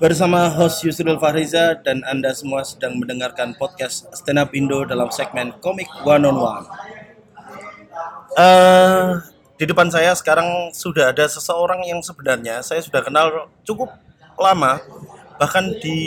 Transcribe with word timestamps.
Bersama 0.00 0.48
host 0.48 0.80
Yusril 0.80 1.20
Fahriza 1.20 1.76
dan 1.84 2.00
Anda 2.08 2.32
semua 2.32 2.64
sedang 2.64 2.96
mendengarkan 2.96 3.52
podcast 3.52 4.08
Stand 4.16 4.40
Up 4.40 4.48
Indo 4.56 4.80
dalam 4.88 5.12
segmen 5.12 5.52
Komik 5.60 5.92
One 6.08 6.24
on 6.24 6.40
One. 6.40 6.64
Eh, 8.32 9.20
di 9.60 9.68
depan 9.68 9.92
saya 9.92 10.16
sekarang 10.16 10.72
sudah 10.72 11.12
ada 11.12 11.28
seseorang 11.28 11.84
yang 11.84 12.00
sebenarnya 12.00 12.64
saya 12.64 12.80
sudah 12.80 13.04
kenal 13.04 13.52
cukup 13.60 13.92
lama, 14.40 14.80
bahkan 15.36 15.68
di 15.84 16.00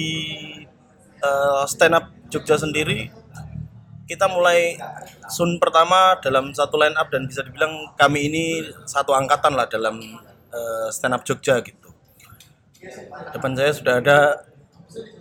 eh, 1.21 1.64
Stand 1.70 1.94
Up 1.94 2.10
Jogja 2.34 2.57
sendiri 2.57 3.14
kita 4.10 4.25
mulai 4.25 4.73
sun 5.30 5.62
pertama 5.62 6.18
dalam 6.18 6.50
satu 6.50 6.82
line 6.82 6.98
up 6.98 7.07
dan 7.14 7.30
bisa 7.30 7.46
dibilang 7.46 7.94
kami 7.94 8.25
ini 8.25 8.46
satu 8.89 9.14
angkatan 9.14 9.54
lah 9.54 9.70
dalam 9.70 10.02
eh, 10.50 10.88
Stand 10.89 11.14
Up 11.14 11.21
Jogja 11.21 11.62
gitu 11.62 11.82
depan 13.29 13.52
saya 13.54 13.71
sudah 13.71 13.95
ada 13.97 14.18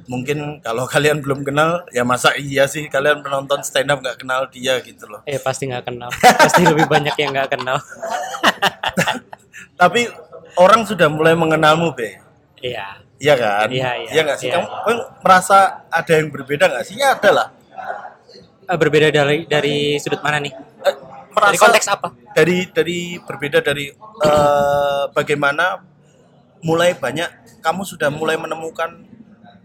mungkin 0.05 0.61
kalau 0.61 0.85
kalian 0.93 1.19
belum 1.19 1.43
kenal 1.43 1.87
ya 1.89 2.03
masa 2.03 2.35
iya 2.35 2.67
sih 2.67 2.87
kalian 2.87 3.21
penonton 3.21 3.63
stand 3.63 3.89
up 3.89 3.99
nggak 3.99 4.19
kenal 4.19 4.45
dia 4.47 4.77
gitu 4.81 5.07
loh 5.07 5.23
Eh 5.25 5.39
pasti 5.39 5.65
nggak 5.65 5.85
kenal. 5.87 6.11
pasti 6.13 6.63
lebih 6.63 6.85
banyak 6.87 7.15
yang 7.15 7.31
nggak 7.33 7.51
kenal. 7.53 7.79
tapi 9.75 10.07
orang 10.55 10.85
sudah 10.85 11.09
mulai 11.09 11.33
mengenalmu 11.33 11.93
be 11.93 12.19
Iya. 12.59 13.03
iya 13.17 13.35
kan 13.35 13.67
Iya, 13.67 13.91
iya, 14.07 14.21
nggak 14.23 14.39
sih 14.39 14.49
iya. 14.49 14.63
kamu, 14.63 14.95
merasa 15.19 15.59
ada 15.89 16.13
yang 16.15 16.31
berbeda 16.31 16.69
nggak 16.69 16.85
sih 16.85 16.97
ya 16.97 17.15
ada 17.15 17.31
lah 17.33 17.49
Eh, 18.63 18.79
berbeda 18.79 19.11
dari 19.11 19.43
dari 19.45 19.99
sudut 19.99 20.23
mana 20.23 20.39
nih? 20.39 20.55
Eh, 20.55 20.95
merasa 21.29 21.51
Dari 21.51 21.59
konteks 21.59 21.87
apa? 21.91 22.09
dari 22.31 22.59
dari 22.71 22.99
berbeda 23.19 23.59
dari 23.59 23.91
eh, 24.23 25.03
bagaimana 25.11 25.83
mulai 26.63 26.95
banyak 26.95 27.42
kamu 27.63 27.87
sudah 27.87 28.11
mulai 28.11 28.35
menemukan 28.35 29.07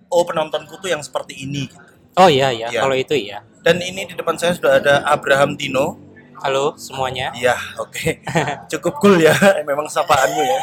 oh 0.08 0.24
penontonku 0.24 0.78
tuh 0.78 0.94
yang 0.94 1.02
seperti 1.02 1.44
ini 1.44 1.68
gitu. 1.68 1.92
Oh 2.18 2.30
iya 2.30 2.54
iya. 2.54 2.70
Iya. 2.70 2.82
Kalau 2.86 2.96
itu 2.96 3.18
iya. 3.18 3.42
dan 3.66 3.82
ini 3.84 4.08
di 4.08 4.16
depan 4.16 4.40
saya 4.40 4.56
sudah 4.56 4.80
ada 4.80 5.04
Abraham 5.04 5.60
Tino 5.60 6.08
Halo 6.38 6.78
semuanya. 6.78 7.34
Iya, 7.34 7.58
oke. 7.82 8.22
Cukup 8.72 9.02
cool 9.02 9.18
ya, 9.18 9.34
memang 9.70 9.90
sapaanmu 9.90 10.42
ya. 10.46 10.60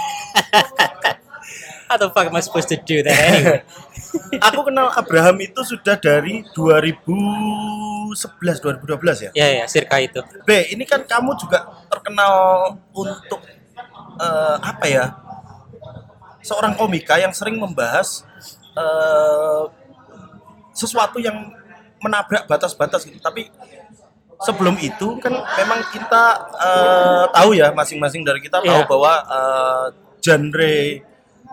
How 1.90 1.98
the 2.00 2.08
fuck 2.14 2.30
am 2.30 2.38
I 2.38 2.40
supposed 2.40 2.70
to 2.70 2.78
do 2.78 3.02
that 3.02 3.12
anyway? 3.12 3.60
Aku 4.38 4.62
kenal 4.64 4.88
Abraham 4.94 5.36
itu 5.42 5.60
sudah 5.66 5.98
dari 5.98 6.46
2011, 6.54 8.14
2012 8.14 9.26
ya. 9.28 9.30
ya 9.34 9.46
ya, 9.62 9.64
circa 9.66 9.98
itu. 9.98 10.22
B, 10.46 10.72
ini 10.72 10.86
kan 10.86 11.02
kamu 11.04 11.34
juga 11.36 11.66
terkenal 11.90 12.32
untuk 12.94 13.42
eh, 14.16 14.56
apa 14.62 14.86
ya? 14.86 15.04
Seorang 16.44 16.76
komika 16.76 17.16
yang 17.16 17.32
sering 17.32 17.56
membahas 17.56 18.22
eh, 18.74 19.62
sesuatu 20.70 21.16
yang 21.18 21.50
menabrak 21.98 22.44
batas-batas 22.44 23.02
gitu. 23.02 23.16
Tapi 23.16 23.48
sebelum 24.42 24.76
itu 24.76 25.16
kan 25.18 25.32
memang 25.32 25.80
kita 25.88 26.24
eh, 26.52 27.24
tahu 27.32 27.50
ya 27.54 27.72
masing-masing 27.72 28.20
dari 28.20 28.38
kita 28.38 28.60
tahu 28.60 28.68
Iya. 28.82 28.84
bahwa 28.84 29.12
eh, 29.24 29.84
genre 30.20 30.76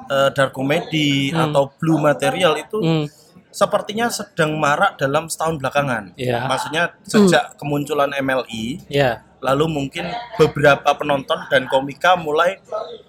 eh, 0.01 0.29
dark 0.33 0.51
comedy 0.51 1.31
Hmm. 1.31 1.49
atau 1.49 1.71
blue 1.71 1.97
material 1.97 2.57
itu 2.57 2.77
Hmm. 2.77 3.05
sepertinya 3.47 4.07
sedang 4.07 4.55
marak 4.57 4.95
dalam 4.95 5.27
setahun 5.27 5.55
belakangan. 5.55 6.15
Iya. 6.15 6.47
Maksudnya 6.47 6.83
sejak 7.03 7.55
kemunculan 7.55 8.11
MLI, 8.11 8.79
Ya. 8.87 9.23
Lalu 9.41 9.65
mungkin 9.65 10.05
beberapa 10.37 10.93
penonton 10.93 11.49
dan 11.49 11.65
komika 11.65 12.13
mulai 12.13 12.61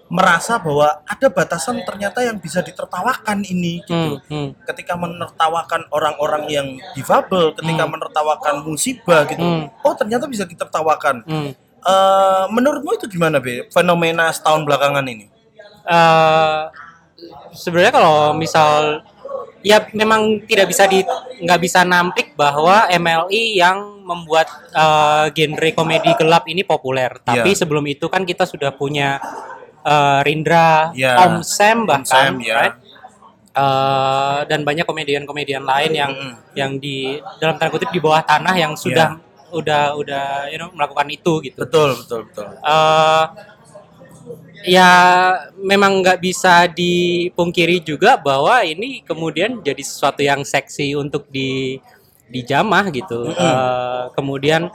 merasa 0.09 0.57
bahwa 0.57 1.05
ada 1.05 1.27
batasan 1.29 1.85
ternyata 1.85 2.25
yang 2.25 2.41
bisa 2.41 2.65
ditertawakan 2.65 3.45
ini 3.45 3.85
gitu. 3.85 4.17
Hmm. 4.25 4.25
Hmm. 4.27 4.49
Ketika 4.65 4.97
menertawakan 4.97 5.87
orang-orang 5.93 6.43
yang 6.49 6.67
difabel, 6.97 7.53
ketika 7.53 7.85
menertawakan 7.85 8.65
musibah 8.65 9.29
gitu. 9.29 9.41
Hmm. 9.41 9.69
Oh, 9.85 9.93
ternyata 9.93 10.25
bisa 10.25 10.43
ditertawakan. 10.49 11.21
Hmm. 11.23 11.49
Eh, 11.83 12.45
menurutmu 12.49 12.97
itu 12.97 13.05
gimana, 13.11 13.37
Be? 13.37 13.69
Fenomena 13.69 14.33
setahun 14.33 14.65
belakangan 14.65 15.05
ini? 15.05 15.29
Eh, 15.83 16.61
sebenarnya 17.53 17.93
kalau 17.93 18.33
misal 18.33 19.05
ya 19.63 19.87
memang 19.95 20.43
tidak 20.43 20.67
bisa 20.69 20.83
di 20.85 21.01
nggak 21.39 21.59
bisa 21.59 21.81
nampik 21.81 22.35
bahwa 22.35 22.85
MLI 22.91 23.57
yang 23.57 24.03
membuat 24.03 24.51
eh, 24.69 25.25
genre 25.31 25.69
komedi 25.71 26.11
gelap 26.19 26.43
ini 26.45 26.61
populer. 26.61 27.23
Tapi 27.23 27.55
Iya. 27.55 27.59
sebelum 27.63 27.87
itu 27.87 28.11
kan 28.11 28.27
kita 28.27 28.43
sudah 28.43 28.75
punya 28.75 29.17
eh, 29.83 30.19
Rindra, 30.23 30.91
Iya. 30.91 31.23
Om 31.27 31.43
Sam 31.43 31.87
bahkan, 31.87 32.05
Sam, 32.07 32.39
ya. 32.39 32.53
right? 32.55 32.75
Eh, 33.53 34.39
dan 34.49 34.65
banyak 34.65 34.81
komedian-komedian 34.83 35.61
lain 35.61 35.91
yang 35.93 36.11
Mm-mm. 36.11 36.33
yang 36.57 36.71
di 36.77 37.21
dalam 37.37 37.55
tanda 37.55 37.69
kutip 37.69 37.93
di 37.93 38.01
bawah 38.01 38.25
tanah 38.25 38.55
yang 38.57 38.73
sudah 38.73 39.13
udah 39.53 39.93
udah 39.93 40.49
you 40.49 40.57
know 40.57 40.73
melakukan 40.73 41.05
itu 41.13 41.37
gitu. 41.45 41.61
Betul, 41.61 41.93
betul, 42.01 42.25
betul. 42.25 42.49
eh 42.49 43.23
ya 44.63 44.91
memang 45.59 45.99
nggak 45.99 46.19
bisa 46.23 46.67
dipungkiri 46.71 47.83
juga 47.83 48.15
bahwa 48.15 48.63
ini 48.63 49.03
kemudian 49.03 49.59
jadi 49.59 49.83
sesuatu 49.83 50.23
yang 50.23 50.41
seksi 50.47 50.95
untuk 50.95 51.27
di 51.27 51.77
dijamah 52.31 52.89
gitu. 52.89 53.29
Eh, 53.29 54.03
kemudian 54.17 54.71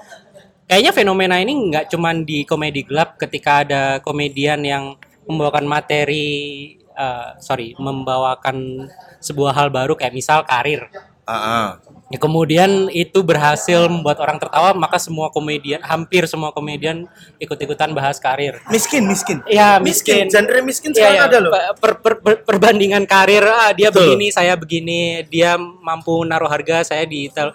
kayaknya 0.69 0.93
fenomena 0.95 1.41
ini 1.41 1.73
nggak 1.73 1.89
cuman 1.91 2.23
di 2.23 2.45
komedi 2.45 2.85
gelap 2.85 3.17
ketika 3.19 3.65
ada 3.65 3.83
komedian 4.05 4.61
yang 4.63 4.85
membawakan 5.27 5.67
materi 5.67 6.29
eh, 6.77 7.29
sorry 7.41 7.73
membawakan 7.81 8.89
sebuah 9.19 9.53
hal 9.57 9.69
baru 9.73 9.97
kayak 9.99 10.15
misal 10.15 10.45
karir 10.47 10.87
Ah, 11.29 11.37
ah. 11.37 11.67
Ya, 12.09 12.17
kemudian 12.17 12.89
itu 12.89 13.21
berhasil 13.21 13.85
membuat 13.85 14.17
orang 14.25 14.41
tertawa, 14.41 14.73
maka 14.73 14.97
semua 14.97 15.29
komedian, 15.29 15.77
hampir 15.85 16.25
semua 16.25 16.57
komedian 16.57 17.05
ikut-ikutan 17.37 17.93
bahas 17.93 18.17
karir. 18.17 18.57
Miskin, 18.73 19.05
miskin. 19.05 19.45
Ya, 19.45 19.77
miskin. 19.77 20.25
miskin. 20.25 20.33
Genre 20.33 20.59
miskin 20.65 20.91
Iya, 20.97 20.97
sekarang 20.97 21.21
iya. 21.21 21.29
ada 21.29 21.39
loh. 21.45 21.53
Per- 21.53 21.77
per- 21.77 21.99
per- 22.01 22.21
per- 22.25 22.41
perbandingan 22.49 23.05
karir, 23.05 23.45
ah, 23.45 23.77
dia 23.77 23.93
Betul. 23.93 24.17
begini, 24.17 24.33
saya 24.33 24.57
begini, 24.57 25.21
dia 25.29 25.61
mampu 25.61 26.25
naruh 26.25 26.49
harga, 26.49 26.81
saya 26.81 27.05
di 27.05 27.29
tel- 27.29 27.53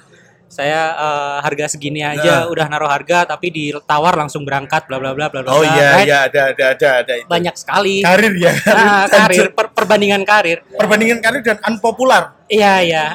saya 0.53 0.93
eh, 0.93 1.35
harga 1.41 1.65
segini 1.73 2.05
aja, 2.05 2.45
Nah. 2.45 2.53
udah 2.53 2.65
naruh 2.69 2.85
harga, 2.85 3.25
tapi 3.25 3.49
ditawar 3.49 4.13
langsung 4.13 4.45
berangkat, 4.45 4.85
bla 4.85 5.01
bla 5.01 5.17
bla 5.17 5.33
bla 5.33 5.41
bla. 5.41 5.49
Oh 5.49 5.65
iya, 5.65 5.97
right? 5.97 6.05
iya 6.05 6.17
ada 6.29 6.41
ada 6.53 6.63
ada 6.77 6.89
ada 7.01 7.13
itu. 7.17 7.25
Banyak 7.25 7.55
sekali. 7.57 8.05
Karir 8.05 8.33
ya. 8.37 8.53
Nah, 8.69 9.09
karir, 9.17 9.49
per- 9.49 9.73
perbandingan 9.73 10.21
karir. 10.21 10.61
perbandingan 10.77 11.17
karir 11.25 11.41
dan 11.41 11.57
unpopular. 11.65 12.37
Iya 12.45 12.85
iya 12.85 13.05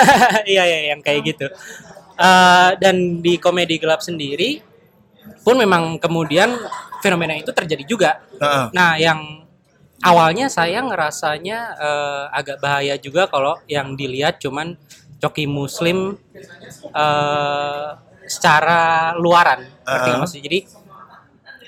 iya 0.54 0.62
iya 0.62 0.78
yang 0.94 1.02
kayak 1.02 1.20
gitu. 1.26 1.50
Eh, 2.14 2.70
dan 2.78 3.18
di 3.18 3.42
komedi 3.42 3.74
gelap 3.82 3.98
sendiri 3.98 4.62
pun 5.42 5.58
memang 5.58 5.98
kemudian 5.98 6.54
fenomena 7.02 7.34
itu 7.34 7.50
terjadi 7.50 7.82
juga. 7.82 8.10
Heeh. 8.38 8.70
Nah 8.70 8.94
yang 8.94 9.42
awalnya 9.98 10.46
saya 10.46 10.78
ngerasanya 10.78 11.58
eh, 11.74 12.24
agak 12.30 12.62
bahaya 12.62 12.94
juga 12.94 13.26
kalau 13.26 13.58
yang 13.66 13.98
dilihat 13.98 14.38
cuman 14.38 14.78
coki 15.24 15.48
muslim 15.48 16.20
eh, 16.92 17.88
secara 18.28 19.12
luaran. 19.16 19.64
Maksudnya? 20.20 20.44
Jadi 20.44 20.58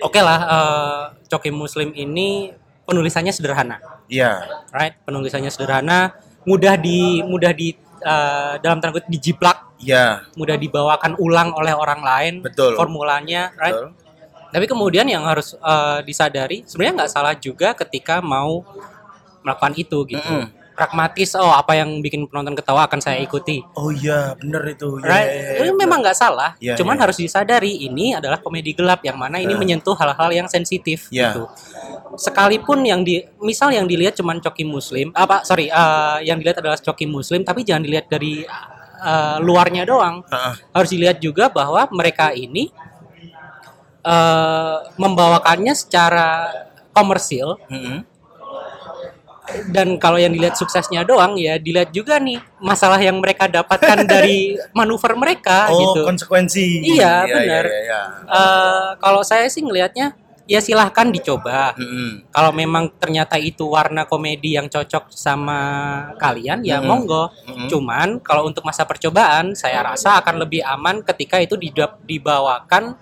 oke 0.01 0.21
lah 0.21 0.39
eh, 0.45 1.03
coki 1.27 1.51
muslim 1.51 1.93
ini 1.93 2.53
penulisannya 2.87 3.33
sederhana 3.35 3.81
Iya. 4.07 4.39
right 4.71 4.95
penulisannya 5.03 5.51
sederhana 5.51 6.15
mudah 6.47 6.79
di 6.79 7.25
mudah 7.27 7.51
di 7.51 7.75
eh, 7.99 8.55
dalam 8.63 8.79
tanda 8.79 8.95
kutip 8.95 9.11
dijiplak 9.11 9.75
Iya. 9.83 10.23
mudah 10.39 10.55
dibawakan 10.55 11.19
ulang 11.19 11.51
oleh 11.53 11.75
orang 11.75 12.01
lain 12.01 12.35
Betul. 12.45 12.79
formulanya 12.79 13.51
right 13.59 13.75
Betul. 13.75 13.89
tapi 14.55 14.65
kemudian 14.71 15.07
yang 15.11 15.27
harus 15.27 15.59
eh, 15.59 15.99
disadari 16.07 16.63
sebenarnya 16.63 17.05
nggak 17.05 17.13
salah 17.13 17.35
juga 17.35 17.75
ketika 17.75 18.23
mau 18.23 18.63
melakukan 19.43 19.75
itu 19.75 19.99
gitu 20.07 20.23
Mm-mm. 20.47 20.53
Pragmatis 20.77 21.33
oh 21.35 21.49
apa 21.49 21.73
yang 21.75 21.99
bikin 21.99 22.29
penonton 22.29 22.53
ketawa 22.53 22.85
akan 22.85 23.01
saya 23.01 23.19
ikuti 23.19 23.65
Oh 23.75 23.89
iya, 23.89 24.37
bener 24.37 24.63
itu. 24.69 25.01
Iya, 25.01 25.09
right 25.09 25.27
iya, 25.27 25.41
iya, 25.41 25.53
itu 25.59 25.73
bener. 25.73 25.81
memang 25.81 25.99
nggak 26.05 26.15
salah 26.15 26.51
Iya, 26.61 26.77
cuman 26.77 26.95
iya. 26.95 27.03
harus 27.03 27.17
disadari 27.17 27.73
ini 27.83 28.13
adalah 28.13 28.39
komedi 28.39 28.71
gelap 28.71 29.01
yang 29.01 29.17
mana 29.17 29.41
ini 29.41 29.51
Nah. 29.51 29.59
menyentuh 29.59 29.97
hal-hal 29.97 30.31
yang 30.31 30.47
sensitif 30.47 31.09
Iya. 31.09 31.33
gitu 31.33 31.49
sekalipun 32.15 32.81
yang 32.83 33.01
di 33.01 33.21
misal 33.41 33.73
yang 33.73 33.85
dilihat 33.85 34.13
cuman 34.15 34.39
coki 34.39 34.63
muslim 34.63 35.09
apa 35.13 35.41
sorry 35.43 35.67
eh, 35.67 36.19
yang 36.23 36.37
dilihat 36.37 36.61
adalah 36.61 36.77
coki 36.77 37.05
muslim 37.05 37.41
tapi 37.41 37.65
jangan 37.65 37.83
dilihat 37.83 38.07
dari 38.07 38.45
eh, 38.99 39.37
luarnya 39.41 39.83
doang 39.83 40.21
Heeh. 40.25 40.55
harus 40.71 40.91
dilihat 40.91 41.19
juga 41.19 41.49
bahwa 41.49 41.89
mereka 41.91 42.31
ini 42.31 42.69
eh, 44.03 44.77
membawakannya 44.97 45.75
secara 45.75 46.49
komersil 46.93 47.61
Mm-mm. 47.69 48.01
Dan 49.71 49.95
kalau 49.97 50.19
yang 50.19 50.35
dilihat 50.35 50.59
suksesnya 50.59 51.07
doang 51.07 51.39
ya 51.39 51.57
dilihat 51.57 51.95
juga 51.95 52.19
nih 52.19 52.39
masalah 52.59 52.99
yang 52.99 53.19
mereka 53.23 53.47
dapatkan 53.47 54.03
dari 54.13 54.59
manuver 54.75 55.15
mereka 55.15 55.71
Oh, 55.71 55.79
gitu. 55.95 56.03
konsekuensi. 56.07 56.83
Iya, 56.97 57.27
benar. 57.27 57.65
Iya, 57.67 57.79
iya, 57.81 57.81
iya. 57.87 58.03
Eh, 58.27 58.89
kalau 58.99 59.23
saya 59.23 59.47
sih 59.47 59.63
ngelihatnya 59.63 60.15
ya 60.47 60.63
silahkan 60.63 61.11
dicoba. 61.11 61.75
Mm-mm. 61.75 62.31
Kalau 62.31 62.55
memang 62.55 62.91
ternyata 63.03 63.35
itu 63.35 63.67
warna 63.67 64.07
komedi 64.07 64.55
yang 64.55 64.71
cocok 64.71 65.11
sama 65.11 65.59
kalian, 66.23 66.63
ya 66.63 66.79
Mm-mm. 66.79 66.87
monggo. 66.87 67.35
Mm-mm. 67.51 67.67
Cuman 67.67 68.09
kalau 68.23 68.47
untuk 68.47 68.63
masa 68.63 68.87
percobaan, 68.87 69.59
saya 69.59 69.83
rasa 69.83 70.23
akan 70.23 70.47
lebih 70.47 70.63
aman 70.63 71.03
ketika 71.03 71.43
itu 71.43 71.59
dibawakan 72.07 72.95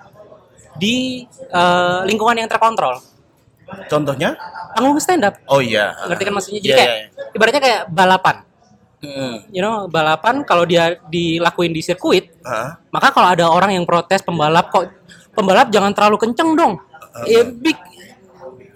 di 0.81 1.29
eh, 1.53 2.01
lingkungan 2.09 2.41
yang 2.41 2.49
terkontrol. 2.51 3.14
Contohnya? 3.89 4.37
Panggung 4.75 4.99
stand 5.01 5.25
up, 5.25 5.35
Oh 5.49 5.63
iya. 5.63 5.95
ngerti 6.09 6.23
kan 6.27 6.35
maksudnya? 6.35 6.61
Jadi 6.61 6.71
Iya, 6.73 6.77
kayak 6.77 6.91
iya, 6.93 7.07
ibaratnya 7.37 7.63
kayak 7.63 7.83
balapan. 7.91 8.37
Mm-mm. 9.05 9.35
You 9.53 9.61
know, 9.61 9.85
balapan 9.87 10.43
kalau 10.49 10.65
dia 10.65 10.97
dilakuin 11.13 11.77
di 11.77 11.85
sirkuit, 11.85 12.33
Hah? 12.41 12.81
maka 12.89 13.13
kalau 13.13 13.29
ada 13.29 13.45
orang 13.53 13.77
yang 13.77 13.85
protes 13.85 14.25
pembalap 14.25 14.73
kok 14.73 14.89
pembalap 15.37 15.69
jangan 15.69 15.93
terlalu 15.93 16.17
kenceng 16.17 16.57
dong. 16.57 16.81
Ya 17.29 17.47
big 17.47 17.79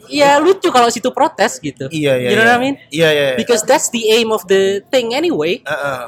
ya 0.09 0.41
lucu 0.41 0.69
kalau 0.73 0.89
situ 0.89 1.13
protes 1.13 1.61
gitu. 1.61 1.87
Iya 1.93 2.17
iya. 2.17 2.29
You 2.33 2.37
know 2.41 2.45
iya. 2.45 2.53
what 2.53 2.61
I 2.61 2.65
mean? 2.65 2.77
Iya 2.89 3.09
iya. 3.13 3.29
Because 3.37 3.63
that's 3.65 3.93
the 3.93 4.09
aim 4.13 4.33
of 4.33 4.45
the 4.49 4.83
thing 4.93 5.13
anyway. 5.17 5.61
Heeh. 5.63 5.99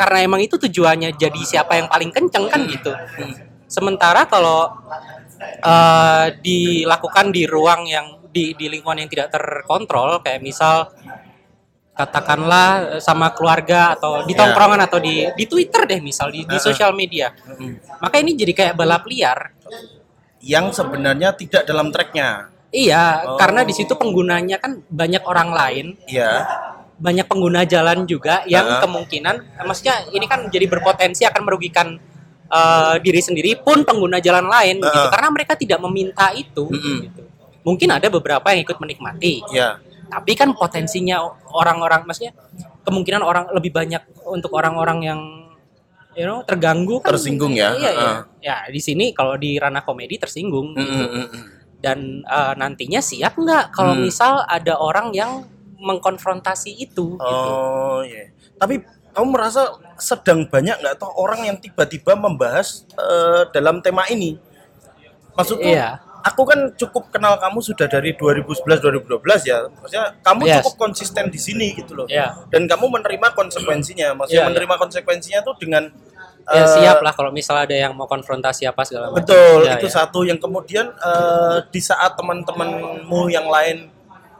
Karena 0.00 0.18
emang 0.24 0.40
itu 0.44 0.56
tujuannya 0.56 1.14
jadi 1.16 1.40
siapa 1.44 1.76
yang 1.76 1.86
paling 1.88 2.10
kenceng 2.10 2.48
kan 2.48 2.60
gitu. 2.68 2.92
Sementara 3.70 4.26
kalau 4.26 4.70
eh, 5.40 6.26
dilakukan 6.40 7.30
di 7.30 7.44
ruang 7.48 7.86
yang 7.86 8.19
di 8.30 8.54
di 8.54 8.66
lingkungan 8.70 9.02
yang 9.02 9.10
tidak 9.10 9.28
terkontrol 9.30 10.22
kayak 10.22 10.40
misal 10.40 10.90
katakanlah 11.92 12.96
sama 13.02 13.28
keluarga 13.36 13.92
atau 13.92 14.24
di 14.24 14.32
Ya. 14.32 14.40
tongkrongan 14.46 14.80
atau 14.80 14.96
di 15.02 15.28
di 15.36 15.44
Twitter 15.44 15.84
deh 15.84 16.00
misal 16.00 16.32
di 16.32 16.46
di 16.48 16.56
sosial 16.56 16.96
media. 16.96 17.34
Maka 18.00 18.16
ini 18.22 18.32
jadi 18.32 18.52
kayak 18.56 18.74
balap 18.78 19.04
liar. 19.04 19.52
Yang 20.40 20.80
sebenarnya 20.80 21.36
tidak 21.36 21.68
dalam 21.68 21.92
tracknya. 21.92 22.48
Iya, 22.70 23.26
Oh. 23.26 23.36
karena 23.36 23.66
di 23.66 23.74
situ 23.74 23.98
penggunanya 23.98 24.56
kan 24.56 24.78
banyak 24.86 25.26
orang 25.26 25.50
lain, 25.50 25.86
Iya. 26.06 26.46
banyak 26.96 27.26
pengguna 27.26 27.66
jalan 27.66 28.06
juga 28.06 28.46
yang 28.46 28.62
Heeh. 28.64 28.80
kemungkinan, 28.80 29.36
maksudnya 29.66 30.06
ini 30.14 30.24
kan 30.30 30.46
jadi 30.48 30.70
berpotensi 30.70 31.26
akan 31.26 31.42
merugikan 31.44 31.98
eh, 32.50 32.94
diri 32.98 33.22
sendiri 33.22 33.62
pun 33.62 33.86
pengguna 33.86 34.18
jalan 34.18 34.42
lain, 34.50 34.82
gitu. 34.82 34.90
Heeh. 34.90 35.10
Karena 35.14 35.28
mereka 35.30 35.54
tidak 35.54 35.78
meminta 35.86 36.34
itu. 36.34 36.66
Mm-mm. 36.66 36.98
gitu. 37.06 37.22
Mungkin 37.60 37.88
ada 37.90 38.08
beberapa 38.08 38.44
yang 38.50 38.64
ikut 38.64 38.78
menikmati, 38.78 39.44
Iya. 39.52 39.76
tapi 40.08 40.32
kan 40.32 40.52
potensinya 40.52 41.20
orang-orang, 41.52 42.04
maksudnya 42.04 42.32
kemungkinan 42.82 43.20
orang 43.20 43.52
lebih 43.52 43.70
banyak 43.70 44.00
untuk 44.24 44.50
orang-orang 44.52 44.98
yang 45.04 45.20
you 46.12 46.24
know 46.24 46.42
terganggu 46.42 46.98
kan 46.98 47.14
Tersinggung 47.14 47.54
ya. 47.54 47.70
iya. 47.76 47.90
Heeh. 47.92 48.16
ya 48.42 48.56
di 48.66 48.80
sini 48.82 49.12
kalau 49.12 49.38
di 49.38 49.54
ranah 49.56 49.84
komedi 49.84 50.18
tersinggung 50.18 50.74
Mm, 50.74 50.80
gitu 50.80 51.04
mm, 51.06 51.12
mm, 51.12 51.28
mm. 51.30 51.42
dan 51.78 51.98
eh, 52.24 52.52
nantinya 52.58 52.98
siap 52.98 53.36
nggak 53.36 53.70
kalau 53.70 53.94
Hmm. 53.94 54.02
misal 54.02 54.42
ada 54.42 54.74
orang 54.74 55.14
yang 55.14 55.46
mengkonfrontasi 55.78 56.76
itu 56.76 57.14
gitu. 57.14 57.46
Oh 57.46 58.02
iya. 58.02 58.32
Tapi 58.56 58.82
kamu 59.10 59.26
merasa 59.30 59.70
sedang 59.96 60.44
banyak 60.44 60.76
nggak 60.76 60.96
toh 60.96 61.08
orang 61.14 61.46
yang 61.46 61.56
tiba-tiba 61.56 62.12
membahas 62.14 62.84
eh, 62.90 63.42
dalam 63.50 63.78
tema 63.78 64.04
ini? 64.06 64.34
Maksudku, 65.32 65.62
Iya. 65.64 66.02
Aku 66.20 66.42
kan 66.44 66.60
cukup 66.74 67.08
kenal 67.08 67.36
kamu 67.36 67.58
sudah 67.60 67.86
dari 67.86 68.12
2011-2012 68.14 69.44
ya. 69.44 69.66
Maksudnya 69.66 70.06
kamu 70.20 70.42
Yes. 70.44 70.54
cukup 70.62 70.74
konsisten 70.78 71.28
di 71.28 71.36
sini 71.36 71.72
gitu 71.74 71.92
loh. 71.94 72.06
Iya. 72.06 72.46
Dan 72.48 72.64
kamu 72.64 72.88
menerima 72.90 73.32
konsekuensinya. 73.32 74.12
Maksudnya 74.14 74.42
Iya, 74.42 74.48
menerima 74.48 74.74
konsekuensinya 74.76 75.40
tuh 75.40 75.54
dengan 75.56 75.88
ya 76.50 76.64
eh, 76.64 76.66
siap 76.66 76.98
lah 76.98 77.12
kalau 77.12 77.30
misal 77.30 77.54
ada 77.54 77.70
yang 77.70 77.92
mau 77.92 78.04
konfrontasi 78.04 78.64
apa 78.64 78.82
segala 78.82 79.12
macam 79.12 79.22
Betul, 79.22 79.64
Ya, 79.64 79.76
itu 79.76 79.86
ya. 79.86 79.94
satu. 80.02 80.22
Yang 80.22 80.40
kemudian 80.42 80.86
eh, 80.90 81.56
di 81.68 81.78
saat 81.78 82.16
teman-temanmu 82.16 83.28
yang 83.28 83.46
lain 83.46 83.86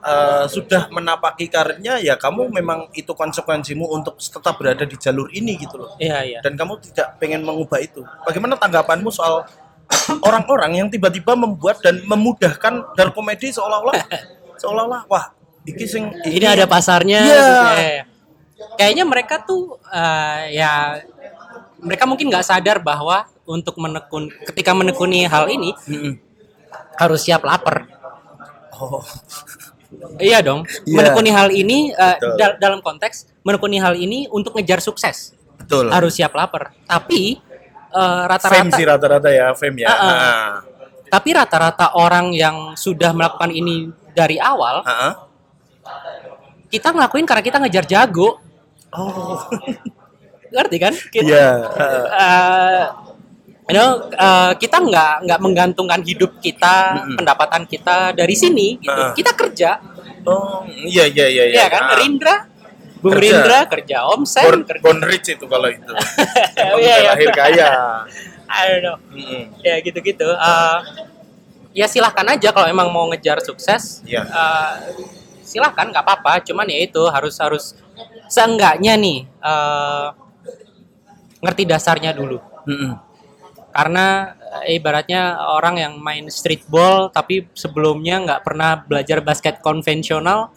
eh, 0.01 0.45
sudah 0.49 0.89
menapaki 0.89 1.47
karirnya, 1.47 2.01
ya 2.01 2.17
kamu 2.17 2.49
memang 2.51 2.89
itu 2.95 3.13
konsekuensimu 3.13 3.85
untuk 3.85 4.17
tetap 4.17 4.57
berada 4.57 4.83
di 4.83 4.97
jalur 4.97 5.29
ini 5.31 5.61
gitu 5.61 5.77
loh. 5.77 5.93
iya 6.01 6.25
iya 6.25 6.39
Dan 6.41 6.57
kamu 6.57 6.81
tidak 6.83 7.21
pengen 7.21 7.45
mengubah 7.45 7.79
itu. 7.79 8.01
Bagaimana 8.25 8.57
tanggapanmu 8.57 9.13
soal 9.13 9.45
orang-orang 10.27 10.73
yang 10.77 10.89
tiba-tiba 10.89 11.35
membuat 11.35 11.81
dan 11.81 12.01
memudahkan 12.03 12.95
dark 12.95 13.13
komedi 13.13 13.51
seolah-olah 13.51 13.95
seolah-olah 14.61 15.03
wah 15.07 15.35
iki 15.63 15.85
sing 15.85 16.09
ini 16.25 16.47
ada 16.47 16.65
pasarnya 16.65 17.21
Iya. 17.21 17.37
Ya, 17.37 17.89
ya. 18.01 18.05
kayaknya 18.77 19.05
mereka 19.05 19.41
tuh 19.41 19.77
eh, 19.87 20.57
ya 20.57 21.01
mereka 21.81 22.05
mungkin 22.05 22.29
nggak 22.29 22.45
sadar 22.45 22.79
bahwa 22.79 23.25
untuk 23.45 23.77
menekun 23.77 24.29
ketika 24.47 24.71
menekuni 24.71 25.25
hal 25.25 25.49
ini 25.49 25.73
harus 26.97 27.21
siap 27.21 27.43
lapar 27.43 27.89
Oh, 28.73 29.05
iya 30.23 30.41
dong 30.41 30.65
Iya. 30.89 30.97
menekuni 30.97 31.29
hal 31.29 31.49
ini 31.51 31.93
Betul. 31.93 32.37
dal- 32.37 32.59
dalam 32.59 32.81
konteks 32.81 33.29
menekuni 33.43 33.77
hal 33.77 33.93
ini 33.93 34.25
untuk 34.29 34.57
ngejar 34.57 34.81
sukses 34.81 35.37
betul. 35.57 35.93
harus 35.93 36.17
siap 36.17 36.33
lapar 36.33 36.73
tapi 36.85 37.37
eh, 37.91 37.99
fame 37.99 38.31
rata-rata 38.31 38.77
sih 38.77 38.85
rata-rata 38.85 39.29
ya, 39.29 39.47
fame 39.53 39.83
ya. 39.83 39.89
Ah, 39.89 39.97
ah. 39.97 40.11
Ah. 40.11 40.51
tapi 41.07 41.29
rata-rata 41.33 41.93
orang 41.95 42.31
yang 42.31 42.75
sudah 42.75 43.11
melakukan 43.11 43.51
ini 43.51 43.87
dari 44.11 44.37
awal 44.37 44.83
Ah, 44.83 44.95
ah. 44.95 45.13
kita 46.67 46.91
ngelakuin 46.91 47.25
karena 47.25 47.43
kita 47.43 47.59
ngejar 47.59 47.85
jago 47.85 48.39
Oh. 48.91 49.39
ngerti 50.51 50.77
kan 50.79 50.95
Iya. 51.15 51.63
eh, 52.11 52.85
you 53.67 53.75
know, 53.77 53.91
eh, 54.09 54.53
kita 54.57 54.83
nggak 54.83 55.13
nggak 55.23 55.41
menggantungkan 55.41 56.03
hidup 56.03 56.43
kita 56.43 56.99
Mm-mm. 56.99 57.15
pendapatan 57.15 57.63
kita 57.65 58.11
dari 58.11 58.35
sini 58.35 58.75
gitu. 58.77 58.91
Ah. 58.91 59.15
kita 59.15 59.31
kerja 59.33 59.79
Oh, 60.21 60.67
iya 60.69 61.07
iya 61.07 61.27
iya 61.33 61.45
ya 61.55 61.67
kan 61.67 61.83
Ah. 61.87 61.97
Rindra 61.97 62.50
Bung 63.01 63.17
Kerja. 63.17 63.41
Rindra 63.41 63.61
kerja 63.65 63.99
Om 64.07 64.23
Sen 64.23 64.45
Born, 64.45 64.61
kerja 64.63 64.83
born 64.83 65.01
rich 65.03 65.29
itu 65.33 65.45
kalau 65.45 65.69
itu. 65.69 65.93
Emang 66.61 66.79
Iya, 66.79 66.95
iya. 66.97 67.11
lahir 67.13 67.31
kaya. 67.33 67.69
I 68.45 68.63
don't 68.69 68.83
know 68.83 68.97
Mm-mm. 69.09 69.43
ya 69.63 69.79
gitu-gitu 69.79 70.27
Eh, 70.27 70.79
ya 71.73 71.87
silahkan 71.87 72.27
aja 72.27 72.51
kalau 72.51 72.67
emang 72.67 72.91
mau 72.91 73.07
ngejar 73.09 73.39
sukses 73.41 74.03
Iya. 74.03 74.27
eh, 74.27 74.73
silahkan 75.41 75.87
nggak 75.87 76.03
apa-apa 76.03 76.43
cuman 76.43 76.67
ya 76.67 76.83
itu 76.83 76.99
harus 77.07 77.39
harus 77.39 77.79
seenggaknya 78.27 78.95
nih 78.95 79.23
eh, 79.25 80.07
ngerti 81.41 81.63
dasarnya 81.65 82.11
dulu 82.11 82.43
Mm-mm. 82.67 82.99
karena 83.71 84.35
eh, 84.61 84.75
ibaratnya 84.75 85.39
orang 85.47 85.79
yang 85.79 85.95
main 85.97 86.27
streetball 86.27 87.07
tapi 87.09 87.47
sebelumnya 87.55 88.19
nggak 88.21 88.43
pernah 88.43 88.77
belajar 88.77 89.23
basket 89.23 89.63
konvensional 89.63 90.51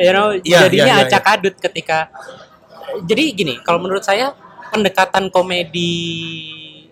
you 0.00 0.12
know 0.12 0.32
Iya, 0.32 0.68
jadinya 0.68 0.94
iya, 0.94 1.04
iya, 1.04 1.08
acak 1.08 1.24
adut 1.38 1.54
ketika 1.56 2.08
jadi 3.04 3.22
gini 3.34 3.54
kalau 3.60 3.82
menurut 3.82 4.02
saya 4.04 4.32
pendekatan 4.72 5.28
komedi 5.30 5.92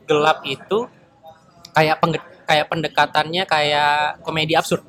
gelap 0.05 0.45
itu 0.45 0.89
kayak 1.75 1.99
kayak 2.45 2.67
pendekatannya 2.69 3.43
kayak 3.49 4.21
komedi 4.23 4.55
absurd 4.55 4.85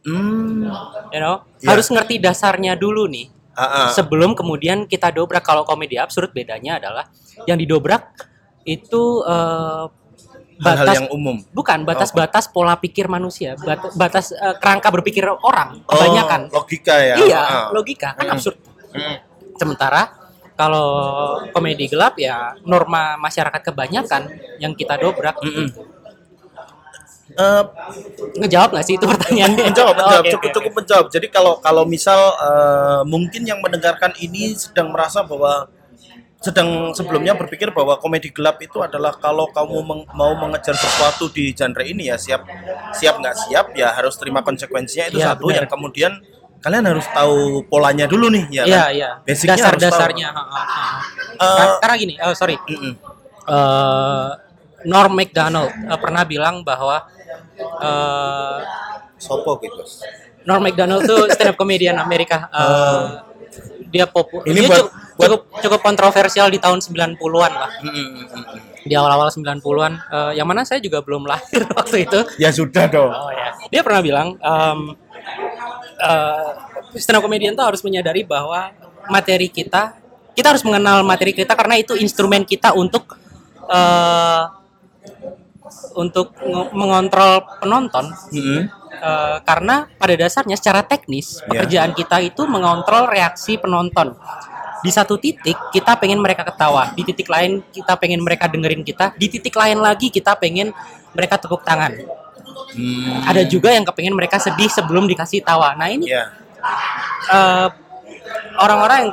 Hmm. 0.00 0.64
you 1.12 1.20
know 1.20 1.44
Iya. 1.60 1.76
harus 1.76 1.92
ngerti 1.92 2.16
dasarnya 2.16 2.72
dulu 2.72 3.04
nih 3.04 3.28
Ah, 3.52 3.64
ah. 3.84 3.88
sebelum 3.92 4.32
kemudian 4.32 4.88
kita 4.88 5.12
dobrak 5.12 5.44
kalau 5.44 5.68
komedi 5.68 6.00
absurd 6.00 6.32
bedanya 6.32 6.80
adalah 6.80 7.04
yang 7.44 7.60
didobrak 7.60 8.08
itu 8.64 9.20
eh, 9.28 9.84
Batas 10.60 10.92
yang 10.94 11.08
umum. 11.08 11.40
bukan 11.50 11.82
batas-batas 11.82 12.44
pola 12.46 12.76
pikir 12.76 13.06
manusia 13.06 13.56
bat- 13.56 13.92
batas 13.94 14.28
eh, 14.30 14.56
kerangka 14.56 14.88
berpikir 14.90 15.24
orang 15.24 15.80
Oh, 15.82 15.90
kebanyakan 15.90 16.48
logika 16.48 16.94
ya. 16.94 17.14
iya 17.18 17.40
Ah. 17.40 17.66
logika 17.70 18.12
kan 18.12 18.24
Mm. 18.24 18.32
absurd 18.32 18.56
Mm. 18.90 19.16
sementara 19.56 20.12
kalau 20.52 20.88
komedi 21.50 21.86
gelap 21.86 22.14
ya 22.14 22.52
norma 22.62 23.16
masyarakat 23.16 23.60
kebanyakan 23.64 24.28
yang 24.56 24.72
kita 24.72 24.94
dobrak 24.94 25.40
Mm-mm. 25.40 25.72
Eh, 27.30 27.64
ngejawab 28.36 28.74
nggak 28.74 28.84
sih 28.84 28.98
itu 28.98 29.06
pertanyaannya 29.06 29.62
menjawab, 29.70 29.94
menjawab, 29.94 30.18
Oke, 30.20 30.32
cukup 30.34 30.44
oke, 30.44 30.56
cukup 30.58 30.72
menjawab. 30.74 31.06
Jadi 31.08 31.26
kalau 31.30 31.52
kalau 31.58 31.86
misal 31.86 32.18
eh, 32.34 33.00
mungkin 33.06 33.46
yang 33.46 33.62
mendengarkan 33.62 34.10
ini 34.18 34.50
sedang 34.52 34.90
merasa 34.90 35.22
bahwa 35.22 35.70
sedang 36.40 36.96
sebelumnya 36.96 37.36
berpikir 37.36 37.68
bahwa 37.68 38.00
komedi 38.00 38.32
gelap 38.32 38.56
itu 38.58 38.80
adalah 38.80 39.12
kalau 39.12 39.44
kamu 39.46 39.76
meng- 39.82 40.08
mau 40.10 40.32
mengejar 40.34 40.72
sesuatu 40.72 41.28
di 41.28 41.52
genre 41.52 41.84
ini 41.84 42.08
ya 42.08 42.16
siap 42.16 42.48
siap 42.90 43.20
nggak 43.20 43.36
siap 43.38 43.66
ya 43.76 43.92
harus 43.92 44.16
terima 44.16 44.40
konsekuensinya 44.40 45.06
itu 45.06 45.20
Iya, 45.20 45.36
satu 45.36 45.44
benar. 45.46 45.56
yang 45.60 45.66
kemudian 45.68 46.12
kalian 46.58 46.84
harus 46.86 47.04
tahu 47.06 47.60
polanya 47.64 48.04
dulu 48.04 48.28
nih 48.28 48.44
ya 48.50 48.62
Iya, 48.64 48.80
kan? 48.80 48.88
iya. 48.90 49.10
Basicnya 49.20 49.52
harus 49.58 49.80
Dasar-dasarnya. 49.80 50.28
ha, 50.28 50.42
ha, 50.42 50.62
ha. 50.62 50.84
Eh, 51.30 51.56
Kar- 51.56 51.78
Karena 51.78 51.96
gini, 51.98 52.14
oh 52.18 52.32
sorry. 52.32 52.56
Mm-mm. 52.58 52.92
eh 53.46 54.28
Norm 54.82 55.12
Macdonald 55.12 55.68
eh, 55.68 55.98
pernah 55.98 56.24
bilang 56.24 56.64
bahwa 56.64 57.04
eh 57.60 58.58
Sopo 59.16 59.60
gitu. 59.60 59.76
Norm 60.42 60.64
Macdonald 60.64 61.04
tuh 61.04 61.28
stand 61.28 61.52
up 61.52 61.56
comedian 61.56 61.96
Amerika. 61.96 62.48
Eh, 62.56 63.04
dia 63.90 64.06
popu 64.06 64.38
Ini 64.46 64.54
dia 64.56 64.70
buat 64.70 64.86
cukup 65.20 65.40
cukup 65.60 65.80
kontroversial 65.84 66.48
di 66.48 66.56
tahun 66.56 66.80
90-an 66.80 67.52
lah. 67.52 67.70
Mm, 67.84 67.90
mm, 67.90 68.08
mm, 68.08 68.24
mm. 68.24 68.58
Di 68.88 68.94
awal-awal 68.96 69.28
90-an 69.28 69.92
eh, 69.96 70.32
yang 70.40 70.46
mana 70.48 70.64
saya 70.64 70.80
juga 70.80 71.04
belum 71.04 71.26
lahir 71.30 71.68
waktu 71.76 72.08
itu. 72.08 72.20
Ya 72.40 72.50
sudah 72.50 72.88
dong. 72.88 73.12
Oh 73.12 73.30
ya. 73.30 73.52
Dia 73.68 73.80
pernah 73.84 74.00
bilang 74.00 74.28
em 74.40 74.96
eh, 76.00 76.48
stand 76.96 77.20
up 77.20 77.22
comedian 77.22 77.52
tuh 77.54 77.66
harus 77.66 77.84
menyadari 77.84 78.24
bahwa 78.24 78.72
materi 79.12 79.52
kita 79.52 79.96
kita 80.32 80.56
harus 80.56 80.64
mengenal 80.64 81.04
materi 81.04 81.36
kita 81.36 81.52
karena 81.52 81.76
itu 81.76 81.94
instrumen 81.98 82.42
kita 82.48 82.72
untuk 82.72 83.16
eh 83.70 84.44
untuk 85.94 86.34
mengontrol 86.74 87.46
penonton 87.62 88.10
Mm-mm. 88.34 88.80
Eh, 89.00 89.38
karena 89.48 89.88
pada 89.96 90.12
dasarnya 90.12 90.60
secara 90.60 90.84
teknis 90.84 91.40
pekerjaan 91.48 91.96
kita 91.96 92.20
itu 92.20 92.44
mengontrol 92.44 93.08
reaksi 93.08 93.56
penonton. 93.56 94.12
Di 94.80 94.90
satu 94.90 95.20
titik 95.20 95.56
kita 95.70 95.92
pengen 96.00 96.20
mereka 96.24 96.40
ketawa, 96.40 96.92
di 96.96 97.04
titik 97.04 97.28
lain 97.28 97.60
kita 97.68 97.92
pengen 98.00 98.24
mereka 98.24 98.48
dengerin 98.48 98.80
kita, 98.80 99.12
di 99.16 99.28
titik 99.28 99.52
lain 99.52 99.76
lagi 99.76 100.08
kita 100.08 100.32
pengen 100.40 100.72
mereka 101.12 101.36
tepuk 101.36 101.60
tangan. 101.60 101.92
Hmm, 102.70 103.26
Ada 103.26 103.44
juga 103.44 103.74
yang 103.74 103.82
kepengen 103.84 104.14
mereka 104.14 104.38
sedih 104.38 104.70
sebelum 104.70 105.04
dikasih 105.10 105.42
tawa. 105.42 105.74
Nah 105.74 105.90
ini 105.90 106.06
ya. 106.08 106.30
eh, 107.28 107.68
orang-orang 108.56 108.98
yang 109.04 109.12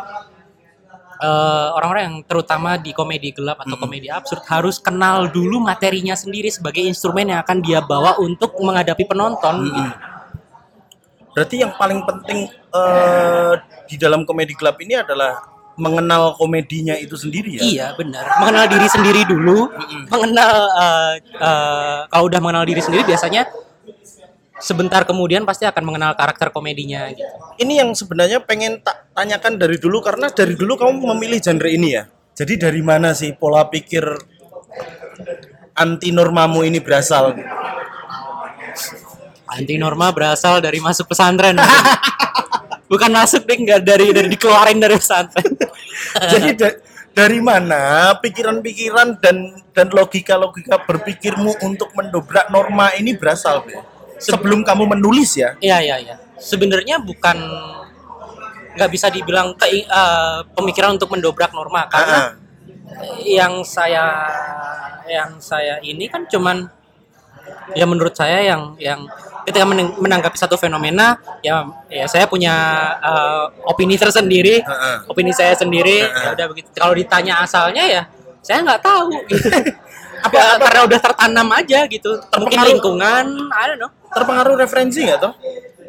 eh, 1.18 1.68
orang-orang 1.74 2.04
yang 2.06 2.18
terutama 2.24 2.78
di 2.78 2.94
komedi 2.94 3.34
gelap 3.34 3.60
atau 3.66 3.76
komedi 3.76 4.08
absurd 4.14 4.46
harus 4.48 4.78
kenal 4.78 5.26
dulu 5.28 5.58
materinya 5.60 6.14
sendiri 6.14 6.54
sebagai 6.54 6.86
instrumen 6.86 7.34
yang 7.34 7.42
akan 7.42 7.60
dia 7.66 7.82
bawa 7.82 8.22
untuk 8.22 8.54
menghadapi 8.62 9.04
penonton. 9.10 9.68
gitu. 9.74 9.84
Berarti 11.34 11.56
yang 11.62 11.74
paling 11.78 12.02
penting 12.06 12.50
eh, 12.50 13.54
di 13.90 13.96
dalam 13.98 14.26
komedi 14.26 14.54
gelap 14.54 14.78
ini 14.82 14.98
adalah 15.02 15.57
mengenal 15.78 16.34
komedinya 16.34 16.98
itu 16.98 17.14
sendiri 17.14 17.62
ya. 17.62 17.62
Iya 17.62 17.88
benar. 17.94 18.26
Mengenal 18.42 18.66
diri 18.66 18.88
sendiri 18.90 19.22
dulu. 19.30 19.70
Mengenal 20.10 20.54
eh, 20.74 21.14
eh, 21.38 22.00
kalau 22.10 22.26
udah 22.26 22.40
mengenal 22.42 22.66
diri 22.66 22.82
sendiri 22.82 23.06
biasanya 23.06 23.46
sebentar 24.58 25.06
kemudian 25.06 25.46
pasti 25.46 25.70
akan 25.70 25.84
mengenal 25.86 26.18
karakter 26.18 26.50
komedinya 26.50 27.14
gitu. 27.14 27.30
Ini 27.62 27.86
yang 27.86 27.90
sebenarnya 27.94 28.42
pengen 28.42 28.82
tak 28.82 29.14
tanyakan 29.14 29.62
dari 29.62 29.78
dulu 29.78 30.02
karena 30.02 30.34
dari 30.34 30.58
dulu 30.58 30.74
kamu 30.76 31.14
memilih 31.14 31.40
genre 31.40 31.70
ini 31.70 31.90
ya. 31.94 32.04
Jadi 32.38 32.58
dari 32.58 32.82
mana 32.82 33.14
sih 33.14 33.34
pola 33.38 33.66
pikir 33.70 34.06
anti 35.78 36.10
normamu 36.10 36.66
ini 36.66 36.82
berasal? 36.82 37.38
Anti 39.48 39.78
norma 39.78 40.10
berasal 40.10 40.60
dari 40.60 40.82
masuk 40.82 41.14
pesantren. 41.14 41.58
Bukan 42.88 43.12
masuk 43.12 43.44
deh, 43.44 43.58
nggak 43.60 43.82
dari 43.84 44.16
dari 44.16 44.28
dikeluarin 44.32 44.80
dari 44.80 44.96
pesantren. 44.96 45.52
Jadi 46.32 46.50
da- 46.56 46.80
dari 47.12 47.40
mana 47.44 48.14
pikiran-pikiran 48.22 49.20
dan 49.20 49.60
dan 49.76 49.88
logika-logika 49.92 50.80
berpikirmu 50.88 51.60
untuk 51.68 51.92
mendobrak 51.94 52.48
norma 52.48 52.96
ini 52.96 53.12
berasal? 53.18 53.68
Be? 53.68 53.76
Sebelum 54.18 54.64
kamu 54.64 54.98
menulis 54.98 55.36
ya? 55.36 55.54
Iya 55.60 55.78
iya 55.84 55.96
iya. 56.00 56.16
Sebenarnya 56.40 57.02
bukan 57.02 57.38
nggak 58.78 58.90
bisa 58.94 59.10
dibilang 59.10 59.58
ke, 59.58 59.66
eh, 59.68 60.40
pemikiran 60.54 60.96
untuk 60.96 61.10
mendobrak 61.10 61.50
norma 61.52 61.90
karena 61.90 62.18
Ah, 62.18 62.32
yang 63.26 63.66
saya 63.66 64.06
yang 65.10 65.42
saya 65.42 65.82
ini 65.82 66.06
kan 66.08 66.30
cuman 66.30 66.70
ya 67.74 67.86
menurut 67.90 68.14
saya 68.14 68.46
yang 68.46 68.78
yang 68.78 69.10
ketika 69.48 69.64
menang- 69.64 69.96
menanggapi 69.96 70.36
satu 70.36 70.60
fenomena 70.60 71.16
ya 71.40 71.64
ya 71.88 72.04
saya 72.04 72.28
punya 72.28 72.52
eh, 73.00 73.46
opini 73.64 73.96
tersendiri 73.96 74.60
Heeh. 74.60 74.98
opini 75.08 75.32
saya 75.32 75.56
sendiri 75.56 76.04
Heeh. 76.04 76.24
ya 76.28 76.30
udah 76.36 76.46
begitu 76.52 76.68
kalau 76.76 76.92
ditanya 76.92 77.40
asalnya 77.40 77.88
ya 77.88 78.04
saya 78.44 78.60
nggak 78.60 78.84
tahu 78.84 79.08
gitu. 79.32 79.48
apa 80.18 80.60
karena 80.60 80.82
udah 80.84 81.00
tertanam 81.00 81.48
aja 81.56 81.80
gitu 81.88 82.12
mungkin 82.36 82.60
lingkungan 82.68 83.26
I 83.48 83.64
don't 83.72 83.80
know 83.80 83.92
terpengaruh 84.12 84.60
referensi 84.60 85.08
nggak 85.08 85.20
toh? 85.20 85.32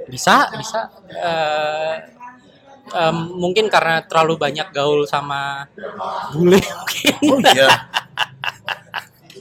bisa 0.06 0.46
bisa 0.54 0.80
Eh, 1.08 1.94
em, 2.88 3.16
mungkin 3.34 3.66
karena 3.66 4.00
terlalu 4.04 4.38
banyak 4.38 4.70
gaul 4.70 5.02
sama 5.04 5.66
bule 6.30 6.60
mungkin 6.62 7.14
Oh 7.26 7.38
iya. 7.42 7.68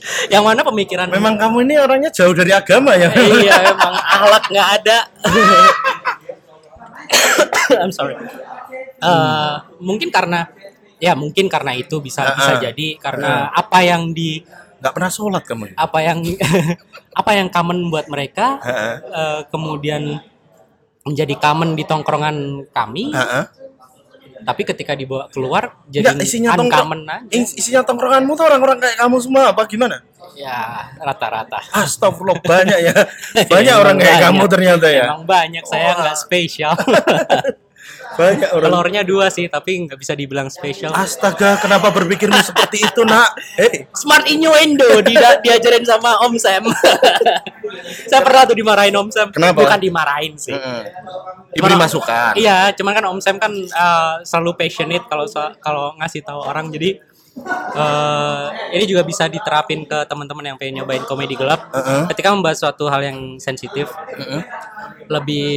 yang 0.32 0.42
mana 0.42 0.60
pemikiran 0.62 1.06
Memang 1.08 1.34
kamu 1.36 1.56
ini 1.64 1.74
orangnya 1.76 2.10
jauh 2.10 2.32
dari 2.32 2.50
agama 2.50 2.94
ya? 2.94 3.08
iya 3.12 3.54
emang 3.72 3.94
ahlak 3.94 4.44
nggak 4.48 4.68
ada 4.80 4.98
I'm 7.82 7.92
sorry 7.92 8.14
Eh, 8.98 9.54
mungkin 9.78 10.10
karena 10.10 10.50
ya 10.98 11.14
mungkin 11.14 11.46
karena 11.46 11.70
itu 11.70 12.02
bisa 12.02 12.26
bisa 12.34 12.50
Ah, 12.50 12.52
ah. 12.52 12.60
jadi 12.60 12.86
karena 12.98 13.46
apa 13.48 13.78
yang 13.80 14.10
di 14.10 14.42
Nggak 14.78 14.90
pernah 14.90 15.08
sholat 15.08 15.42
kamu. 15.42 15.74
apa 15.74 15.98
yang 16.02 16.18
apa 17.12 17.30
yang 17.32 17.46
common 17.46 17.88
buat 17.88 18.04
mereka 18.06 18.58
Heeh. 18.58 18.94
eh, 19.06 19.40
kemudian 19.48 20.18
menjadi 21.02 21.34
common 21.36 21.74
di 21.74 21.82
tongkrongan 21.82 22.68
kami 22.68 23.10
Heeh. 23.14 23.42
Tapi 24.40 24.62
ketika 24.64 24.92
dibawa 24.92 25.26
keluar 25.28 25.78
jadi 25.84 26.12
Enggak, 26.12 26.24
isinya 26.24 26.50
uncommon 26.54 27.00
aja 27.02 27.26
Is- 27.30 27.54
Isinya 27.54 27.82
tongkronganmu 27.82 28.32
tuh 28.32 28.44
orang-orang 28.44 28.78
kayak 28.78 28.96
kamu 28.96 29.16
semua 29.18 29.50
apa 29.50 29.62
gimana? 29.64 30.02
ya 30.32 30.54
rata-rata 30.96 31.58
Astagfirullah 31.72 32.38
banyak 32.38 32.78
ya. 32.80 32.94
Banyak 33.50 33.74
orang 33.74 33.96
kayak 33.96 34.16
Banyak. 34.16 34.26
kamu 34.30 34.42
ternyata 34.46 34.86
ya. 34.86 35.04
emang 35.06 35.22
banyak 35.24 35.64
saya 35.64 35.90
nggak 35.96 36.16
spesial 36.16 36.74
Banyak 38.18 38.50
orang. 38.50 38.66
telurnya 38.66 39.02
dua 39.06 39.30
sih 39.30 39.46
tapi 39.46 39.86
nggak 39.86 39.94
bisa 39.94 40.18
dibilang 40.18 40.50
spesial 40.50 40.90
Astaga, 40.90 41.54
kenapa 41.62 41.94
berpikirmu 41.94 42.34
seperti 42.42 42.82
itu, 42.82 43.06
Nak? 43.06 43.30
Hei, 43.54 43.86
smart 43.94 44.26
innuendo 44.26 44.98
di, 45.06 45.14
diajarin 45.14 45.86
sama 45.86 46.18
Om 46.26 46.34
Sam 46.34 46.66
saya 48.10 48.20
pernah 48.24 48.42
tuh 48.42 48.56
dimarahin 48.58 48.94
Om 48.96 49.08
Sam 49.08 49.28
Kenapa? 49.30 49.62
bukan 49.62 49.78
dimarahin 49.78 50.34
sih 50.34 50.56
diberi 51.54 51.74
Cuman- 51.74 51.84
masukan. 51.86 52.32
Iya, 52.36 52.74
cuman 52.74 52.92
kan 52.92 53.04
Om 53.08 53.18
Sam 53.18 53.36
kan 53.38 53.52
uh, 53.54 54.14
selalu 54.22 54.54
passionate 54.54 55.04
kalau 55.06 55.24
kalau 55.58 55.84
ngasih 55.96 56.20
tahu 56.22 56.40
orang. 56.44 56.68
Jadi 56.68 57.00
uh, 57.74 58.46
ini 58.70 58.84
juga 58.84 59.02
bisa 59.02 59.26
diterapin 59.26 59.88
ke 59.88 60.04
teman-teman 60.06 60.44
yang 60.44 60.56
pengen 60.60 60.82
nyobain 60.82 61.02
komedi 61.02 61.34
gelap. 61.34 61.72
Heeh. 61.72 62.04
Ketika 62.12 62.36
membahas 62.36 62.60
suatu 62.60 62.86
hal 62.86 63.00
yang 63.00 63.18
sensitif, 63.40 63.88
Heeh. 64.12 64.42
lebih 65.08 65.48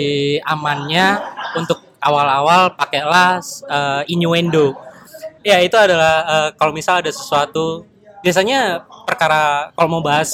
amannya 0.48 1.20
untuk 1.60 1.90
awal-awal 2.01 2.74
pakailah 2.74 3.39
uh, 3.70 4.01
innuendo. 4.05 4.74
Ya 5.41 5.62
itu 5.62 5.74
adalah 5.74 6.15
uh, 6.25 6.50
kalau 6.53 6.74
misal 6.74 7.01
ada 7.01 7.10
sesuatu 7.10 7.86
biasanya 8.22 8.86
perkara 9.05 9.74
kalau 9.74 9.98
mau 9.98 10.03
bahas 10.03 10.29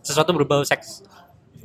sesuatu 0.00 0.32
berbau 0.32 0.64
seks 0.64 1.04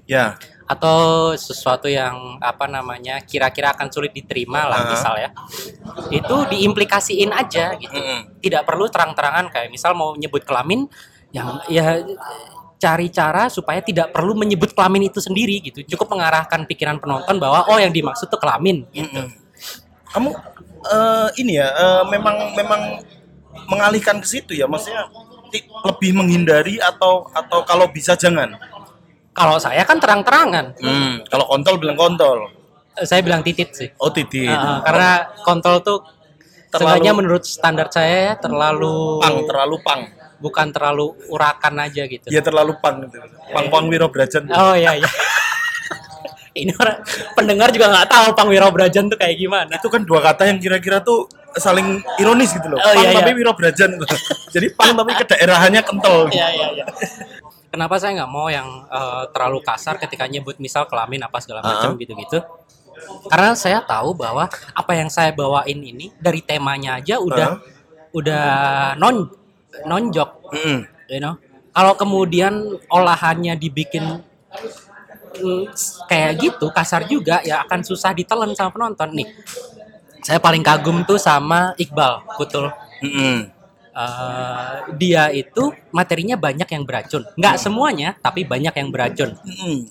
Ya. 0.03 0.35
atau 0.67 1.31
sesuatu 1.35 1.87
yang 1.87 2.35
apa 2.43 2.67
namanya 2.67 3.23
kira-kira 3.23 3.71
akan 3.71 3.87
sulit 3.87 4.11
diterima 4.11 4.67
lah 4.67 4.83
Ah. 4.83 4.87
misal 4.91 5.13
ya 5.15 5.29
itu 6.11 6.35
diimplikasiin 6.51 7.31
aja 7.31 7.75
gitu 7.79 7.95
Mm-mm. 7.95 8.39
tidak 8.43 8.67
perlu 8.67 8.91
terang-terangan 8.91 9.47
kayak 9.47 9.71
misal 9.71 9.95
mau 9.95 10.11
nyebut 10.15 10.43
kelamin 10.43 10.87
yang 11.31 11.63
ya 11.71 12.03
cari 12.75 13.07
cara 13.07 13.47
supaya 13.47 13.79
tidak 13.79 14.11
perlu 14.11 14.35
menyebut 14.35 14.75
kelamin 14.75 15.07
itu 15.07 15.23
sendiri 15.23 15.63
gitu 15.63 15.79
cukup 15.95 16.19
mengarahkan 16.19 16.67
pikiran 16.67 16.99
penonton 16.99 17.39
bahwa 17.39 17.67
oh 17.71 17.79
yang 17.79 17.91
dimaksud 17.95 18.27
tuh 18.27 18.39
kelamin 18.39 18.83
gitu 18.91 19.07
Mm-mm. 19.15 19.27
Kamu 20.11 20.29
eh, 20.83 21.27
ini 21.37 21.55
ya, 21.55 21.67
eh, 21.69 22.03
memang 22.07 22.35
memang 22.53 22.81
mengalihkan 23.67 24.19
ke 24.19 24.27
situ 24.27 24.51
ya, 24.51 24.65
maksudnya 24.65 25.07
lebih 25.83 26.11
menghindari 26.13 26.79
atau 26.79 27.27
atau 27.29 27.63
kalau 27.63 27.87
bisa 27.87 28.15
jangan. 28.15 28.55
kalau 29.31 29.55
saya 29.55 29.83
kan 29.83 29.95
terang-terangan 29.95 30.75
Hmm, 30.77 31.23
kalau 31.25 31.47
kontol 31.47 31.79
bilang 31.79 31.95
kontol. 31.95 32.51
Eh, 32.93 33.07
saya 33.07 33.23
bilang 33.23 33.39
titit 33.39 33.71
sih 33.71 33.87
Oh, 33.95 34.11
titit. 34.11 34.51
Ah, 34.51 34.83
karena 34.83 35.09
kontol 35.41 35.79
tuh 35.79 36.03
Terlalu- 36.69 37.15
menurut 37.15 37.43
standar 37.43 37.87
saya 37.87 38.31
ya, 38.31 38.33
terlalu 38.35 39.19
pang 39.19 39.37
terlalu 39.45 39.75
pang. 39.81 40.01
bukan 40.37 40.67
terlalu 40.71 41.05
urakan 41.27 41.79
aja 41.79 42.03
gitu 42.03 42.27
Dia 42.27 42.41
terlalu 42.41 42.75
pang 42.79 43.07
gitu. 43.07 43.23
Pang 43.51 43.67
pang 43.69 43.87
Wiro 43.87 44.07
Brajan. 44.07 44.51
Oh 44.51 44.73
iya 44.73 44.95
iya. 44.95 45.07
Ini 46.51 46.75
orang 46.75 46.99
pendengar 47.31 47.71
juga 47.71 47.87
nggak 47.87 48.07
tahu 48.11 48.27
Pang 48.35 48.51
Wiro 48.51 48.67
Brajan 48.75 49.07
tuh 49.07 49.15
kayak 49.15 49.39
gimana. 49.39 49.79
Itu 49.79 49.87
kan 49.87 50.03
dua 50.03 50.19
kata 50.19 50.51
yang 50.51 50.59
kira-kira 50.59 50.99
tuh 50.99 51.31
saling 51.55 52.03
ironis 52.19 52.51
gitu 52.51 52.67
loh. 52.67 52.79
Oh, 52.79 52.91
pang 52.91 53.03
iya, 53.07 53.15
tapi 53.15 53.31
iya. 53.31 53.37
Wiro 53.39 53.51
Brajan. 53.55 53.91
Jadi 54.55 54.67
pang 54.75 54.91
tapi 54.95 55.11
kedaerahannya 55.15 55.81
kental. 55.83 56.27
Iya 56.31 56.47
iya 56.51 56.67
iya. 56.75 56.85
Kenapa 57.71 57.95
saya 58.03 58.19
nggak 58.19 58.31
mau 58.31 58.51
yang 58.51 58.67
eh, 58.91 59.23
terlalu 59.31 59.63
kasar 59.63 59.95
ketika 59.95 60.27
nyebut 60.27 60.59
misal 60.59 60.91
kelamin 60.91 61.23
apa 61.23 61.39
segala 61.39 61.63
macam 61.63 61.95
Uh-huh. 61.95 62.01
gitu-gitu? 62.03 62.43
Karena 63.31 63.55
saya 63.55 63.79
tahu 63.81 64.11
bahwa 64.11 64.51
apa 64.75 64.91
yang 64.91 65.07
saya 65.07 65.31
bawain 65.31 65.79
ini 65.79 66.11
dari 66.19 66.43
temanya 66.43 66.99
aja 66.99 67.17
udah 67.17 67.63
udah 68.11 68.45
non 68.99 69.31
nonjok, 69.87 70.51
Mm-mm. 70.51 70.77
you 71.07 71.23
know. 71.23 71.39
Kalau 71.71 71.95
kemudian 71.95 72.75
olahannya 72.91 73.55
dibikin 73.55 74.19
mm, 74.19 74.90
kayak 76.07 76.31
gitu 76.39 76.67
kasar 76.75 77.07
juga 77.07 77.39
ya 77.41 77.63
akan 77.63 77.81
susah 77.81 78.11
ditelan 78.11 78.51
sama 78.55 78.71
penonton 78.71 79.09
nih. 79.15 79.29
saya 80.21 80.37
paling 80.37 80.61
kagum 80.61 81.01
tuh 81.01 81.17
sama 81.17 81.73
Iqbal 81.81 82.21
Kutul. 82.37 82.69
Mm-mm. 83.01 83.49
Eh, 83.91 84.73
dia 84.95 85.27
itu 85.35 85.75
materinya 85.91 86.39
banyak 86.39 86.69
yang 86.71 86.83
beracun. 86.87 87.27
Nggak 87.35 87.55
semuanya, 87.59 88.15
tapi 88.23 88.47
banyak 88.47 88.71
yang 88.71 88.87
beracun. 88.87 89.35
Mm-mm. 89.43 89.89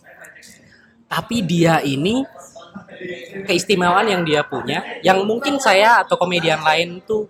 Tapi 1.04 1.36
dia 1.44 1.84
ini 1.84 2.24
keistimewaan 3.44 4.08
yang 4.08 4.22
dia 4.24 4.40
punya, 4.46 4.80
yang 5.04 5.26
mungkin 5.28 5.60
saya 5.60 6.00
atau 6.00 6.16
komedian 6.16 6.64
lain 6.64 7.04
tuh 7.04 7.28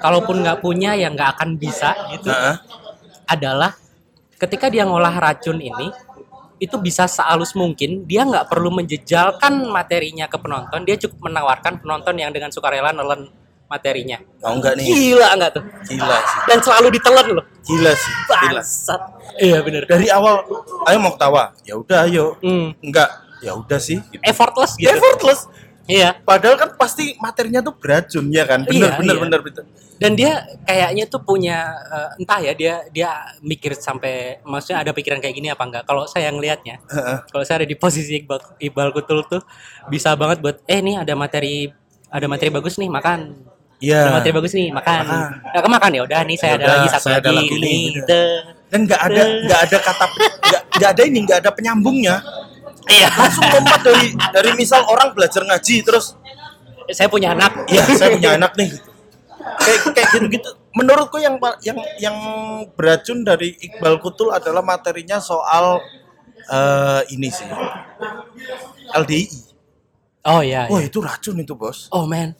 kalaupun 0.00 0.40
nggak 0.40 0.64
punya 0.64 0.96
ya 0.96 1.12
nggak 1.12 1.36
akan 1.36 1.60
bisa 1.60 1.92
gitu. 2.14 2.32
Heeh. 2.32 2.56
Adalah 3.28 3.76
ketika 4.40 4.72
dia 4.72 4.88
ngolah 4.88 5.12
racun 5.12 5.60
ini 5.60 5.92
itu 6.60 6.76
bisa 6.76 7.08
sehalus 7.08 7.56
mungkin 7.56 8.04
dia 8.04 8.22
nggak 8.22 8.46
perlu 8.46 8.68
menjejalkan 8.70 9.64
materinya 9.66 10.28
ke 10.28 10.36
penonton 10.36 10.84
dia 10.84 11.00
cukup 11.00 11.32
menawarkan 11.32 11.80
penonton 11.80 12.14
yang 12.14 12.30
dengan 12.30 12.52
sukarela 12.52 12.92
nelen 12.92 13.32
materinya 13.64 14.18
Mau 14.42 14.58
nggak 14.58 14.74
nih? 14.76 14.84
gila 14.84 15.28
nggak 15.40 15.50
tuh 15.56 15.64
Gila 15.88 16.18
sih. 16.20 16.38
dan 16.44 16.58
selalu 16.60 16.88
ditelan 16.92 17.26
loh 17.32 17.44
Gila 17.64 17.92
sih. 17.94 18.12
Gila. 18.28 18.60
bangsat 18.60 19.00
iya 19.40 19.58
bener 19.62 19.86
Dari 19.86 20.10
awal, 20.10 20.42
ayo 20.84 20.98
mau 20.98 21.14
ketawa. 21.14 21.54
Ya 21.62 21.78
udah, 21.78 22.02
ayo. 22.04 22.34
Hmm. 22.42 22.74
Enggak. 22.82 23.08
Ya 23.40 23.54
udah 23.54 23.78
sih. 23.78 24.02
Gitu. 24.10 24.20
effortless 24.20 24.74
gitu 24.76 24.90
Effortless. 24.90 25.46
Iya 25.90 26.10
Padahal 26.14 26.54
kan 26.54 26.70
pasti 26.74 27.18
materinya 27.18 27.60
tuh 27.60 27.74
beracun 27.74 28.30
ya 28.30 28.46
kan? 28.46 28.62
Bener, 28.62 28.86
Iya, 28.86 28.90
bener, 28.96 29.14
iya. 29.16 29.22
bener, 29.22 29.40
bener. 29.42 29.64
dan 30.00 30.16
dia 30.16 30.32
kayaknya 30.64 31.04
tuh 31.04 31.20
punya 31.20 31.58
eh, 31.76 32.08
entah 32.16 32.40
ya 32.40 32.56
dia 32.56 32.74
dia 32.88 33.10
mikir 33.44 33.76
sampai 33.76 34.40
maksudnya 34.40 34.80
ada 34.80 34.96
pikiran 34.96 35.20
kayak 35.20 35.36
gini 35.36 35.52
apa 35.52 35.60
enggak 35.60 35.84
kalau 35.84 36.08
saya 36.08 36.32
ngelihatnya 36.32 36.80
kalau 37.28 37.44
saya 37.44 37.60
ada 37.60 37.68
di 37.68 37.76
posisi 37.76 38.16
Iqbal, 38.16 38.40
Iqbal 38.56 38.96
Kutul 38.96 39.28
tuh 39.28 39.44
bisa 39.92 40.16
banget 40.16 40.40
buat 40.40 40.56
eh 40.64 40.80
nih 40.80 41.04
ada 41.04 41.12
materi 41.12 41.68
ada 42.08 42.24
materi 42.24 42.48
bagus 42.48 42.80
nih 42.80 42.88
makan 42.88 43.44
Iya. 43.80 44.08
ada 44.08 44.12
materi 44.20 44.32
bagus 44.32 44.52
nih 44.52 44.68
makan 44.72 45.04
Makan. 45.04 45.28
nah 45.52 45.68
makan 45.68 45.90
ya 45.92 46.02
udah 46.04 46.20
nih 46.24 46.36
saya 46.36 46.52
Ya 46.52 46.56
ada 46.56 46.68
lagi 46.80 46.88
satu 46.92 47.04
saya 47.08 47.16
ada 47.20 47.30
lagi 47.32 47.44
lagi 47.44 47.56
ini 47.56 47.64
nih, 47.64 47.80
gitu 48.00 48.22
Dan 48.70 48.80
nggak 48.86 49.00
ada, 49.02 49.22
nggak 49.44 49.60
ada 49.66 49.76
kata, 49.82 50.04
nggak 50.78 50.90
ada 50.94 51.02
ini, 51.02 51.18
nggak 51.26 51.38
ada 51.42 51.50
penyambungnya. 51.50 52.16
Iya 52.88 53.08
Langsung 53.12 53.44
lompat 53.44 53.80
dari 53.84 54.14
dari 54.32 54.50
misal 54.56 54.86
orang 54.88 55.12
belajar 55.12 55.44
ngaji 55.44 55.84
terus, 55.84 56.16
saya 56.88 57.10
punya 57.10 57.36
anak 57.36 57.68
ya 57.68 57.84
saya 57.98 58.16
punya 58.16 58.38
anak 58.40 58.56
nih. 58.56 58.70
Gitu. 58.72 58.88
Kayak 59.60 59.78
kayak 59.92 60.08
gitu-gitu. 60.14 60.50
Menurutku 60.72 61.18
yang 61.18 61.36
yang 61.60 61.78
yang 61.98 62.16
beracun 62.78 63.26
dari 63.26 63.52
Iqbal 63.58 63.98
Kutul 63.98 64.30
adalah 64.30 64.62
materinya 64.62 65.18
soal 65.18 65.82
eh, 66.46 67.02
ini 67.12 67.28
sih. 67.28 67.48
LDI. 68.90 69.26
oh 70.20 70.42
iya, 70.44 70.68
Wah 70.68 70.80
iya. 70.82 70.92
itu 70.92 70.98
racun 71.00 71.40
itu 71.40 71.56
bos. 71.56 71.88
oh 71.94 72.04
man 72.04 72.36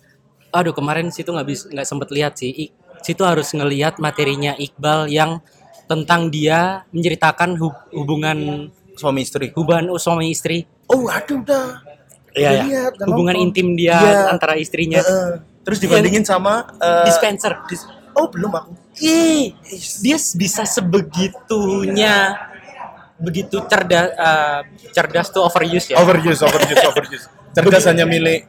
aduh 0.50 0.75
kemarin 0.75 1.09
situ 1.09 1.30
nggak 1.30 1.47
bisa 1.49 1.64
nggak 1.70 1.87
sempet 1.88 2.09
lihat 2.11 2.35
sih 2.37 2.50
I- 2.50 2.73
situ 3.00 3.23
harus 3.25 3.49
ngelihat 3.54 3.97
materinya 4.02 4.52
Iqbal 4.59 5.09
yang 5.09 5.38
tentang 5.87 6.28
dia 6.28 6.85
menceritakan 6.92 7.56
hub- 7.56 7.87
hubungan 7.94 8.68
Suami 9.00 9.25
istri. 9.25 9.47
hubungan 9.57 9.88
suami 9.97 10.28
istri 10.28 10.69
Oh 10.87 11.09
aduh 11.09 11.40
udah. 11.40 11.80
Iya, 12.30 12.50
ya. 12.62 12.83
udah 12.92 13.07
hubungan 13.09 13.35
nonton. 13.35 13.49
intim 13.49 13.69
dia 13.75 13.97
Iya. 13.97 14.28
antara 14.28 14.54
istrinya 14.54 15.00
Heeh. 15.00 15.40
Terus 15.61 15.78
dibandingin 15.78 16.23
sama 16.23 16.69
eh, 16.76 17.04
dispenser 17.04 17.57
dis- 17.66 17.88
oh 18.12 18.28
belum 18.28 18.50
aku. 18.50 18.73
Ih, 18.99 19.57
dia 19.99 20.16
bisa 20.16 20.62
sebegitunya 20.64 22.37
begitu 23.16 23.61
cerdas 23.62 24.09
eh, 24.11 24.61
cerdas 24.90 25.28
tuh 25.28 25.42
overuse 25.42 25.90
ya 25.90 25.97
Overuse, 25.99 26.40
overuse, 26.40 26.85
overuse. 26.87 27.26
Cerdas 27.50 27.85
hanya 27.87 28.04
milik. 28.04 28.47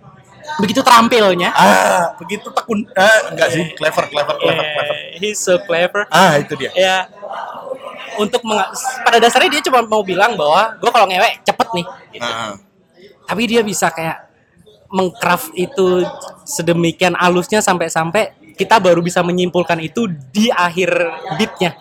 begitu 0.60 0.82
terampilnya 0.82 1.48
Ah, 1.50 2.12
begitu 2.18 2.52
tekun. 2.52 2.84
Ah, 2.92 3.32
enggak 3.32 3.50
sih, 3.50 3.64
clever, 3.72 4.04
clever, 4.06 4.36
clever, 4.36 4.66
clever. 4.68 4.96
Eh, 5.08 5.16
he's 5.18 5.40
so 5.40 5.56
clever 5.60 6.04
Ah, 6.08 6.36
itu 6.36 6.54
dia. 6.56 6.68
ya 6.74 7.08
untuk 8.18 8.42
menga- 8.42 8.72
pada 9.02 9.18
dasarnya 9.18 9.50
dia 9.52 9.64
cuma 9.64 9.80
mau 9.82 10.02
bilang 10.02 10.34
bahwa 10.34 10.76
gue 10.76 10.90
kalau 10.90 11.06
ngewek 11.06 11.40
cepet 11.42 11.68
nih 11.72 11.86
gitu. 12.12 12.26
Nah, 12.26 12.56
tapi 13.24 13.44
dia 13.46 13.62
bisa 13.62 13.88
kayak 13.88 14.28
mengcraft 14.88 15.54
itu 15.54 16.04
sedemikian 16.44 17.16
alusnya 17.16 17.60
sampai-sampai 17.60 18.28
kita 18.54 18.76
baru 18.78 19.00
bisa 19.00 19.22
menyimpulkan 19.22 19.80
itu 19.80 20.04
di 20.28 20.50
akhir 20.50 20.92
beatnya 21.38 21.72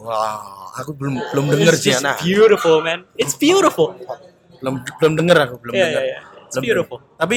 wah, 0.00 0.42
aku 0.74 0.90
belum 0.92 1.14
belum 1.30 1.44
denger 1.48 1.74
sih, 1.74 1.94
nah. 1.96 2.18
beautiful 2.18 2.80
man 2.80 3.06
it's 3.14 3.34
beautiful 3.34 3.94
Belum 4.56 4.80
belum 4.96 5.12
denger 5.14 5.36
aku, 5.42 5.54
belum 5.60 5.74
Iya, 5.74 5.84
denger. 5.84 6.00
iya, 6.00 6.08
iya. 6.08 6.20
It's 6.42 6.56
Belum 6.56 6.64
beautiful. 6.64 6.96
denger. 6.96 7.18
Tapi 7.20 7.36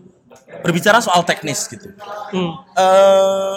berbicara 0.64 0.98
soal 0.98 1.20
teknis 1.22 1.68
gitu. 1.68 1.92
Hmm. 2.32 2.50
eh 2.72 3.54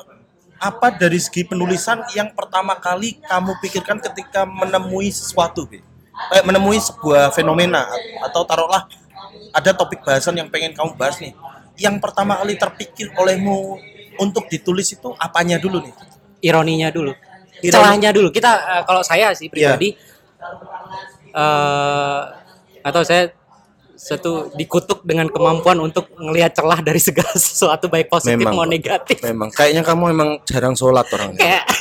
apa 0.59 0.91
dari 0.91 1.17
segi 1.17 1.47
penulisan 1.47 2.03
yang 2.13 2.35
pertama 2.35 2.75
kali 2.75 3.17
kamu 3.23 3.55
pikirkan 3.63 3.97
ketika 4.03 4.43
menemui 4.43 5.09
sesuatu, 5.09 5.63
Bi? 5.65 5.79
Eh, 6.35 6.43
menemui 6.43 6.77
sebuah 6.83 7.31
fenomena 7.31 7.87
atau 8.27 8.43
taruhlah 8.43 8.85
ada 9.55 9.71
topik 9.71 10.03
bahasan 10.03 10.35
yang 10.35 10.51
pengen 10.51 10.75
kamu 10.75 10.93
bahas 10.99 11.17
nih. 11.23 11.31
Yang 11.79 12.03
pertama 12.03 12.35
kali 12.37 12.59
terpikir 12.59 13.07
olehmu 13.15 13.79
untuk 14.19 14.51
ditulis 14.51 14.91
itu 14.91 15.15
apanya 15.15 15.55
dulu 15.55 15.79
nih? 15.79 15.95
ironinya 16.39 16.87
dulu 16.87 17.11
Ironi. 17.59 17.71
celahnya 17.75 18.09
dulu 18.15 18.31
kita 18.31 18.51
eh, 18.79 18.83
kalau 18.87 19.03
saya 19.03 19.35
sih 19.35 19.51
Iya. 19.51 19.75
pribadi 19.75 19.91
eh 21.35 22.21
atau 22.79 23.01
saya 23.03 23.27
satu 23.99 24.31
dikutuk 24.53 25.03
dengan 25.03 25.27
kemampuan 25.27 25.75
untuk 25.77 26.07
ngelihat 26.13 26.53
celah 26.53 26.79
dari 26.79 26.97
segala 26.97 27.35
sesuatu 27.51 27.85
baik 27.85 28.07
positif 28.07 28.39
Memang, 28.39 28.55
Pak. 28.57 28.67
negatif 28.69 29.17
Memang 29.21 29.49
kayaknya 29.51 29.83
kamu 29.83 30.03
emang 30.09 30.29
jarang 30.45 30.71
sholat 30.71 31.03
orangnya. 31.05 31.35
kayak 31.37 31.63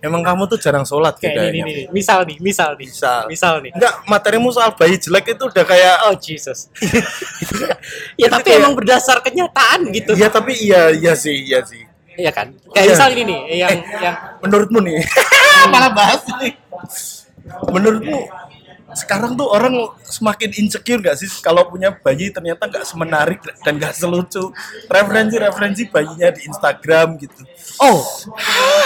Emang 0.00 0.22
kamu 0.22 0.46
tuh 0.46 0.58
jarang 0.58 0.82
sholat 0.82 1.14
kayak 1.16 1.32
ini, 1.32 1.38
kayaknya. 1.40 1.62
ini, 1.64 1.70
ini. 1.72 1.82
misal 1.90 2.22
nih 2.22 2.38
misal 2.38 2.70
nih 2.72 2.86
Misal. 2.86 3.20
misal 3.26 3.54
nih 3.58 3.70
Enggak, 3.72 3.94
materimu 4.04 4.48
soal 4.48 4.70
bayi 4.72 4.94
jelek 4.94 5.26
itu 5.32 5.44
udah 5.44 5.64
kayak 5.64 5.94
oh 6.04 6.14
Jesus 6.16 6.70
ya 8.14 8.26
tapi 8.28 8.46
kayak- 8.48 8.58
emang 8.58 8.74
berdasar 8.74 9.18
kenyataan 9.20 9.90
gitu 9.90 10.14
Iya 10.14 10.28
tapi 10.28 10.54
iya 10.56 10.90
iya 10.92 11.12
sih 11.14 11.34
iya 11.40 11.62
sih. 11.62 11.82
Iya 12.14 12.30
kan 12.30 12.50
kayak 12.68 12.84
Iya. 12.84 12.92
misal 12.92 13.08
ini 13.12 13.22
nih 13.24 13.40
yang 13.56 13.70
yang 13.96 14.16
Menurutmu 14.40 14.78
nih 14.80 14.98
malah 15.72 15.90
bahas 15.90 16.22
ini. 16.32 16.50
Menurutmu 17.68 18.20
sekarang 18.96 19.36
tuh 19.36 19.44
orang 19.52 19.92
semakin 20.00 20.48
insecure 20.56 21.00
gak 21.04 21.20
sih 21.20 21.28
kalau 21.44 21.68
punya 21.68 21.92
bayi 21.92 22.32
ternyata 22.32 22.64
nggak 22.64 22.84
semenarik 22.88 23.40
dan 23.60 23.76
nggak 23.76 23.92
selucu 23.92 24.48
referensi-referensi 24.88 25.92
bayinya 25.92 26.28
di 26.32 26.40
Instagram 26.48 27.20
gitu. 27.20 27.44
Oh, 27.78 28.00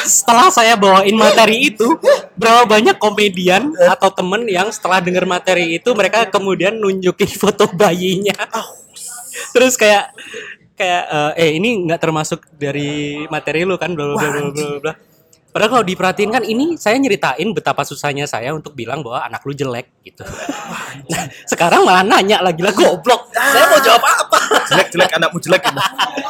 setelah 0.02 0.50
saya 0.50 0.74
bawain 0.74 1.14
materi 1.14 1.70
itu, 1.70 1.86
berapa 2.34 2.66
banyak 2.66 2.98
komedian 2.98 3.72
atau 3.78 4.10
temen 4.10 4.42
yang 4.50 4.68
setelah 4.74 4.98
denger 4.98 5.22
materi 5.22 5.78
itu 5.78 5.94
mereka 5.94 6.26
kemudian 6.26 6.74
nunjukin 6.76 7.30
foto 7.42 7.70
bayinya. 7.70 8.34
Terus 9.54 9.78
kayak 9.78 10.12
kayak 10.74 11.04
eh, 11.08 11.32
eh 11.46 11.50
ini 11.62 11.86
nggak 11.86 12.00
termasuk 12.02 12.42
dari 12.58 13.22
materi 13.30 13.62
lu 13.62 13.78
kan 13.78 13.94
bla 13.94 14.12
bla 14.12 14.18
bla 14.18 14.50
bla 14.50 14.78
bla. 14.82 14.94
Padahal 15.52 15.68
kalau 15.68 15.84
diperhatiin 15.84 16.32
kan 16.32 16.42
ini 16.48 16.80
saya 16.80 16.96
nyeritain 16.96 17.44
betapa 17.52 17.84
susahnya 17.84 18.24
saya 18.24 18.56
untuk 18.56 18.72
bilang 18.72 19.04
bahwa 19.04 19.20
anak 19.20 19.44
lu 19.44 19.52
jelek 19.52 19.92
gitu. 20.00 20.24
Nah, 21.12 21.28
sekarang 21.44 21.84
malah 21.84 22.00
nanya 22.00 22.40
lagi 22.40 22.64
lah 22.64 22.72
goblok. 22.72 23.28
Saya 23.36 23.68
mau 23.68 23.76
jawab 23.84 24.00
apa? 24.00 24.38
Jelek-jelek 24.72 25.12
anakmu 25.12 25.38
jelek. 25.44 25.62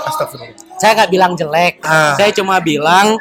Astagfirullah. 0.02 0.72
saya 0.82 0.92
nggak 0.98 1.10
bilang 1.14 1.32
jelek 1.38 1.74
Ah. 1.86 2.18
saya 2.18 2.34
cuma 2.34 2.58
bilang 2.58 3.14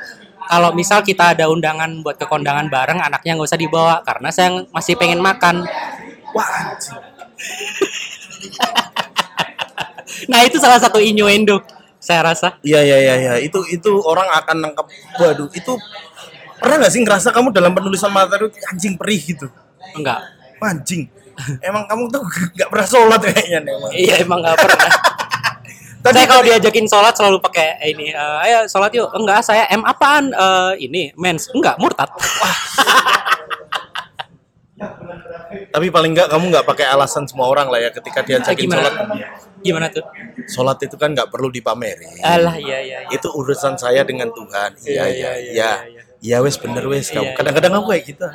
kalau 0.49 0.73
misal 0.73 1.05
kita 1.05 1.37
ada 1.37 1.45
undangan 1.47 2.01
buat 2.01 2.17
ke 2.17 2.25
kondangan 2.25 2.67
bareng 2.67 2.97
anaknya 2.97 3.37
nggak 3.37 3.49
usah 3.53 3.61
dibawa 3.61 4.01
karena 4.01 4.33
saya 4.33 4.65
masih 4.73 4.97
pengen 4.97 5.21
makan 5.21 5.61
Wah 6.33 6.73
nah 10.25 10.41
itu 10.41 10.57
salah 10.57 10.81
satu 10.81 10.97
innuendo 10.97 11.61
saya 12.01 12.25
rasa. 12.25 12.57
Iya 12.65 12.81
iya 12.81 12.97
iya 12.97 13.15
iya. 13.21 13.33
Itu 13.37 13.61
itu 13.69 14.01
orang 14.01 14.25
akan 14.41 14.57
nangkap 14.57 14.89
waduh 15.21 15.47
itu 15.53 15.77
pernah 16.57 16.81
nggak 16.81 16.91
sih 16.91 17.01
ngerasa 17.05 17.29
kamu 17.29 17.53
dalam 17.53 17.71
penulisan 17.77 18.09
materi 18.09 18.49
anjing 18.73 18.97
perih 18.97 19.21
gitu? 19.21 19.47
Enggak. 19.93 20.25
Anjing. 20.57 21.05
Emang 21.61 21.85
kamu 21.85 22.09
tuh 22.09 22.25
nggak 22.57 22.69
pernah 22.73 22.87
sholat 22.89 23.21
kayaknya 23.21 23.59
nih 23.61 23.73
emang. 23.77 23.91
iya 23.93 24.15
emang 24.17 24.39
nggak 24.41 24.57
pernah. 24.57 24.91
Tadi 26.01 26.17
saya 26.17 26.25
kalau 26.33 26.41
diajakin 26.41 26.89
sholat 26.89 27.13
selalu 27.13 27.37
pakai 27.37 27.77
ini 27.93 28.09
eh, 28.09 28.37
ayo 28.49 28.65
sholat 28.65 28.89
yuk. 28.97 29.13
Enggak 29.13 29.45
saya 29.45 29.69
M 29.69 29.85
apaan? 29.85 30.33
Eh, 30.33 30.89
ini 30.89 31.13
mens. 31.13 31.53
Enggak 31.53 31.77
murtad 31.77 32.09
tapi 35.71 35.87
paling 35.91 36.11
nggak 36.15 36.27
kamu 36.31 36.45
nggak 36.51 36.65
pakai 36.67 36.85
alasan 36.87 37.27
semua 37.27 37.47
orang 37.51 37.67
lah 37.67 37.79
ya 37.79 37.89
ketika 37.91 38.23
diajakin 38.23 38.65
gimana 38.67 38.81
sholat 38.81 38.95
gimana 39.61 39.85
tuh 39.93 40.03
sholat 40.49 40.77
itu 40.81 40.95
kan 40.97 41.13
nggak 41.13 41.29
perlu 41.29 41.51
dipamerin 41.53 42.17
alah 42.23 42.55
iya 42.57 42.79
iya, 42.81 42.97
iya. 43.05 43.09
itu 43.13 43.27
urusan 43.29 43.77
saya 43.77 44.01
dengan 44.07 44.31
Tuhan 44.33 44.73
iya 44.87 44.89
Iya, 44.89 45.05
iya 45.05 45.11
iya, 45.11 45.11
iya 45.13 45.31
iya, 45.37 45.71
iya. 45.85 46.01
iya 46.21 46.37
wes 46.41 46.57
bener 46.57 46.83
wes 46.89 47.11
kamu 47.13 47.29
Iya, 47.29 47.37
kadang-kadang 47.37 47.71
aku 47.77 47.87
kayak 47.93 48.03
gitu 48.09 48.25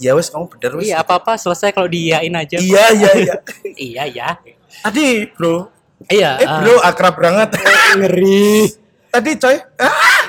iya 0.00 0.12
wes 0.16 0.28
kamu 0.32 0.44
bener 0.56 0.72
wes 0.80 0.86
iya 0.88 0.96
apa 1.02 1.20
apa 1.20 1.36
selesai 1.36 1.74
kalau 1.74 1.86
diiyain 1.90 2.32
aja 2.32 2.56
iya 2.56 2.84
iya 2.96 3.10
iya 3.18 3.34
iya 3.90 4.04
ya 4.08 4.30
Tadi, 4.70 5.26
Bro. 5.34 5.66
Iya. 6.06 6.38
Eh, 6.40 6.46
ah, 6.46 6.62
Bro, 6.62 6.78
akrab 6.80 7.18
banget. 7.18 7.58
ngeri. 7.98 8.70
Tadi, 9.10 9.30
coy. 9.36 9.56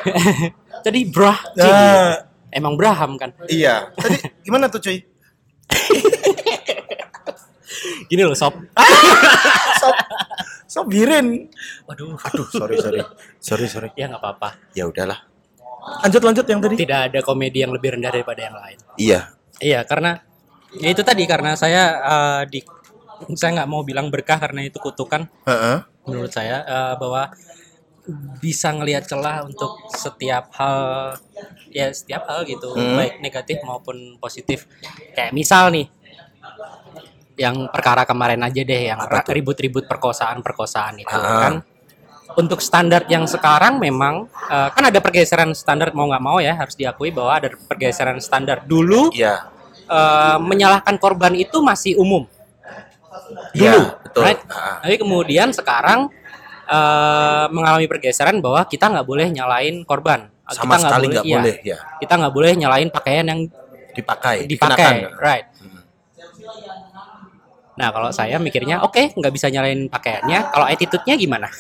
Tadi 0.85 0.99
brah. 1.07 1.37
nah, 1.55 2.17
Emang 2.51 2.75
Braham 2.75 3.15
kan. 3.15 3.31
iya. 3.47 3.93
Tadi 3.95 4.17
gimana 4.43 4.67
tuh, 4.67 4.81
coy? 4.81 4.97
Gini 8.11 8.21
loh 8.27 8.35
sob. 8.35 8.53
Sob, 9.81 9.95
sobirin. 10.67 11.47
Waduh. 11.87 12.19
Aduh, 12.19 12.47
sorry, 12.51 12.75
sorry. 12.77 12.99
Sorry, 13.39 13.67
sorry. 13.71 13.89
Ya 13.95 14.11
nggak 14.11 14.21
apa-apa. 14.21 14.59
Ya 14.75 14.85
udahlah. 14.85 15.25
Lanjut, 16.05 16.21
lanjut 16.21 16.45
yang 16.45 16.61
tadi. 16.61 16.75
Tidak 16.77 16.99
ada 17.09 17.19
komedi 17.25 17.63
yang 17.63 17.73
lebih 17.73 17.97
rendah 17.97 18.11
daripada 18.13 18.41
yang 18.43 18.55
lain. 18.55 18.77
Iya. 18.99 19.19
Iya 19.61 19.85
karena 19.85 20.17
ya 20.73 20.89
itu 20.89 21.05
tadi 21.05 21.23
karena 21.29 21.53
saya 21.53 21.83
eh, 22.01 22.41
di 22.49 22.59
saya 23.37 23.61
nggak 23.61 23.69
mau 23.69 23.85
bilang 23.85 24.09
berkah 24.09 24.41
karena 24.41 24.65
itu 24.65 24.81
kutukan 24.81 25.29
Heeh. 25.45 25.85
menurut 26.09 26.33
saya 26.33 26.65
eh, 26.65 26.93
bahwa 26.97 27.29
bisa 28.37 28.73
ngelihat 28.73 29.05
celah 29.05 29.45
untuk 29.45 29.77
setiap 29.87 30.49
hal 30.55 31.13
ya 31.69 31.89
setiap 31.91 32.25
hal 32.25 32.43
gitu 32.43 32.71
Hmm. 32.71 32.97
baik 32.97 33.19
negatif 33.19 33.61
maupun 33.61 34.17
positif 34.17 34.65
kayak 35.13 35.31
misal 35.31 35.69
nih 35.69 35.85
yang 37.35 37.69
perkara 37.69 38.03
kemarin 38.03 38.41
aja 38.41 38.61
deh 38.61 38.81
yang 38.87 38.99
ribut-ribut 39.27 39.85
perkosaan 39.85 40.41
perkosaan 40.41 40.99
itu 40.99 41.09
Ah. 41.09 41.41
kan 41.41 41.53
untuk 42.31 42.59
standar 42.59 43.03
yang 43.05 43.25
sekarang 43.25 43.77
memang 43.77 44.27
eh, 44.47 44.69
kan 44.71 44.83
ada 44.83 44.99
pergeseran 44.99 45.51
standar 45.51 45.91
mau 45.91 46.05
nggak 46.05 46.23
mau 46.23 46.37
ya 46.37 46.53
harus 46.53 46.75
diakui 46.75 47.09
bahwa 47.09 47.37
ada 47.37 47.49
pergeseran 47.49 48.19
standar 48.19 48.63
dulu 48.63 49.09
Iya. 49.11 49.47
eh, 49.87 50.37
menyalahkan 50.37 50.95
korban 50.97 51.33
itu 51.33 51.59
masih 51.61 51.95
umum 51.97 52.23
Iya, 53.51 53.71
dulu, 53.75 53.83
betul. 54.07 54.21
right? 54.23 54.41
Ah. 54.47 54.79
Tapi 54.79 54.95
kemudian 54.97 55.51
sekarang 55.51 56.07
eh, 56.71 57.45
mengalami 57.51 57.85
pergeseran 57.91 58.39
bahwa 58.39 58.63
kita 58.63 58.87
nggak 58.87 59.07
boleh 59.07 59.27
nyalain 59.27 59.83
korban. 59.83 60.31
Sama 60.51 60.75
kita 60.75 60.87
sekali 60.87 61.05
nggak 61.11 61.25
iya, 61.27 61.35
boleh, 61.35 61.55
ya. 61.63 61.77
Kita 61.99 62.13
nggak 62.19 62.33
boleh 62.33 62.51
nyalain 62.55 62.89
pakaian 62.91 63.25
yang 63.27 63.41
Dipakai, 63.91 64.47
dipakai, 64.47 65.11
dikenakan. 65.11 65.19
right? 65.19 65.45
Nah 67.75 67.91
kalau 67.91 68.07
saya 68.11 68.39
mikirnya, 68.39 68.79
oke 68.83 69.15
nggak 69.15 69.33
bisa 69.35 69.51
nyalain 69.51 69.91
pakaiannya. 69.91 70.39
Kalau 70.47 70.65
attitude-nya 70.67 71.15
gimana? 71.19 71.51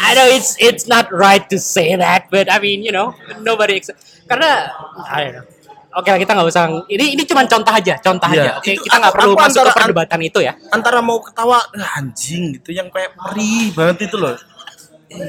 I 0.00 0.14
know 0.14 0.26
it's 0.26 0.58
it's 0.58 0.90
not 0.90 1.12
right 1.14 1.46
to 1.54 1.58
say 1.62 1.94
that, 1.94 2.26
but 2.32 2.50
I 2.50 2.58
mean 2.58 2.82
you 2.82 2.90
know 2.90 3.14
nobody 3.46 3.78
ex- 3.78 3.94
karena 4.26 4.72
I 5.06 5.18
don't 5.30 5.34
know. 5.38 5.59
Oke 5.90 6.06
lah 6.06 6.18
kita 6.18 6.32
nggak 6.32 6.48
usah 6.48 6.64
ini 6.86 7.04
ini 7.12 7.22
cuma 7.24 7.42
contoh 7.42 7.72
aja, 7.72 7.94
contoh 7.98 8.28
Iya, 8.30 8.40
aja. 8.40 8.50
Oke 8.56 8.70
itu 8.72 8.82
kita 8.84 8.96
nggak 8.96 9.12
perlu 9.12 9.34
masuk 9.34 9.50
ke 9.56 9.60
antara- 9.64 9.78
perdebatan 9.82 10.20
itu 10.22 10.38
ya. 10.38 10.52
Antara 10.70 10.98
mau 11.00 11.18
ketawa 11.18 11.58
"Ah, 11.68 11.98
anjing 11.98 12.54
gitu 12.54 12.70
yang 12.70 12.86
kayak 12.88 13.10
perih 13.12 13.72
banget 13.72 14.06
itu 14.06 14.16
loh. 14.16 14.38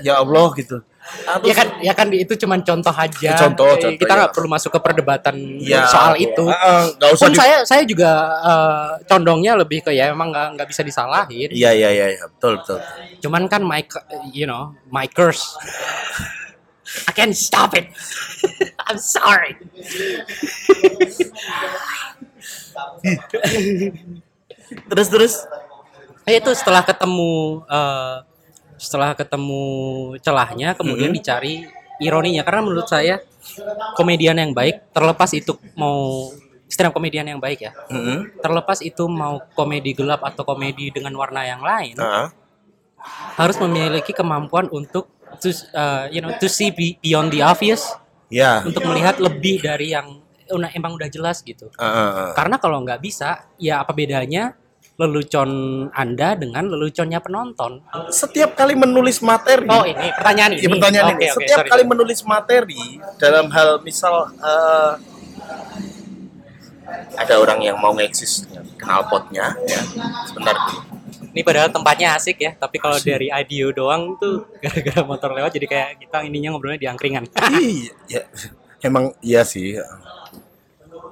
Ya 0.02 0.18
Allah 0.18 0.48
gitu. 0.54 0.78
Atau 1.26 1.44
Ya 1.44 1.54
kan 1.58 1.68
ya 1.82 1.94
kan 1.94 2.08
itu 2.14 2.38
cuma 2.38 2.54
contoh 2.56 2.94
aja. 2.94 3.10
Ya, 3.20 3.34
contoh, 3.36 3.66
contoh, 3.68 3.90
kita 3.98 4.14
nggak 4.14 4.30
ya. 4.30 4.36
perlu 4.38 4.48
masuk 4.48 4.70
ke 4.70 4.80
perdebatan 4.80 5.34
Ya, 5.58 5.90
soal 5.90 6.14
aku- 6.14 6.24
itu. 6.24 6.44
Ah, 6.46 6.86
nggak 6.88 7.10
usah 7.12 7.26
Pun 7.26 7.34
di- 7.34 7.40
saya 7.42 7.58
saya 7.66 7.82
juga 7.84 8.12
eh, 8.40 8.90
condongnya 9.06 9.58
lebih 9.58 9.82
ke 9.82 9.92
ya 9.92 10.14
emang 10.14 10.30
nggak 10.30 10.48
nggak 10.56 10.68
bisa 10.70 10.86
disalahin. 10.86 11.50
Iya 11.50 11.74
iya 11.74 11.90
iya 11.90 12.06
iya, 12.14 12.24
betul 12.30 12.62
betul. 12.62 12.78
Cuman 13.20 13.50
kan 13.50 13.66
my 13.66 13.82
you 14.30 14.46
know 14.46 14.78
my 14.88 15.10
curse. 15.10 15.58
I 17.08 17.12
can't 17.16 17.36
stop 17.36 17.76
it. 17.78 17.90
I'm 18.88 19.00
sorry. 19.00 19.56
Terus 24.90 25.08
terus. 25.08 25.34
Eh, 26.22 26.38
itu 26.38 26.52
setelah 26.54 26.86
ketemu 26.86 27.66
eh, 27.66 28.18
setelah 28.82 29.14
ketemu 29.14 29.64
celahnya 30.26 30.74
kemudian 30.74 31.14
dicari 31.14 31.70
ironinya 32.02 32.42
karena 32.42 32.66
menurut 32.66 32.90
saya 32.90 33.22
komedian 33.94 34.42
yang 34.42 34.52
baik 34.58 34.90
terlepas 34.90 35.30
itu 35.38 35.54
mau 35.78 36.30
stand 36.66 36.90
up 36.90 36.94
komedian 36.98 37.30
yang 37.30 37.38
baik 37.38 37.70
ya 37.70 37.72
Heeh. 37.94 38.34
terlepas 38.42 38.82
itu 38.82 39.06
mau 39.06 39.38
komedi 39.54 39.94
gelap 39.94 40.26
atau 40.26 40.42
komedi 40.42 40.90
dengan 40.90 41.14
warna 41.14 41.46
yang 41.46 41.62
lain 41.62 41.94
Heeh. 41.94 42.28
harus 43.38 43.58
memiliki 43.62 44.18
kemampuan 44.18 44.66
untuk 44.74 45.14
to, 45.38 45.48
uh, 45.72 46.06
you 46.08 46.20
know 46.20 46.34
to 46.36 46.48
see 46.48 46.70
be- 46.70 46.98
beyond 46.98 47.30
the 47.30 47.40
obvious 47.40 47.88
Ya. 48.28 48.64
untuk 48.64 48.84
melihat 48.84 49.20
lebih 49.20 49.60
dari 49.60 49.92
yang 49.92 50.20
una- 50.48 50.72
emang 50.72 50.96
udah 50.96 51.08
jelas 51.08 51.40
gitu 51.40 51.68
Heeh, 51.72 51.88
heeh. 52.12 52.32
karena 52.34 52.56
kalau 52.56 52.80
nggak 52.80 53.00
bisa 53.00 53.48
ya 53.56 53.80
apa 53.80 53.92
bedanya 53.92 54.56
lelucon 54.96 55.50
anda 55.92 56.36
dengan 56.36 56.68
leluconnya 56.68 57.20
penonton 57.20 57.82
Setiap 58.08 58.54
kali 58.54 58.76
menulis 58.76 59.18
materi. 59.20 59.66
oh 59.66 59.82
ini 59.82 60.14
pertanyaan 60.14 60.52
ini 60.54 60.62
Iya 60.62 60.70
pertanyaan 60.70 61.08
ini. 61.10 61.26
oke, 61.26 61.36
Setiap 61.38 61.58
sorry, 61.58 61.70
kali 61.70 61.82
sorry. 61.82 61.92
menulis 61.92 62.20
materi 62.22 62.84
dalam 63.18 63.46
hal 63.50 63.70
misal 63.82 64.14
eh, 64.32 64.92
ada 67.14 67.34
orang 67.36 67.60
yang 67.62 67.78
mau 67.78 67.92
ngeksis 67.92 68.46
kenal 68.76 69.08
potnya 69.08 69.56
ya. 69.64 69.82
Sebentar. 70.28 70.56
Ini 71.32 71.42
padahal 71.42 71.68
tempatnya 71.68 72.14
asik 72.14 72.38
ya 72.38 72.52
tapi 72.54 72.76
kalau 72.76 73.00
dari 73.00 73.28
audio 73.28 73.72
doang 73.72 74.16
tuh 74.16 74.46
gara-gara 74.60 75.02
motor 75.02 75.32
lewat 75.32 75.52
jadi 75.52 75.68
kayak 75.68 75.90
kita 76.00 76.18
ininya 76.24 76.52
ngobrolnya 76.52 76.80
di 76.80 76.88
angkringan 76.88 77.24
iya, 78.12 78.22
emang 78.82 79.16
iya 79.20 79.42
sih. 79.42 79.80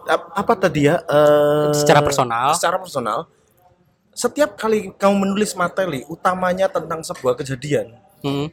Ap- 0.10 0.34
Apa 0.34 0.58
tadi 0.58 0.90
ya? 0.90 0.98
Eh, 1.00 1.70
Secara 1.72 2.02
personal. 2.02 2.58
Secara 2.58 2.82
personal. 2.82 3.30
Setiap 4.10 4.58
kali 4.58 4.90
kamu 4.92 5.16
menulis 5.16 5.54
materi, 5.54 6.02
utamanya 6.10 6.66
tentang 6.68 7.00
sebuah 7.00 7.38
kejadian, 7.38 7.94
Hmm. 8.20 8.50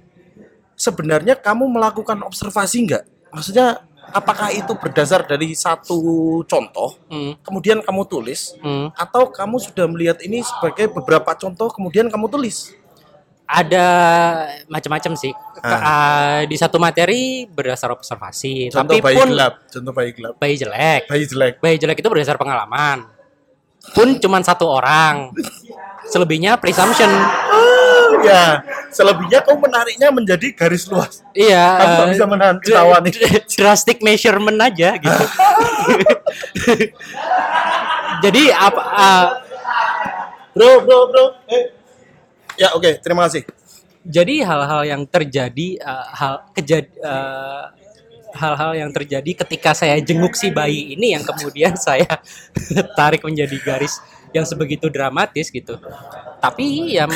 sebenarnya 0.77 1.35
kamu 1.35 1.67
melakukan 1.67 2.23
observasi 2.23 2.87
nggak? 2.87 3.03
Maksudnya, 3.33 3.83
apakah 4.11 4.51
itu 4.51 4.73
berdasar 4.75 5.25
dari 5.25 5.53
satu 5.53 5.99
contoh, 6.45 6.99
Hmm. 7.07 7.35
kemudian 7.41 7.81
kamu 7.81 8.03
tulis, 8.07 8.55
Hmm. 8.59 8.91
atau 8.93 9.31
kamu 9.31 9.57
sudah 9.59 9.87
melihat 9.87 10.19
ini 10.21 10.43
sebagai 10.43 10.91
beberapa 10.91 11.33
contoh, 11.35 11.71
kemudian 11.71 12.07
kamu 12.07 12.29
tulis? 12.29 12.75
ada 13.47 13.87
macam-macam 14.67 15.15
sih. 15.15 15.31
Ah, 15.63 16.43
di 16.43 16.59
satu 16.59 16.83
materi 16.83 17.47
berdasar 17.47 17.95
observasi, 17.95 18.75
Contoh 18.75 18.91
tapi 18.91 18.99
bayi 18.99 19.15
pun 19.15 19.31
gelap, 19.31 19.55
contoh 19.71 19.93
bayi 19.95 20.11
gelap, 20.11 20.35
bayi 20.35 20.55
jelek. 20.59 21.03
bayi 21.07 21.25
jelek. 21.31 21.55
Bayi 21.63 21.77
jelek 21.79 22.03
itu 22.03 22.11
berdasar 22.11 22.35
pengalaman. 22.35 23.07
Pun 23.95 24.19
cuman 24.19 24.43
satu 24.43 24.67
orang. 24.67 25.31
Selebihnya 26.11 26.59
presumption. 26.59 27.07
Ya, 28.25 28.65
selebihnya 28.91 29.41
kamu 29.43 29.59
menariknya 29.67 30.09
menjadi 30.11 30.49
garis 30.55 30.87
luas. 30.91 31.23
Iya. 31.37 31.67
Nggak 31.79 32.07
eh, 32.07 32.11
bisa 32.15 32.25
menahan 32.27 32.57
ketawa 32.63 32.97
nih. 33.03 33.15
Drastic 33.47 33.99
measurement 34.03 34.59
aja 34.61 34.97
gitu. 34.97 35.25
Jadi 38.25 38.43
apa 38.49 38.83
ah, 38.97 39.27
Bro, 40.57 40.89
bro, 40.89 41.13
bro. 41.13 41.25
Eh. 41.53 41.69
Ya, 42.57 42.73
oke, 42.73 42.97
terima 43.05 43.29
kasih. 43.29 43.45
jadi 44.07 44.47
hal-hal 44.47 44.87
yang 44.87 45.03
terjadi 45.03 45.83
uh, 45.83 46.07
hal 46.15 46.35
kejad 46.55 46.87
uh, 47.03 47.75
hal-hal 48.37 48.73
yang 48.77 48.91
terjadi 48.95 49.45
ketika 49.45 49.73
saya 49.73 49.99
jenguk 49.99 50.39
si 50.39 50.55
bayi 50.55 50.95
ini 50.95 51.13
yang 51.17 51.25
kemudian 51.27 51.75
saya 51.91 52.07
tarik 52.99 53.21
menjadi 53.27 53.57
garis 53.61 53.99
yang 54.31 54.45
sebegitu 54.45 54.93
dramatis 54.93 55.49
gitu. 55.49 55.77
Tapi 56.41 56.97
ya 56.97 57.07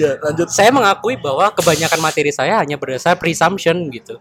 Ya, 0.00 0.16
lanjut. 0.16 0.48
saya 0.48 0.72
mengakui 0.72 1.20
bahwa 1.20 1.52
kebanyakan 1.52 2.00
materi 2.00 2.32
saya 2.32 2.56
hanya 2.56 2.80
berdasar 2.80 3.20
presumption 3.20 3.76
gitu. 3.92 4.16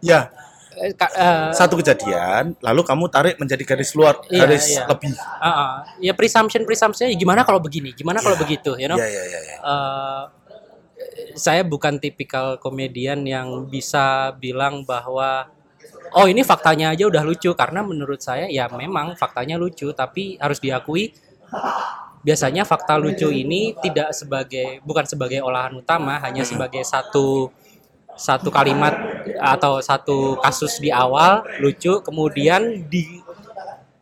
Ya, 0.00 0.32
Eh, 0.74 0.90
ka- 0.90 1.14
eh, 1.14 1.54
satu 1.54 1.78
kejadian, 1.78 2.58
lalu 2.58 2.82
kamu 2.82 3.06
tarik 3.06 3.38
menjadi 3.38 3.62
garis 3.62 3.94
luar, 3.94 4.18
Iya, 4.26 4.42
garis 4.42 4.74
iya. 4.74 4.82
lebih. 4.90 5.14
ah, 5.38 5.46
ah. 5.46 5.72
ya 6.02 6.10
presumption 6.18 6.66
presumption 6.66 7.06
gimana 7.14 7.46
kalau 7.46 7.62
begini, 7.62 7.94
gimana 7.94 8.18
kalau 8.18 8.34
begitu, 8.34 8.74
you 8.74 8.90
know? 8.90 8.98
Ya, 8.98 9.06
ya, 9.06 9.22
ya, 9.22 9.38
ya. 9.38 9.56
Eh, 9.62 10.22
saya 11.38 11.62
bukan 11.62 12.02
tipikal 12.02 12.58
komedian 12.58 13.22
yang 13.22 13.70
bisa 13.70 14.34
bilang 14.34 14.82
bahwa 14.82 15.46
oh 16.10 16.26
ini 16.26 16.42
faktanya 16.42 16.90
aja 16.90 17.06
udah 17.06 17.22
lucu 17.22 17.54
karena 17.54 17.86
menurut 17.86 18.18
saya 18.18 18.50
ya 18.50 18.66
memang 18.66 19.14
faktanya 19.14 19.54
lucu 19.54 19.94
tapi 19.94 20.38
harus 20.42 20.58
diakui 20.58 21.14
biasanya 22.24 22.64
fakta 22.64 22.96
lucu 22.96 23.28
ini 23.28 23.76
tidak 23.84 24.16
sebagai 24.16 24.80
bukan 24.82 25.04
sebagai 25.04 25.44
olahan 25.44 25.76
utama 25.76 26.16
hanya 26.24 26.42
sebagai 26.42 26.80
satu 26.82 27.52
satu 28.16 28.48
kalimat 28.48 28.94
atau 29.42 29.82
satu 29.84 30.40
kasus 30.40 30.80
di 30.80 30.88
awal 30.88 31.44
lucu 31.60 32.00
kemudian 32.00 32.86
di 32.88 33.20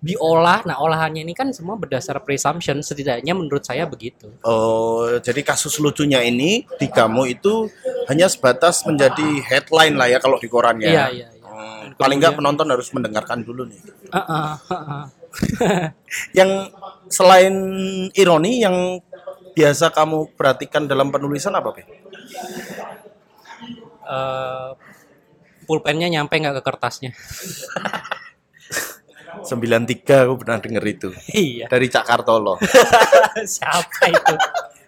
diolah 0.03 0.67
nah 0.67 0.83
olahannya 0.83 1.23
ini 1.23 1.31
kan 1.31 1.55
semua 1.55 1.79
berdasar 1.79 2.19
presumption 2.27 2.83
setidaknya 2.83 3.39
menurut 3.39 3.63
saya 3.63 3.87
begitu 3.87 4.35
Oh, 4.43 5.07
jadi 5.23 5.47
kasus 5.47 5.79
lucunya 5.79 6.19
ini 6.27 6.67
di 6.79 6.91
kamu 6.91 7.39
itu 7.39 7.71
hanya 8.11 8.27
sebatas 8.27 8.83
menjadi 8.83 9.39
headline 9.47 9.95
lah 9.95 10.11
ya 10.11 10.19
kalau 10.19 10.43
di 10.43 10.51
korannya. 10.51 10.91
Iya, 10.91 11.07
iya, 11.15 11.29
iya. 11.31 11.43
Hmm. 11.47 11.95
paling 11.95 12.19
nggak 12.19 12.35
penonton 12.35 12.67
harus 12.67 12.91
mendengarkan 12.91 13.47
dulu 13.47 13.63
nih 13.69 13.79
Ah, 14.11 14.19
ah, 14.27 14.53
ah, 14.67 14.75
ah. 14.75 15.05
yang 16.39 16.69
selain 17.09 17.55
ironi 18.13 18.63
yang 18.63 19.01
biasa 19.53 19.93
kamu 19.93 20.33
perhatikan 20.37 20.89
dalam 20.89 21.13
penulisan 21.13 21.53
apa 21.53 21.73
Be? 21.77 21.83
Eh, 24.03 24.71
pulpennya 25.69 26.09
nyampe 26.09 26.37
nggak 26.37 26.61
ke 26.61 26.63
kertasnya? 26.65 27.11
93 29.43 30.29
aku 30.29 30.35
pernah 30.45 30.61
denger 30.61 30.85
itu. 30.85 31.09
Iya. 31.33 31.67
Dari 31.67 31.89
Cak 31.89 32.05
Kartolo. 32.05 32.61
Siapa 33.57 34.13
itu? 34.13 34.35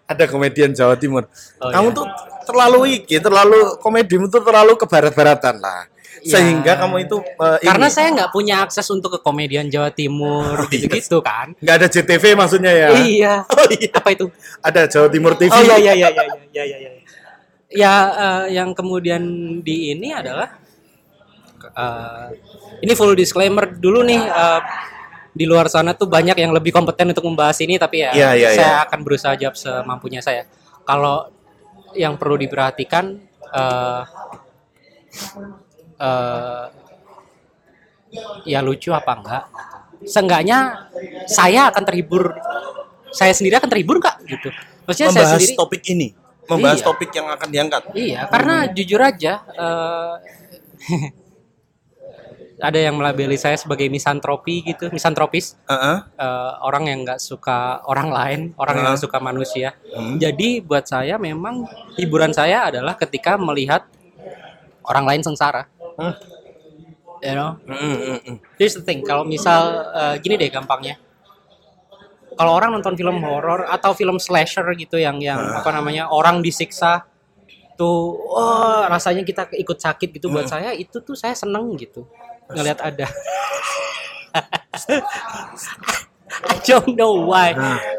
Ada 0.05 0.29
komedian 0.29 0.77
Jawa 0.77 1.01
Timur. 1.01 1.25
Oh, 1.59 1.73
kamu 1.73 1.89
iya. 1.91 1.97
tuh 1.97 2.07
terlalu 2.45 2.79
iki 3.01 3.17
terlalu 3.25 3.81
komedimu 3.81 4.29
tuh 4.29 4.45
terlalu 4.45 4.77
ke 4.77 4.85
barat-baratan 4.85 5.65
lah 5.65 5.89
Ya. 6.23 6.39
sehingga 6.39 6.79
kamu 6.79 7.11
itu 7.11 7.17
karena 7.65 7.89
ini, 7.91 7.95
saya 7.97 8.09
nggak 8.15 8.31
punya 8.31 8.63
akses 8.63 8.87
untuk 8.93 9.17
ke 9.17 9.21
komedian 9.21 9.67
Jawa 9.67 9.91
Timur 9.91 10.63
Oh, 10.63 10.69
iya. 10.71 10.87
gitu-gitu 10.87 11.19
kan 11.25 11.53
nggak 11.59 11.75
ada 11.81 11.87
JTV 11.91 12.39
maksudnya 12.39 12.73
ya 12.73 12.89
iya 13.03 13.35
oh 13.53 13.67
iya 13.73 13.91
apa 13.91 14.09
itu 14.15 14.31
ada 14.63 14.87
Jawa 14.87 15.09
Timur 15.11 15.35
TV 15.35 15.51
Oh 15.51 15.61
iya 15.65 15.77
iya 15.77 15.93
iya 15.93 16.09
iya 16.15 16.25
iya 16.55 16.65
iya 16.65 16.77
iya. 16.79 16.91
Ya 17.75 17.95
eh, 18.15 18.45
yang 18.55 18.71
kemudian 18.73 19.23
di 19.67 19.91
ini 19.91 20.15
adalah 20.15 20.55
eh, 21.75 22.27
ini 22.81 22.93
full 22.95 23.19
disclaimer 23.19 23.67
dulu 23.67 24.07
nih 24.07 24.23
eh, 24.23 24.61
di 25.35 25.45
luar 25.51 25.67
sana 25.67 25.99
tuh 25.99 26.07
banyak 26.07 26.39
yang 26.39 26.55
lebih 26.55 26.71
kompeten 26.71 27.11
untuk 27.11 27.27
membahas 27.27 27.59
ini 27.59 27.75
tapi 27.75 28.07
ya 28.07 28.15
Iya, 28.15 28.31
iya, 28.39 28.49
saya 28.55 28.71
iya. 28.71 28.85
akan 28.87 28.99
berusaha 29.03 29.35
jawab 29.35 29.59
semampunya 29.59 30.23
saya. 30.23 30.47
Kalau 30.87 31.27
yang 31.99 32.15
perlu 32.15 32.39
diperhatikan 32.39 33.19
eh 33.51 34.03
eh, 35.97 36.65
ya 38.47 38.61
lucu 38.61 38.91
apa 38.91 39.13
enggak? 39.15 39.45
Seenggaknya 40.05 40.91
saya 41.27 41.73
akan 41.73 41.83
terhibur 41.85 42.35
saya 43.15 43.31
sendiri 43.33 43.57
akan 43.57 43.71
terhibur 43.71 43.97
nggak 44.03 44.17
gitu. 44.27 44.49
Maksudnya 44.85 45.11
saya 45.11 45.25
membahas 45.25 45.39
sendiri 45.41 45.55
topik 45.57 45.83
ini 45.89 46.09
membahas 46.45 46.81
Iya. 46.81 46.87
topik 46.87 47.11
yang 47.17 47.27
akan 47.33 47.49
diangkat 47.49 47.83
Iya, 47.97 48.21
karena 48.29 48.55
jujur 48.69 49.01
aja 49.01 49.33
eh, 49.49 50.15
ada 52.69 52.79
yang 52.79 52.95
melabeli 52.97 53.35
saya 53.35 53.59
sebagai 53.59 53.91
misantropi 53.91 54.63
gitu, 54.63 54.89
misantropis, 54.89 55.59
Heeh. 55.67 55.97
eh, 56.17 56.53
orang 56.63 56.85
yang 56.89 56.99
nggak 57.03 57.21
suka 57.21 57.83
orang 57.85 58.09
lain, 58.13 58.41
orang 58.57 58.75
yang 58.79 58.85
Heeh. 58.89 58.97
nggak 58.97 59.05
suka 59.09 59.19
manusia. 59.21 59.69
Hmm. 59.91 60.17
Jadi 60.21 60.63
buat 60.63 60.87
saya 60.87 61.19
memang 61.19 61.67
hiburan 61.99 62.31
saya 62.33 62.71
adalah 62.71 62.95
ketika 62.95 63.35
melihat 63.41 63.85
orang 64.85 65.05
lain 65.09 65.23
sengsara. 65.25 65.67
Hmm. 65.95 66.15
You 67.25 67.33
know, 67.33 67.57
Mm, 67.65 67.73
mm, 67.73 67.97
mm, 67.97 68.21
mm. 68.29 68.39
here's 68.61 68.77
the 68.77 68.85
thing. 68.85 69.01
Kalau 69.01 69.25
misal 69.25 69.81
eh, 69.97 70.15
gini 70.21 70.37
deh 70.37 70.53
gampangnya, 70.53 71.01
kalau 72.37 72.53
orang 72.53 72.75
nonton 72.77 72.99
film 72.99 73.17
horor 73.25 73.65
atau 73.65 73.97
film 73.97 74.21
slasher 74.21 74.67
gitu 74.77 75.01
yang 75.01 75.17
yang 75.23 75.41
apa 75.41 75.71
namanya 75.73 76.13
orang 76.13 76.45
disiksa 76.45 77.07
tuh, 77.81 78.19
wah 78.29 78.91
rasanya 78.93 79.25
kita 79.25 79.49
ikut 79.57 79.79
sakit 79.81 80.21
gitu. 80.21 80.29
Buat 80.29 80.53
saya 80.53 80.77
itu 80.77 81.01
tuh 81.01 81.17
saya 81.17 81.33
seneng 81.33 81.73
gitu 81.81 82.05
ngelihat 82.53 82.83
ada. 82.85 83.09
I 86.51 86.59
don't 86.67 86.99
know 86.99 87.25
why, 87.25 87.55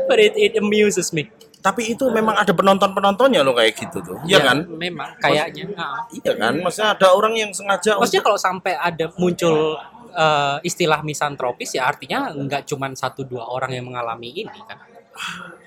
but 0.05 0.19
it, 0.19 0.35
it 0.35 0.53
amuses 0.59 1.15
me. 1.15 1.31
Tapi 1.65 1.97
itu 1.97 2.05
memang 2.13 2.37
ada 2.37 2.53
penonton 2.53 2.93
penontonnya 2.93 3.41
loh 3.41 3.57
kayak 3.57 3.73
gitu 3.73 3.97
tuh 4.05 4.17
iya 4.29 4.37
Ya, 4.37 4.53
kan 4.53 4.57
Memang 4.69 5.09
kayaknya. 5.17 5.65
Ah. 5.73 6.05
iya 6.13 6.31
kan 6.37 6.53
maksudnya 6.61 6.93
ada 6.93 7.07
orang 7.09 7.33
yang 7.33 7.49
sengaja 7.49 7.97
Maksudnya 7.97 8.21
kalau 8.21 8.37
sampai 8.37 8.77
ada 8.77 9.09
muncul 9.17 9.73
eh, 10.13 10.57
istilah 10.61 11.01
misantropis 11.01 11.73
ya 11.73 11.89
artinya 11.89 12.29
nggak 12.29 12.69
cuma 12.69 12.93
satu 12.93 13.25
dua 13.25 13.49
orang 13.49 13.73
yang 13.73 13.89
mengalami 13.89 14.29
ini 14.45 14.59
kan. 14.61 14.77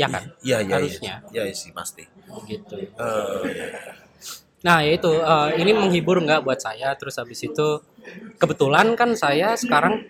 Ya 0.00 0.08
kan? 0.08 0.32
iya 0.40 0.64
iya 0.64 0.80
harusnya. 0.80 1.14
iya 1.34 1.42
iya 1.44 1.52
sih 1.52 1.68
pasti 1.68 2.06
Gitu. 2.48 2.76
Eh, 2.96 3.42
Nah, 4.64 4.82
yaitu 4.82 5.12
eh, 5.12 5.50
ini 5.62 5.70
menghibur 5.76 6.18
nggak 6.18 6.42
buat 6.42 6.58
saya. 6.58 6.96
Terus 6.98 7.20
habis 7.20 7.38
itu 7.38 7.68
kebetulan 8.40 8.96
kan 8.98 9.14
saya 9.14 9.54
sekarang 9.54 10.02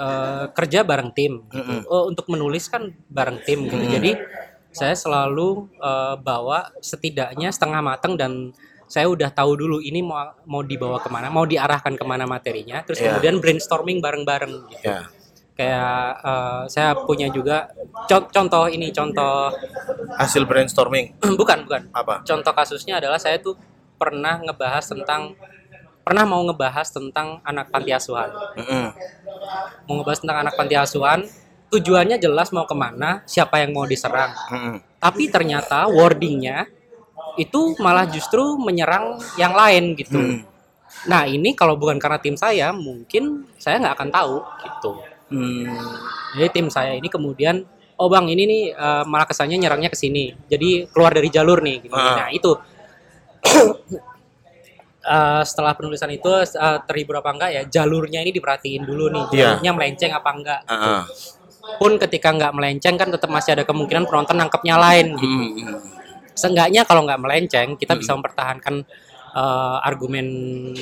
eh, 0.00 0.44
kerja 0.50 0.82
bareng 0.82 1.12
tim. 1.14 1.46
Gitu. 1.46 1.62
Mm-mm. 1.62 1.80
Oh, 1.86 2.08
untuk 2.10 2.26
menulis 2.26 2.66
kan 2.66 2.90
bareng 3.06 3.38
tim 3.46 3.68
gitu. 3.68 3.84
Jadi 3.86 4.10
saya 4.74 4.92
selalu 4.92 5.70
eh, 5.78 6.14
bawa 6.18 6.74
setidaknya 6.82 7.48
setengah 7.48 7.80
mateng 7.80 8.18
dan 8.18 8.50
saya 8.84 9.08
udah 9.08 9.32
tahu 9.32 9.56
dulu 9.56 9.78
ini 9.80 10.04
mau 10.04 10.20
mau 10.44 10.60
dibawa 10.60 11.00
ke 11.00 11.08
mana, 11.08 11.32
mau 11.32 11.48
diarahkan 11.48 11.96
ke 11.96 12.04
mana 12.04 12.28
materinya. 12.28 12.84
Terus 12.84 13.00
Iya. 13.00 13.16
kemudian 13.16 13.40
brainstorming 13.40 13.98
bareng-bareng. 14.02 14.54
Gitu. 14.68 14.84
ya 14.84 15.08
Kayak 15.54 15.94
eh, 16.20 16.62
saya 16.66 16.98
punya 16.98 17.30
juga 17.30 17.70
con- 18.10 18.26
contoh 18.26 18.66
ini 18.66 18.90
contoh 18.90 19.54
hasil 20.18 20.42
brainstorming 20.44 21.14
bukan 21.40 21.62
bukan 21.62 21.82
apa 21.94 22.26
contoh 22.26 22.50
kasusnya 22.50 22.98
adalah 22.98 23.22
saya 23.22 23.38
tuh 23.38 23.54
pernah 23.94 24.42
ngebahas 24.42 24.82
tentang 24.82 25.38
pernah 26.02 26.26
mau 26.26 26.42
ngebahas 26.42 26.90
tentang 26.90 27.38
anak 27.46 27.70
panti 27.70 27.94
asuhan 27.94 28.34
Mm-mm. 28.58 28.86
mau 29.86 29.94
ngebahas 30.02 30.20
tentang 30.26 30.38
anak 30.42 30.54
panti 30.58 30.74
asuhan 30.74 31.22
tujuannya 31.74 32.16
jelas 32.16 32.48
mau 32.50 32.62
ke 32.62 32.72
mana 32.72 33.20
siapa 33.24 33.58
yang 33.58 33.70
mau 33.70 33.82
diserang 33.84 34.30
Mm-mm. 34.48 34.74
tapi 34.96 35.26
ternyata 35.26 35.86
wordingnya 35.86 36.70
itu 37.34 37.74
malah 37.76 38.06
justru 38.06 38.54
menyerang 38.56 39.18
yang 39.34 39.52
lain 39.52 39.94
gitu 39.94 40.14
Hmm. 40.14 40.40
nah 41.04 41.26
ini 41.26 41.52
kalau 41.52 41.74
bukan 41.74 41.98
karena 41.98 42.16
tim 42.16 42.34
saya 42.34 42.70
mungkin 42.70 43.42
saya 43.56 43.78
nggak 43.78 43.94
akan 43.94 44.10
tahu 44.10 44.36
gitu 44.62 44.92
Hmm. 45.24 45.66
jadi 46.32 46.48
tim 46.52 46.68
saya 46.68 46.94
ini 46.94 47.08
kemudian 47.08 47.66
oh 47.94 48.06
bang 48.06 48.26
ini 48.28 48.42
nih 48.44 48.62
eh, 48.70 49.02
malah 49.04 49.24
kesannya 49.24 49.56
nyerangnya 49.56 49.88
ke 49.88 49.96
sini 49.96 50.30
jadi 50.46 50.86
keluar 50.86 51.10
dari 51.10 51.26
jalur 51.28 51.58
nih 51.58 51.82
gitu. 51.82 51.94
Ah. 51.94 52.14
nah 52.16 52.28
itu 52.30 52.52
Eh, 55.04 55.42
setelah 55.44 55.76
penulisan 55.76 56.08
itu 56.08 56.24
eh, 56.32 56.48
terhibur 56.88 57.20
apa 57.20 57.28
enggak 57.28 57.50
ya 57.52 57.62
jalurnya 57.68 58.24
ini 58.24 58.32
diperhatiin 58.32 58.88
dulu 58.88 59.12
nih 59.12 59.24
Iya. 59.28 59.36
jalurnya 59.52 59.72
melenceng 59.76 60.12
apa 60.16 60.30
enggak 60.32 60.60
Ah, 60.64 60.72
ah. 60.72 61.02
Pun 61.80 61.96
ketika 61.98 62.32
nggak 62.32 62.52
melenceng 62.54 62.94
kan 62.96 63.08
tetap 63.10 63.30
masih 63.32 63.56
ada 63.56 63.64
kemungkinan 63.64 64.04
penonton 64.06 64.36
nangkepnya 64.36 64.76
lain 64.76 65.16
gitu. 65.16 65.26
Mm-mm. 65.26 65.76
seenggaknya 66.34 66.82
kalau 66.82 67.06
nggak 67.06 67.20
melenceng 67.22 67.78
kita 67.78 67.94
bisa 67.94 68.14
mempertahankan 68.14 68.84
eh, 69.34 69.76
argumen 69.86 70.26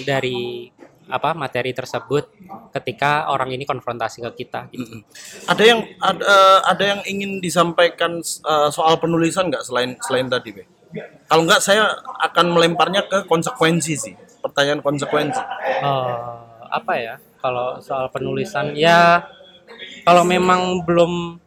dari 0.04 0.68
apa 1.12 1.34
materi 1.34 1.74
tersebut 1.76 2.30
ketika 2.72 3.28
orang 3.28 3.52
ini 3.52 3.68
konfrontasi 3.68 4.24
ke 4.24 4.46
kita 4.46 4.70
gitu. 4.72 4.86
Mm-mm. 4.86 5.00
Ada 5.50 5.62
yang 5.66 5.80
ada, 6.00 6.22
eh, 6.22 6.60
ada 6.72 6.84
yang 6.96 7.00
ingin 7.04 7.42
disampaikan 7.42 8.22
eh, 8.24 8.68
soal 8.72 8.96
penulisan 8.96 9.52
nggak 9.52 9.64
selain 9.66 9.98
selain 10.00 10.30
tadi, 10.30 10.50
Be? 10.56 10.64
Kalau 11.28 11.48
nggak 11.48 11.60
saya 11.64 11.88
akan 12.28 12.52
melemparnya 12.52 13.08
ke 13.08 13.24
konsekuensi 13.24 13.94
sih. 13.96 14.14
Pertanyaan 14.40 14.80
konsekuensi. 14.80 15.42
Eh, 15.84 16.16
apa 16.72 16.92
ya 16.96 17.14
kalau 17.42 17.76
soal 17.84 18.08
penulisan 18.08 18.72
ya 18.72 19.26
kalau 20.02 20.22
memang 20.22 20.60
belum 20.82 21.38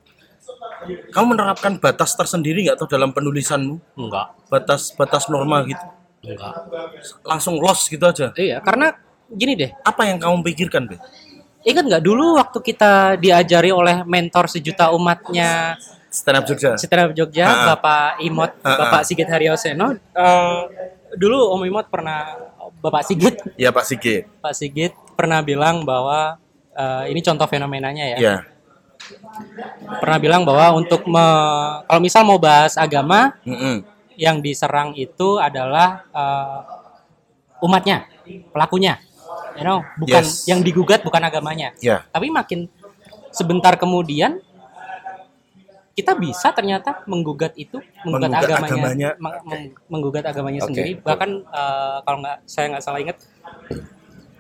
Kamu 0.85 1.33
menerapkan 1.33 1.75
batas 1.75 2.13
tersendiri 2.13 2.61
nggak 2.61 2.77
tuh 2.77 2.85
dalam 2.87 3.09
penulisanmu? 3.09 3.97
enggak 3.97 4.27
Batas 4.47 4.93
batas 4.93 5.25
normal 5.27 5.65
gitu. 5.65 5.81
enggak 6.21 6.53
Langsung 7.21 7.57
lost 7.57 7.87
gitu 7.87 8.03
aja. 8.03 8.29
iya 8.35 8.61
karena 8.61 8.93
gini 9.27 9.55
deh 9.55 9.71
Apa 9.81 10.05
yang 10.05 10.17
kamu 10.17 10.45
pikirkan, 10.45 10.85
Be? 10.85 11.01
ingat 11.63 11.81
nggak 11.83 12.03
dulu 12.05 12.37
waktu 12.37 12.59
kita 12.61 12.91
diajari 13.17 13.73
oleh 13.73 14.05
mentor 14.05 14.45
sejuta 14.45 14.93
umatnya 14.93 15.73
Stand 16.07 16.37
up 16.37 16.45
Jogja. 16.45 16.77
Stand 16.77 17.01
Up 17.01 17.11
Jogja 17.11 17.43
Ha-ha. 17.43 17.65
Bapak 17.73 18.21
Imot 18.21 18.51
Ha-ha. 18.61 18.77
Bapak 18.79 19.01
Sigit 19.03 19.25
Haryoseno 19.25 19.97
eh, 19.97 20.59
dulu 21.13 21.49
Om 21.51 21.65
Imot 21.65 21.89
pernah 21.89 22.37
Bapak 22.77 23.03
Sigit 23.03 23.35
Ya 23.57 23.73
Pak 23.73 23.83
Sigit. 23.83 24.29
Pak 24.37 24.53
Sigit 24.53 24.93
pernah 25.17 25.41
bilang 25.41 25.81
bahwa 25.81 26.37
eh, 26.75 27.03
ini 27.09 27.19
contoh 27.19 27.47
fenomenanya 27.47 28.05
ya 28.05 28.17
Ya. 28.17 28.35
pernah 29.97 30.17
bilang 30.17 30.41
bahwa 30.41 30.75
untuk 30.75 31.05
me- 31.05 31.77
kalau 31.83 31.99
misal 31.99 32.21
mau 32.21 32.37
bahas 32.37 32.73
agama 32.75 33.37
Mm-mm. 33.41 33.85
yang 34.15 34.39
diserang 34.39 34.91
itu 34.93 35.37
adalah 35.37 36.03
eh, 36.09 36.59
umatnya, 37.61 38.05
pelakunya. 38.49 38.99
You 39.55 39.63
know, 39.63 39.79
bukan 39.95 40.19
Yes. 40.21 40.43
yang 40.45 40.59
digugat 40.59 40.99
bukan 40.99 41.21
agamanya. 41.21 41.71
Ya. 41.79 42.03
Tapi 42.09 42.27
makin 42.27 42.67
sebentar 43.31 43.75
kemudian 43.75 44.43
kita 45.91 46.11
bisa 46.11 46.51
ternyata 46.51 46.99
menggugat 47.05 47.55
itu, 47.55 47.79
menggugat, 48.03 48.27
Menggugat 48.27 48.51
agamanya, 48.51 48.67
agamanya. 48.75 49.09
meng- 49.15 49.43
meng- 49.45 49.71
menggugat 49.87 50.23
agamanya 50.25 50.59
Oke. 50.59 50.67
sendiri. 50.67 50.91
Bahkan 50.99 51.29
eh, 51.41 51.97
kalau 52.03 52.17
nggak 52.19 52.37
saya 52.43 52.65
nggak 52.67 52.83
salah 52.83 52.99
ingat, 52.99 53.17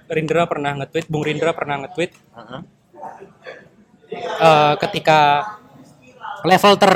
Rindra 0.07 0.45
pernah 0.45 0.71
nge-tweet, 0.81 1.05
Bung 1.09 1.23
Rindra 1.25 1.51
pernah 1.53 1.81
nge-tweet 1.85 2.11
Uh-huh. 2.35 2.61
eh, 4.43 4.73
ketika 4.75 5.19
level 6.43 6.73
ter 6.75 6.93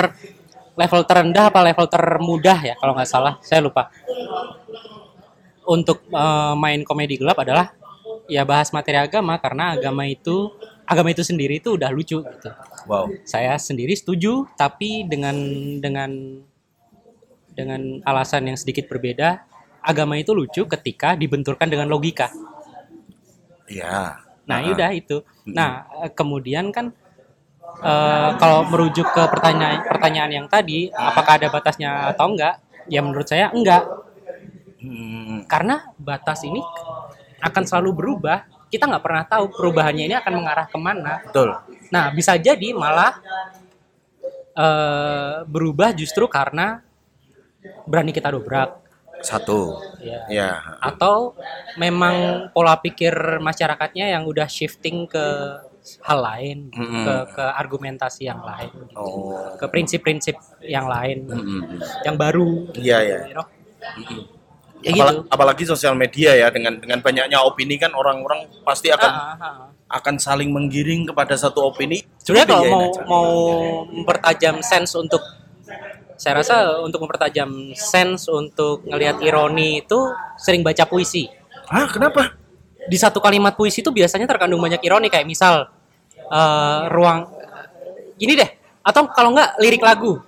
level 0.76 1.02
terendah 1.08 1.48
apa 1.48 1.60
level 1.64 1.88
termudah 1.88 2.60
ya 2.60 2.76
kalau 2.76 2.92
nggak 2.92 3.08
salah 3.08 3.40
saya 3.40 3.64
lupa 3.64 3.88
untuk 5.64 6.04
eh, 6.12 6.54
main 6.60 6.84
komedi 6.84 7.16
gelap 7.16 7.40
adalah 7.40 7.72
ya 8.30 8.46
bahas 8.46 8.70
materi 8.70 9.02
agama 9.02 9.42
karena 9.42 9.74
agama 9.74 10.06
itu 10.06 10.54
agama 10.90 11.14
itu 11.14 11.22
sendiri 11.22 11.62
itu 11.62 11.78
udah 11.78 11.90
lucu 11.94 12.22
gitu. 12.22 12.50
Wow. 12.90 13.14
Saya 13.26 13.58
sendiri 13.62 13.94
setuju 13.94 14.50
tapi 14.58 15.06
dengan 15.06 15.38
dengan 15.78 16.10
dengan 17.54 18.02
alasan 18.06 18.50
yang 18.50 18.58
sedikit 18.58 18.90
berbeda. 18.90 19.46
Agama 19.80 20.20
itu 20.20 20.36
lucu 20.36 20.66
ketika 20.66 21.16
dibenturkan 21.16 21.70
dengan 21.70 21.88
logika. 21.88 22.34
Iya. 23.70 24.20
Nah, 24.50 24.58
Ah. 24.60 24.72
udah 24.74 24.90
itu. 24.92 25.22
Nah, 25.46 25.86
kemudian 26.18 26.74
kan 26.74 26.90
eh, 27.80 28.30
kalau 28.42 28.66
merujuk 28.66 29.06
ke 29.14 29.24
pertanyaan 29.30 29.86
pertanyaan 29.86 30.32
yang 30.34 30.48
tadi, 30.50 30.90
apakah 30.90 31.38
ada 31.38 31.48
batasnya 31.54 32.10
atau 32.12 32.34
enggak? 32.34 32.58
Ya 32.90 33.00
menurut 33.06 33.30
saya 33.30 33.54
enggak, 33.54 33.86
Hmm, 34.80 35.44
karena 35.46 35.92
batas 36.00 36.40
ini 36.48 36.64
akan 37.40 37.64
selalu 37.68 37.92
berubah. 37.94 38.48
Kita 38.72 38.88
nggak 38.88 39.04
pernah 39.04 39.24
tahu 39.28 39.52
perubahannya 39.52 40.08
ini 40.08 40.16
akan 40.18 40.34
mengarah 40.40 40.66
ke 40.66 40.78
mana. 40.80 41.20
betul. 41.26 41.52
Nah, 41.94 42.10
bisa 42.10 42.34
jadi 42.40 42.74
malah 42.74 43.20
eh, 44.56 45.38
berubah 45.46 45.94
justru 45.94 46.26
karena 46.28 46.82
berani 47.86 48.12
kita 48.12 48.32
dobrak, 48.32 48.82
Satu. 49.22 49.76
ya. 50.00 50.24
Ya. 50.32 50.52
atau 50.80 51.36
memang 51.76 52.48
pola 52.52 52.80
pikir 52.80 53.12
masyarakatnya 53.40 54.16
yang 54.16 54.24
udah 54.24 54.48
shifting 54.48 55.06
ke 55.06 55.26
hal 56.06 56.20
lain, 56.22 56.70
Mm-mm. 56.72 57.04
ke 57.04 57.16
ke 57.40 57.46
argumentasi 57.56 58.28
yang 58.28 58.40
lain, 58.40 58.70
gitu. 58.88 59.00
Oh. 59.00 59.56
ke 59.58 59.66
prinsip-prinsip 59.68 60.36
yang 60.62 60.86
lain, 60.86 61.26
Mm-mm. 61.26 61.82
yang 62.06 62.16
baru. 62.16 62.70
Iya, 62.76 62.98
iya. 63.02 63.20
you 63.26 63.36
know? 63.36 63.48
Ya 64.80 64.96
Apala- 64.96 65.12
gitu. 65.12 65.28
apalagi 65.28 65.64
sosial 65.68 65.92
media 65.92 66.32
ya 66.36 66.48
dengan 66.48 66.80
dengan 66.80 67.04
banyaknya 67.04 67.44
opini 67.44 67.76
kan 67.76 67.92
orang-orang 67.92 68.48
pasti 68.64 68.88
akan 68.88 69.12
Ah, 69.12 69.36
ah, 69.36 69.44
ah. 69.44 69.68
akan 70.00 70.16
saling 70.16 70.56
menggiring 70.56 71.04
kepada 71.04 71.36
satu 71.36 71.68
opini. 71.68 72.00
Sebenarnya 72.24 72.48
kalau 72.48 72.64
mau 72.70 72.84
aja. 72.88 73.02
mau 73.04 73.30
mempertajam 73.92 74.56
sense 74.64 74.96
untuk 74.96 75.20
saya 76.20 76.44
rasa 76.44 76.56
untuk 76.84 77.00
mempertajam 77.00 77.72
sense 77.74 78.28
untuk 78.28 78.84
ngelihat 78.84 79.24
ironi 79.24 79.80
itu 79.82 79.96
sering 80.36 80.60
baca 80.62 80.84
puisi. 80.84 81.32
Hah, 81.72 81.88
kenapa? 81.88 82.36
Di 82.86 82.98
satu 83.00 83.24
kalimat 83.24 83.56
puisi 83.56 83.80
itu 83.80 83.88
biasanya 83.90 84.28
terkandung 84.28 84.60
banyak 84.60 84.84
ironi 84.84 85.08
kayak 85.08 85.24
misal 85.24 85.72
eh, 86.20 86.80
ruang 86.92 87.26
gini 88.20 88.36
deh 88.36 88.50
atau 88.84 89.08
kalau 89.10 89.32
nggak 89.32 89.58
lirik 89.58 89.80
lagu. 89.80 90.20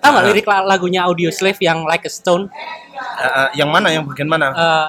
Tahu 0.00 0.10
nggak 0.14 0.24
Ah. 0.24 0.28
lirik 0.30 0.46
la- 0.46 0.64
lagunya 0.64 1.04
Audio 1.04 1.28
Slave 1.28 1.60
yang 1.60 1.84
Like 1.84 2.06
a 2.06 2.12
Stone? 2.12 2.46
Eh, 2.46 3.26
eh, 3.26 3.48
yang 3.58 3.68
mana? 3.68 3.90
Yang 3.90 4.08
bagian 4.14 4.30
mana? 4.30 4.46
Eh, 4.54 4.88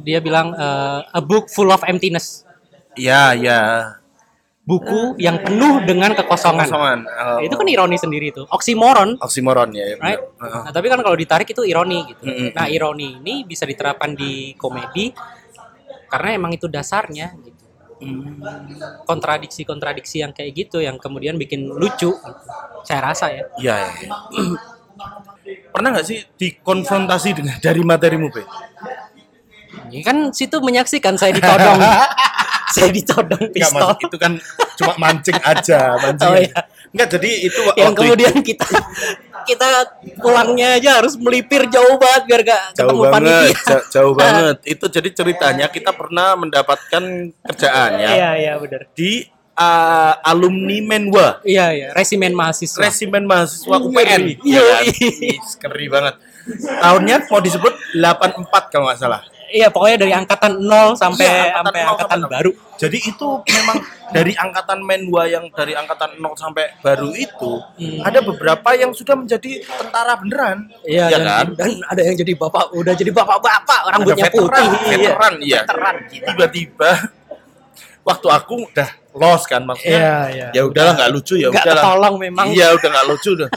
dia 0.00 0.18
bilang 0.22 0.54
eh, 0.54 1.00
a 1.04 1.20
book 1.20 1.50
full 1.50 1.68
of 1.68 1.84
emptiness. 1.84 2.46
Iya, 2.94 3.34
iya. 3.34 3.58
Buku 4.64 5.20
yang 5.20 5.44
penuh 5.44 5.84
dengan 5.84 6.16
kekosongan. 6.16 6.64
Kosongan. 6.64 6.98
Eh, 7.04 7.52
Itu 7.52 7.60
kan 7.60 7.68
ironi 7.68 8.00
sendiri 8.00 8.32
itu. 8.32 8.48
Oksimoron 8.48 9.20
oksimoron 9.20 9.76
ya. 9.76 9.92
right? 10.00 10.16
bener. 10.16 10.40
Heeh. 10.40 10.62
Nah, 10.64 10.72
tapi 10.72 10.86
kan 10.88 11.00
kalau 11.04 11.16
ditarik 11.20 11.44
itu 11.52 11.62
ironi 11.68 12.00
gitu. 12.08 12.24
Mm-mm. 12.24 12.48
Nah, 12.56 12.66
ironi 12.72 13.20
ini 13.20 13.44
bisa 13.44 13.68
diterapkan 13.68 14.16
di 14.16 14.56
komedi 14.56 15.12
karena 16.08 16.28
emang 16.32 16.56
itu 16.56 16.64
dasarnya 16.64 17.36
gitu. 17.44 17.60
Kontradiksi-kontradiksi 19.04 20.24
yang 20.24 20.32
kayak 20.32 20.52
gitu 20.56 20.80
yang 20.80 20.96
kemudian 20.96 21.36
bikin 21.36 21.68
lucu. 21.68 22.12
gitu. 22.16 22.40
Saya 22.88 23.00
rasa 23.04 23.28
ya. 23.32 23.42
Iya, 23.60 23.74
iya. 23.84 23.88
iya. 24.32 24.58
Pernah 25.68 25.88
nggak 25.92 26.06
sih 26.08 26.24
dikonfrontasi 26.40 27.28
dengan 27.36 27.56
dari 27.60 27.82
materimu, 27.84 28.32
Be? 28.32 28.42
Ini 29.92 30.00
kan 30.00 30.32
situ 30.32 30.56
menyaksikan 30.64 31.20
saya 31.20 31.36
ditodong. 31.36 31.80
saya 32.74 32.90
ditodong 32.90 33.44
Nggak, 33.44 33.54
pistol. 33.54 33.86
Mas, 33.86 34.02
itu 34.02 34.16
kan 34.18 34.32
cuma 34.74 34.92
mancing 34.98 35.38
aja, 35.40 35.80
mancing. 36.02 36.26
Oh, 36.26 36.34
iya. 36.34 36.60
Nggak, 36.90 37.08
jadi 37.12 37.30
itu 37.44 37.60
yang 37.72 37.90
waktu 37.90 38.00
kemudian 38.00 38.34
kita 38.40 38.66
kita 39.44 39.68
pulangnya 40.18 40.68
aja 40.74 40.90
harus 40.98 41.14
melipir 41.14 41.66
jauh 41.66 41.94
banget 41.94 42.22
biar 42.24 42.40
gak 42.42 42.62
jauh 42.72 42.88
ketemu 42.88 43.02
banget, 43.04 43.12
panitia. 43.12 43.66
ja- 43.68 43.86
jauh 43.92 44.14
banget. 44.18 44.56
Itu 44.64 44.84
jadi 44.88 45.08
ceritanya 45.12 45.66
kita 45.68 45.90
pernah 45.90 46.34
mendapatkan 46.34 47.02
kerjaan 47.44 47.90
ya 47.94 48.08
Iya, 48.10 48.30
iya 48.36 48.52
benar. 48.56 48.88
di 48.90 49.26
uh, 49.54 50.14
alumni 50.24 50.78
Menwa, 50.80 51.28
Iya, 51.42 51.66
iya, 51.70 51.88
resimen 51.92 52.32
mahasiswa. 52.32 52.80
resimen 52.80 53.24
mahasiswa. 53.24 53.74
UPN. 53.76 54.40
Iya, 54.40 54.54
Ya 54.54 54.62
kan? 54.64 54.82
iya. 54.88 55.28
Ih, 55.28 55.38
Ngeri 55.60 55.86
banget. 55.88 56.14
Tahunnya 56.78 57.16
mau 57.26 57.40
disebut 57.40 57.72
84 57.92 58.68
kalau 58.68 58.84
nggak 58.86 58.98
salah. 58.98 59.22
Iya, 59.54 59.70
pokoknya 59.70 59.96
dari 60.02 60.10
angkatan 60.10 60.52
0 60.58 60.98
sampai 60.98 61.22
Iya, 61.30 61.62
sampai 61.62 61.78
nol 61.78 61.90
angkatan 61.94 62.18
sampai 62.18 62.34
baru. 62.34 62.50
Jadi 62.74 62.98
itu 62.98 63.28
memang 63.46 63.76
dari 64.10 64.32
angkatan 64.34 64.78
Menwa 64.82 65.22
yang 65.30 65.44
dari 65.54 65.78
angkatan 65.78 66.10
0 66.18 66.34
sampai 66.34 66.74
baru 66.82 67.14
itu 67.14 67.52
Hmm. 67.78 68.02
ada 68.02 68.18
beberapa 68.18 68.74
yang 68.74 68.90
sudah 68.90 69.14
menjadi 69.14 69.62
tentara 69.62 70.18
beneran. 70.18 70.66
Iya, 70.82 71.06
ya 71.06 71.18
dan, 71.22 71.22
kan? 71.22 71.46
dan 71.54 71.70
ada 71.86 72.02
yang 72.02 72.16
jadi 72.18 72.32
bapak, 72.34 72.74
udah 72.74 72.94
jadi 72.98 73.10
bapak-bapak, 73.14 73.80
rambutnya 73.94 74.26
veteran, 74.26 74.42
putih. 74.42 74.66
iya. 74.66 74.90
veteran, 74.90 75.34
iya. 75.38 75.60
Veteran. 75.62 75.94
Tiba-tiba 76.10 76.90
waktu 78.02 78.26
aku 78.28 78.54
udah 78.68 78.88
lost 79.14 79.46
kan 79.46 79.62
maksudnya. 79.62 80.02
Iya, 80.02 80.16
iya. 80.34 80.48
Ya 80.50 80.62
udahlah 80.66 80.92
nggak 80.98 81.10
lucu 81.14 81.34
ya 81.38 81.48
Nggak 81.54 81.62
udahlah. 81.62 81.82
ketolong 81.86 82.14
memang. 82.18 82.46
Iya, 82.50 82.66
udah 82.74 82.88
nggak 82.90 83.06
lucu 83.06 83.30
udah. 83.38 83.48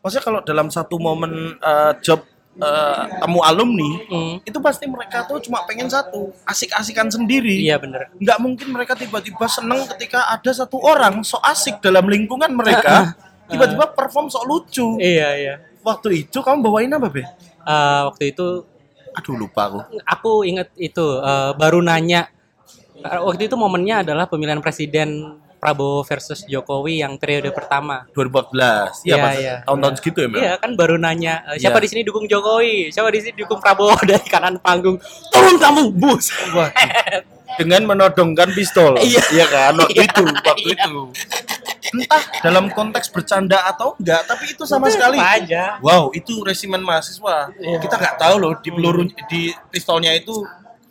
Maksudnya 0.00 0.24
kalau 0.24 0.40
dalam 0.40 0.70
satu 0.70 0.96
momen 0.96 1.32
eh, 1.58 1.92
job 2.00 2.22
eh, 2.60 3.02
temu 3.18 3.40
alumni, 3.40 3.90
Hmm. 4.06 4.34
itu 4.44 4.58
pasti 4.60 4.84
mereka 4.84 5.24
tuh 5.24 5.40
cuma 5.40 5.64
pengen 5.64 5.88
satu, 5.88 6.28
asik-asikan 6.44 7.08
sendiri. 7.08 7.64
Iya, 7.64 7.80
bener. 7.80 8.12
nggak 8.14 8.38
mungkin 8.38 8.68
mereka 8.70 8.92
tiba-tiba 8.94 9.48
seneng 9.48 9.88
ketika 9.96 10.28
ada 10.28 10.50
satu 10.52 10.76
orang 10.78 11.24
so 11.24 11.40
asik 11.40 11.80
dalam 11.80 12.04
lingkungan 12.04 12.52
mereka 12.52 13.16
tiba-tiba 13.50 13.90
perform 13.90 14.28
sok 14.28 14.44
lucu 14.44 15.00
Iya, 15.00 15.28
iya. 15.34 15.54
waktu 15.80 16.22
itu 16.22 16.38
kamu 16.38 16.60
bawain 16.60 16.92
apa 16.92 17.08
be? 17.08 17.24
Eh, 17.24 18.00
waktu 18.06 18.30
itu 18.30 18.64
aduh 19.10 19.34
lupa 19.34 19.66
aku 19.66 19.78
aku 20.06 20.32
inget 20.44 20.70
itu 20.76 21.02
eh, 21.18 21.50
baru 21.54 21.82
nanya 21.82 22.30
waktu 23.02 23.48
itu 23.48 23.56
momennya 23.56 24.06
adalah 24.06 24.30
pemilihan 24.30 24.62
presiden 24.62 25.34
Prabowo 25.60 26.00
versus 26.02 26.40
Jokowi 26.42 27.04
yang 27.04 27.20
periode 27.20 27.52
pertama. 27.52 28.08
2014 28.16 29.04
iya 29.04 29.12
Iya, 29.12 29.16
pas 29.20 29.34
iya. 29.36 29.54
tahun-tahun 29.68 29.94
segitu 30.00 30.18
ya? 30.24 30.28
Iya 30.32 30.52
kan 30.56 30.70
baru 30.72 30.96
nanya 30.96 31.44
eh, 31.46 31.60
siapa 31.60 31.76
Iya. 31.76 31.84
di 31.84 31.88
sini 31.92 32.02
dukung 32.02 32.24
Jokowi, 32.24 32.88
siapa 32.88 33.12
di 33.12 33.20
sini 33.20 33.36
dukung 33.36 33.60
Prabowo 33.60 33.92
dari 34.08 34.24
kanan 34.24 34.56
panggung. 34.56 34.96
Turun 35.28 35.60
kamu, 35.60 35.92
bus. 35.92 36.32
Wah, 36.50 36.72
dengan 37.60 37.84
menodongkan 37.84 38.50
pistol 38.50 38.96
Iya. 38.96 39.20
kan 39.46 39.76
waktu 39.76 39.94
Iya, 39.94 40.04
itu 40.08 40.22
waktu 40.24 40.64
iya. 40.66 40.76
itu 40.80 41.02
entah 41.90 42.22
dalam 42.40 42.70
konteks 42.70 43.10
bercanda 43.10 43.66
atau 43.66 43.98
enggak 43.98 44.22
tapi 44.22 44.54
itu 44.54 44.62
sama 44.62 44.86
sekali 44.86 45.18
Apa 45.18 45.42
aja. 45.42 45.64
wow 45.82 46.14
itu 46.14 46.38
resimen 46.40 46.78
mahasiswa 46.78 47.50
Iya. 47.58 47.82
kita 47.82 47.98
nggak 47.98 48.14
tahu 48.16 48.34
loh 48.38 48.54
di 48.56 48.70
peluru 48.70 49.02
di 49.26 49.50
pistolnya 49.68 50.14
itu 50.14 50.46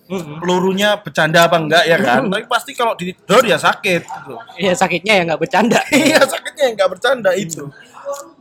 Pelurunya 0.09 0.97
bercanda 0.97 1.45
apa 1.45 1.61
enggak 1.61 1.85
ya 1.85 1.97
kan? 2.01 2.25
Tapi 2.25 2.49
pasti 2.49 2.73
kalau 2.73 2.97
didor 2.97 3.45
ya 3.45 3.61
sakit 3.61 4.01
gitu. 4.01 4.33
Iya 4.57 4.73
sakitnya 4.73 5.13
ya 5.21 5.23
nggak 5.29 5.41
bercanda. 5.45 5.79
iya 5.93 6.19
sakitnya 6.25 6.63
yang 6.65 6.75
nggak 6.81 6.91
bercanda 6.97 7.31
itu. 7.37 7.69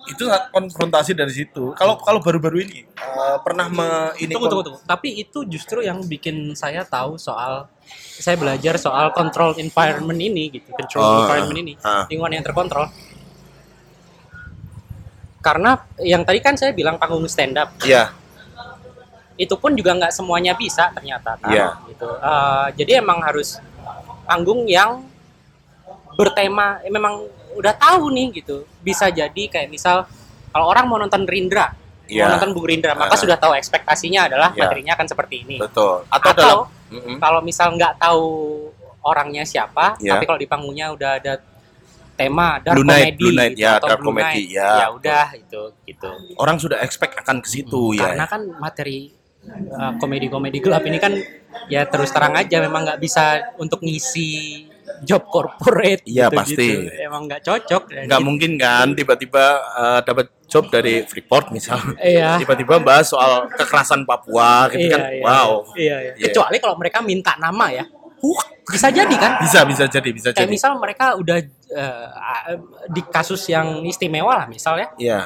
Itu 0.08 0.24
konfrontasi 0.48 1.12
dari 1.12 1.28
situ. 1.28 1.76
Kalau 1.76 2.00
kalau 2.00 2.24
baru-baru 2.24 2.64
ini 2.64 2.88
eh, 2.88 3.36
pernah 3.44 3.68
me, 3.68 4.16
ini 4.16 4.32
tunggu 4.32 4.48
tunggu 4.48 4.64
tunggu. 4.64 4.78
Tapi 4.88 5.20
itu 5.20 5.44
justru 5.44 5.84
yang 5.84 6.00
bikin 6.08 6.56
saya 6.56 6.88
tahu 6.88 7.20
soal 7.20 7.68
saya 8.16 8.40
belajar 8.40 8.80
soal 8.80 9.12
control 9.12 9.52
environment 9.60 10.16
ini 10.16 10.48
gitu, 10.48 10.72
control 10.72 11.04
Oh, 11.04 11.16
environment 11.24 11.58
ini, 11.60 11.72
ah. 11.84 12.08
lingkungan 12.08 12.36
yang 12.40 12.44
terkontrol. 12.44 12.88
Karena 15.44 15.80
yang 16.00 16.24
tadi 16.24 16.40
kan 16.40 16.56
saya 16.56 16.72
bilang 16.72 16.96
panggung 17.00 17.24
stand 17.28 17.56
up, 17.56 17.72
Iya 17.80 18.12
itu 19.38 19.54
pun 19.54 19.70
juga 19.72 19.94
nggak 19.94 20.10
semuanya 20.10 20.52
bisa 20.58 20.90
ternyata 20.90 21.38
kan. 21.38 21.48
Iya. 21.48 21.68
Gitu. 21.86 22.08
Eh, 22.10 22.66
jadi 22.82 22.92
emang 23.00 23.22
harus 23.22 23.62
panggung 24.26 24.66
yang 24.66 25.06
bertema, 26.18 26.82
eh, 26.82 26.90
memang 26.90 27.22
udah 27.54 27.74
tahu 27.78 28.10
nih 28.10 28.42
gitu. 28.42 28.66
Bisa 28.82 29.08
jadi 29.08 29.42
kayak 29.46 29.70
misal 29.70 30.04
kalau 30.50 30.66
orang 30.66 30.90
mau 30.90 30.98
nonton 30.98 31.22
Rindra, 31.22 31.70
Iya. 32.10 32.26
mau 32.26 32.34
nonton 32.34 32.50
Bung 32.56 32.66
Rindra, 32.66 32.98
maka 32.98 33.14
Ah. 33.14 33.20
sudah 33.20 33.38
tahu 33.38 33.54
ekspektasinya 33.54 34.26
adalah 34.26 34.50
Iya. 34.52 34.66
materinya 34.66 34.92
akan 34.98 35.06
seperti 35.06 35.34
ini. 35.46 35.56
betul 35.62 36.02
atau, 36.10 36.30
Atau, 36.34 36.34
dalam 36.90 37.16
kalau 37.22 37.40
misal 37.44 37.70
nggak 37.78 37.94
tahu 38.02 38.26
orangnya 39.06 39.46
siapa, 39.46 39.94
Iya. 40.02 40.18
tapi 40.18 40.24
kalau 40.26 40.40
di 40.40 40.48
panggungnya 40.50 40.90
udah 40.90 41.10
ada 41.22 41.38
tema 42.18 42.58
dark 42.58 42.74
Blue 42.74 42.82
Night, 42.82 43.14
comedy 43.14 43.20
Blue 43.22 43.34
Night, 43.38 43.54
gitu, 43.54 43.62
ya, 43.62 43.70
atau 43.78 43.86
dark 43.86 44.00
Blue 44.02 44.10
comedy, 44.10 44.26
Night, 44.26 44.48
ya. 44.50 44.70
ya 44.74 44.86
udah 44.90 45.26
itu 45.38 45.62
gitu. 45.86 46.10
orang 46.42 46.56
sudah 46.58 46.78
expect 46.82 47.14
akan 47.14 47.38
ke 47.38 47.48
situ 47.48 47.82
ya 47.94 48.10
Karena 48.10 48.26
kan 48.26 48.42
materi 48.58 49.14
uh, 49.50 49.92
komedi-komedi 49.98 50.58
gelap 50.60 50.84
ini 50.86 50.98
kan 51.00 51.12
ya 51.68 51.84
terus 51.88 52.12
terang 52.12 52.36
aja 52.36 52.60
memang 52.60 52.84
nggak 52.84 53.00
bisa 53.00 53.54
untuk 53.60 53.80
ngisi 53.82 54.64
job 55.04 55.28
corporate 55.28 56.02
Iya, 56.08 56.32
gitu-gitu. 56.32 56.64
pasti. 56.64 57.04
emang 57.04 57.28
nggak 57.28 57.42
cocok 57.44 57.82
nggak 58.08 58.22
mungkin 58.24 58.56
kan 58.56 58.96
tiba-tiba 58.96 59.44
eh, 59.60 60.00
dapat 60.02 60.26
job 60.48 60.64
dari 60.72 61.04
Freeport 61.04 61.52
misal 61.52 61.78
Iya. 62.00 62.40
tiba-tiba 62.40 62.80
bahas 62.80 63.12
soal 63.12 63.46
kekerasan 63.52 64.08
Papua 64.08 64.66
gitu 64.72 64.88
kan 64.90 65.00
iya, 65.12 65.22
wow 65.22 65.50
iya, 65.76 65.96
iya. 66.02 66.12
Iya. 66.16 66.24
kecuali 66.32 66.56
kalau 66.58 66.74
mereka 66.80 66.98
minta 67.04 67.36
nama 67.36 67.68
ya 67.70 67.84
bisa 68.66 68.90
jadi 68.90 69.14
kan 69.14 69.32
bisa 69.44 69.62
bisa 69.62 69.84
jadi 69.86 70.10
bisa 70.10 70.28
kayak 70.34 70.42
jadi 70.42 70.50
misal 70.50 70.72
mereka 70.80 71.14
udah 71.14 71.38
eh, 71.38 72.06
di 72.90 73.02
kasus 73.06 73.46
yang 73.46 73.84
istimewa 73.86 74.34
lah 74.44 74.46
misal 74.50 74.74
ya 74.80 74.88
Iya 74.98 75.20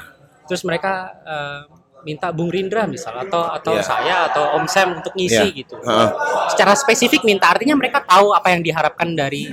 terus 0.44 0.66
mereka 0.66 1.16
eh, 1.24 1.60
minta 2.02 2.30
Bung 2.30 2.48
Rindra 2.48 2.84
misal 2.84 3.14
atau 3.18 3.46
atau 3.46 3.74
Iya. 3.74 3.82
saya 3.82 4.16
atau 4.28 4.58
Om 4.58 4.66
Sam 4.66 4.98
untuk 4.98 5.14
ngisi 5.14 5.38
Iya. 5.42 5.56
gitu. 5.56 5.74
Heeh. 5.78 6.08
Secara 6.50 6.72
spesifik 6.74 7.22
minta 7.22 7.48
artinya 7.48 7.74
mereka 7.74 8.02
tahu 8.02 8.30
apa 8.30 8.50
yang 8.50 8.60
diharapkan 8.60 9.12
dari 9.12 9.50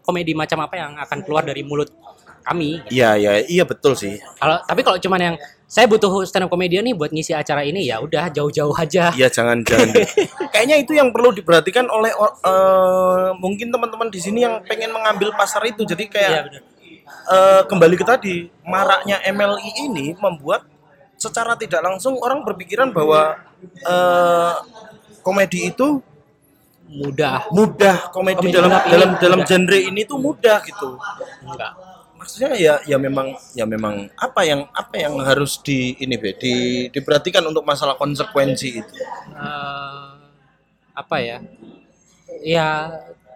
komedi 0.00 0.32
macam 0.32 0.58
apa 0.60 0.74
yang 0.76 0.92
akan 0.98 1.18
keluar 1.22 1.42
dari 1.42 1.62
mulut 1.62 1.90
kami. 2.40 2.80
iya 2.88 3.12
iya 3.12 3.44
iya 3.44 3.60
betul 3.62 3.92
sih 3.92 4.16
Kalau 4.40 4.56
tapi 4.64 4.80
kalau 4.80 4.96
cuman 4.96 5.20
yang 5.20 5.36
saya 5.68 5.84
butuh 5.84 6.08
stand 6.24 6.42
up 6.42 6.50
comedian 6.50 6.80
nih 6.80 6.96
buat 6.96 7.12
ngisi 7.12 7.36
acara 7.36 7.60
ini 7.60 7.84
ya 7.84 8.00
udah 8.00 8.32
jauh-jauh 8.32 8.72
aja. 8.72 9.12
Iya 9.12 9.28
jangan 9.28 9.60
jangan. 9.60 9.92
Kayaknya 10.56 10.76
itu 10.80 10.96
yang 10.96 11.12
perlu 11.12 11.28
diperhatikan 11.30 11.84
oleh 11.86 12.08
eh, 12.08 13.28
mungkin 13.36 13.68
teman-teman 13.68 14.08
di 14.08 14.16
sini 14.16 14.48
yang 14.48 14.64
pengen 14.64 14.88
mengambil 14.90 15.36
pasar 15.36 15.60
itu. 15.68 15.84
Jadi 15.84 16.08
kayak 16.08 16.30
Iya, 16.32 16.40
benar. 16.48 16.62
eh, 17.28 17.62
kembali 17.68 17.94
ke 17.94 18.04
tadi 18.08 18.36
maraknya 18.64 19.20
MLI 19.28 19.70
ini 19.84 20.06
membuat 20.16 20.64
secara 21.18 21.58
tidak 21.58 21.82
langsung 21.82 22.16
orang 22.22 22.46
berpikiran 22.46 22.94
bahwa 22.94 23.36
eh, 23.82 24.54
komedi 25.20 25.68
itu 25.68 26.00
Mudah. 26.88 27.44
mudah 27.52 28.08
komedi, 28.16 28.48
Komedi 28.48 28.56
dalam 28.56 28.72
ini 28.72 28.88
dalam 28.88 29.10
dalam 29.20 29.40
mudah. 29.44 29.50
genre 29.52 29.76
ini 29.76 30.08
tuh 30.08 30.16
mudah 30.16 30.56
gitu. 30.64 30.96
Enggak. 31.44 31.76
Maksudnya 32.16 32.50
ya 32.56 32.74
ya 32.88 32.96
memang 32.96 33.36
ya 33.52 33.68
memang 33.68 34.08
apa 34.16 34.40
yang 34.48 34.64
apa 34.72 34.96
yang 34.96 35.20
harus 35.20 35.60
di 35.60 35.92
ini 36.00 36.16
Be, 36.16 36.32
di 36.32 36.54
diperhatikan 36.88 37.44
untuk 37.44 37.60
masalah 37.68 37.92
konsekuensi 38.00 38.68
itu. 38.80 38.92
Eh, 39.36 40.08
apa 40.96 41.16
ya? 41.20 41.44
Ya 42.40 42.88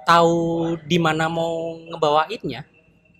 tahu 0.08 0.74
di 0.88 0.96
mana 0.96 1.28
mau 1.28 1.76
ngebawainnya. 1.92 2.64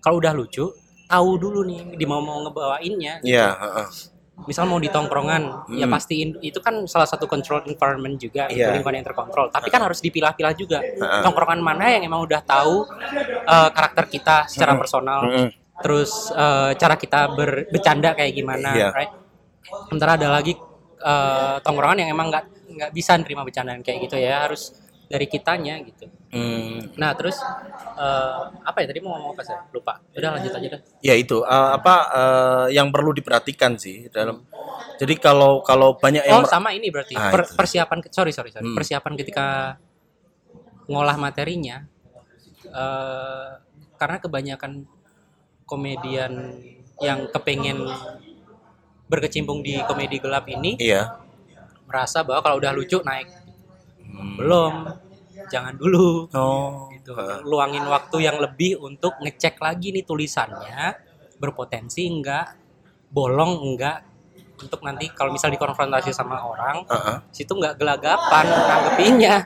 Kalau 0.01 0.17
udah 0.17 0.33
lucu, 0.33 0.65
tahu 1.07 1.29
dulu 1.37 1.61
nih 1.69 1.93
di 1.93 2.05
mau 2.09 2.25
mau 2.25 2.41
ngebawainnya. 2.41 3.21
Iya, 3.21 3.53
heeh. 3.53 3.89
Misal 4.35 4.65
mau 4.65 4.77
di 4.77 4.89
tongkrongan 4.89 5.43
ya 5.71 5.85
Hmm. 5.85 5.93
pastiin 5.93 6.41
itu 6.41 6.59
kan 6.59 6.83
salah 6.85 7.05
satu 7.05 7.25
control 7.27 7.63
environment 7.65 8.17
juga 8.17 8.49
itu 8.49 8.59
Iya. 8.59 8.73
lingkungan 8.73 8.97
yang 8.97 9.07
terkontrol 9.07 9.47
tapi 9.49 9.69
kan 9.69 9.81
harus 9.81 10.01
dipilah-pilah 10.01 10.53
juga 10.53 10.81
Heeh. 10.81 11.23
tongkrongan 11.23 11.61
mana 11.61 11.91
yang 11.91 12.03
emang 12.03 12.23
udah 12.23 12.41
tahu 12.41 12.89
eh, 13.45 13.69
karakter 13.71 14.09
kita 14.09 14.37
secara 14.47 14.75
personal 14.75 15.21
Mm-mm. 15.23 15.49
terus 15.79 16.11
eh, 16.29 16.73
cara 16.75 16.97
kita 16.97 17.29
ber- 17.31 17.69
bercanda 17.69 18.13
kayak 18.13 18.33
gimana 18.33 18.71
Iya. 18.73 18.89
right 18.91 19.13
sementara 19.87 20.17
ada 20.17 20.29
lagi 20.33 20.57
eh, 20.99 21.57
tongkrongan 21.61 21.99
yang 22.01 22.11
emang 22.11 22.27
nggak 22.29 22.45
nggak 22.73 22.91
bisa 22.91 23.13
nerima 23.15 23.43
bercandaan 23.43 23.81
kayak 23.81 23.99
gitu 24.03 24.17
ya 24.17 24.49
harus 24.49 24.73
dari 25.13 25.29
kitanya 25.29 25.77
gitu. 25.85 26.09
Hmm, 26.33 26.97
nah 26.97 27.13
terus 27.13 27.37
eh, 28.01 28.41
apa 28.65 28.81
ya 28.81 28.89
tadi 28.89 29.05
mau 29.05 29.13
ngomong 29.13 29.37
apa 29.37 29.43
sih 29.45 29.53
lupa. 29.77 30.01
Udah 30.17 30.41
lanjut 30.41 30.53
aja 30.57 30.69
deh 30.73 30.81
ya 31.05 31.13
itu. 31.13 31.45
Eh, 31.45 31.71
apa 31.77 31.95
eh, 32.09 32.67
yang 32.81 32.89
perlu 32.89 33.13
diperhatikan 33.13 33.77
sih 33.77 34.09
dalam. 34.09 34.41
Jadi 34.97 35.21
kalau 35.21 35.61
kalau 35.61 36.01
banyak 36.01 36.25
yang 36.25 36.41
Oh 36.41 36.49
sama 36.49 36.73
ini 36.73 36.89
berarti. 36.89 37.13
Ah, 37.13 37.29
Per- 37.29 37.45
itu. 37.45 37.61
persiapan 37.61 37.99
sorry 38.09 38.33
sorry 38.33 38.49
sorry. 38.49 38.65
Hmm. 38.65 38.73
persiapan 38.73 39.13
ketika 39.21 39.77
ngolah 40.89 41.21
materinya 41.21 41.85
eh 42.73 43.51
karena 44.01 44.19
kebanyakan 44.19 44.83
komedian 45.69 46.59
yang 46.99 47.31
kepengen 47.31 47.87
berkecimpung 49.07 49.63
di 49.63 49.79
komedi 49.87 50.19
gelap 50.19 50.49
ini 50.51 50.75
iya. 50.81 51.23
merasa 51.87 52.27
bahwa 52.27 52.43
kalau 52.43 52.57
udah 52.59 52.73
lucu 52.75 52.99
naik 53.05 53.31
Hmm. 54.09 54.35
belum 54.39 54.75
jangan 55.49 55.75
dulu 55.75 56.29
Oh, 56.33 56.89
gitu 56.95 57.13
luangin 57.45 57.83
waktu 57.85 58.17
yang 58.25 58.39
lebih 58.39 58.79
untuk 58.79 59.17
ngecek 59.21 59.59
lagi 59.59 59.91
nih 59.91 60.05
tulisannya 60.07 60.97
berpotensi 61.39 62.07
enggak 62.07 62.55
bolong 63.11 63.61
enggak 63.75 64.07
untuk 64.63 64.79
nanti 64.87 65.11
kalau 65.11 65.35
misal 65.35 65.51
dikonfrontasi 65.51 66.15
sama 66.15 66.39
orang 66.39 66.87
Heeh. 66.87 67.17
situ 67.35 67.53
nggak 67.53 67.77
gelagapan 67.77 68.47
nanggepinnya 68.47 69.37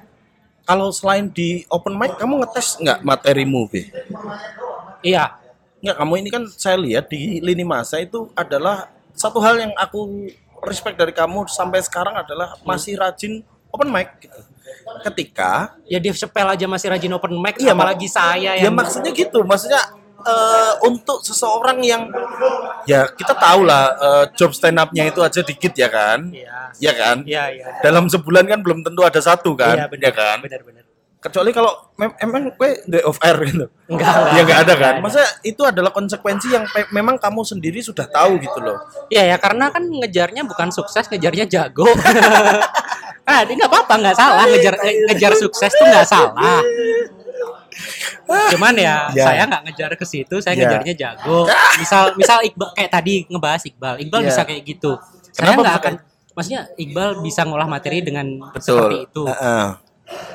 Kalau 0.67 0.91
selain 0.91 1.31
di 1.31 1.63
open 1.71 1.95
mic 1.95 2.19
kamu 2.19 2.43
ngetes 2.43 2.83
nggak 2.83 3.07
materimu, 3.07 3.71
Be? 3.71 3.87
iya 5.01 5.39
Nggak, 5.79 5.97
kamu 6.03 6.13
ini 6.25 6.29
kan 6.35 6.43
saya 6.51 6.75
lihat 6.81 7.07
di 7.07 7.39
lini 7.39 7.63
masa 7.63 8.03
itu 8.03 8.27
adalah 8.35 8.91
satu 9.15 9.39
hal 9.39 9.63
yang 9.63 9.71
aku 9.79 10.27
respect 10.67 10.99
dari 10.99 11.15
kamu 11.15 11.47
sampai 11.47 11.79
sekarang 11.85 12.19
adalah 12.19 12.59
masih 12.67 12.99
rajin 12.99 13.47
open 13.77 13.89
mic 13.89 14.09
gitu. 14.19 14.41
Ketika 15.03 15.77
ya 15.85 15.99
Dave 15.99 16.15
Chappelle 16.15 16.51
aja 16.51 16.65
masih 16.65 16.89
rajin 16.89 17.13
open 17.13 17.37
mic 17.37 17.57
Iya, 17.57 17.73
apalagi 17.73 18.09
saya 18.09 18.55
ya 18.55 18.65
yang 18.65 18.73
maksudnya 18.73 19.13
gitu, 19.13 19.43
maksudnya 19.43 19.83
eh, 20.19 20.73
untuk 20.83 21.21
seseorang 21.21 21.79
yang 21.81 22.09
ya 22.85 23.07
kita 23.09 23.35
tahu 23.35 23.63
lah 23.63 23.85
eh, 23.93 24.25
job 24.35 24.51
stand 24.51 24.77
up-nya 24.77 25.07
itu 25.07 25.21
aja 25.21 25.41
dikit 25.41 25.73
ya 25.73 25.89
kan? 25.89 26.31
iya 26.31 26.73
Ya 26.77 26.93
kan? 26.93 27.17
iya 27.23 27.45
iya 27.51 27.67
Dalam 27.81 28.07
sebulan 28.07 28.45
kan 28.45 28.61
belum 28.61 28.81
tentu 28.81 29.01
ada 29.01 29.19
satu 29.19 29.53
kan? 29.53 29.75
iya 29.75 29.85
ya 29.85 29.89
benar 29.89 30.13
kan? 30.13 30.39
benar 30.41 30.63
benar 30.63 30.83
Kecuali 31.17 31.51
kalau 31.51 31.73
mem- 31.97 32.15
emang 32.21 32.43
gue 32.49 32.71
day 32.87 33.03
of 33.03 33.19
air 33.19 33.35
gitu. 33.43 33.67
enggak 33.89 34.07
enggak 34.07 34.31
ya 34.31 34.41
nggak 34.45 34.59
ada 34.59 34.73
enggak 34.73 34.79
kan? 34.79 34.95
Maksudnya 35.01 35.31
itu 35.43 35.63
adalah 35.65 35.91
konsekuensi 35.91 36.49
yang 36.49 36.65
pe- 36.65 36.87
memang 36.91 37.17
kamu 37.17 37.43
sendiri 37.43 37.81
sudah 37.81 38.07
tahu 38.07 38.39
gitu 38.39 38.59
loh. 38.61 38.79
Iya 39.09 39.35
ya 39.35 39.37
karena 39.37 39.67
kan 39.69 39.83
ngejarnya 39.83 40.43
bukan 40.45 40.71
sukses, 40.71 41.09
ngejarnya 41.09 41.45
jago. 41.45 41.89
ah, 43.27 43.41
ini 43.43 43.53
nggak 43.59 43.71
apa-apa, 43.71 43.95
nggak 44.01 44.17
salah 44.17 44.45
ngejar 44.47 44.75
ngejar 45.11 45.33
sukses 45.35 45.71
tuh 45.75 45.87
nggak 45.87 46.07
salah. 46.07 46.63
Cuman 48.27 48.75
ya, 48.75 49.13
Ya. 49.13 49.25
saya 49.29 49.43
nggak 49.47 49.63
ngejar 49.69 49.91
ke 49.95 50.05
situ, 50.09 50.41
saya 50.41 50.57
Ya. 50.57 50.65
ngejarnya 50.65 50.95
jago. 50.97 51.45
Misal 51.79 52.17
misal 52.17 52.39
Iqbal 52.43 52.73
kayak 52.73 52.91
tadi 52.91 53.23
ngebahas 53.29 53.63
Iqbal, 53.69 53.95
Iqbal 54.03 54.21
Ya. 54.25 54.29
bisa 54.33 54.43
kayak 54.49 54.63
gitu. 54.65 54.97
Saya 55.31 55.53
Kenapa 55.53 55.61
nggak 55.61 55.75
bisa 55.77 55.83
akan, 55.85 55.95
maksudnya 56.33 56.61
Iqbal 56.81 57.09
bisa 57.21 57.41
ngolah 57.45 57.69
materi 57.69 57.99
dengan 58.01 58.27
Betul. 58.51 58.63
seperti 58.81 58.97
itu. 59.05 59.23
Heeh. 59.29 59.67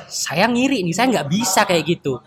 Saya 0.06 0.44
ngiri 0.46 0.84
nih, 0.86 0.94
saya 0.94 1.06
nggak 1.10 1.28
bisa 1.32 1.60
kayak 1.66 1.84
gitu. 1.88 2.20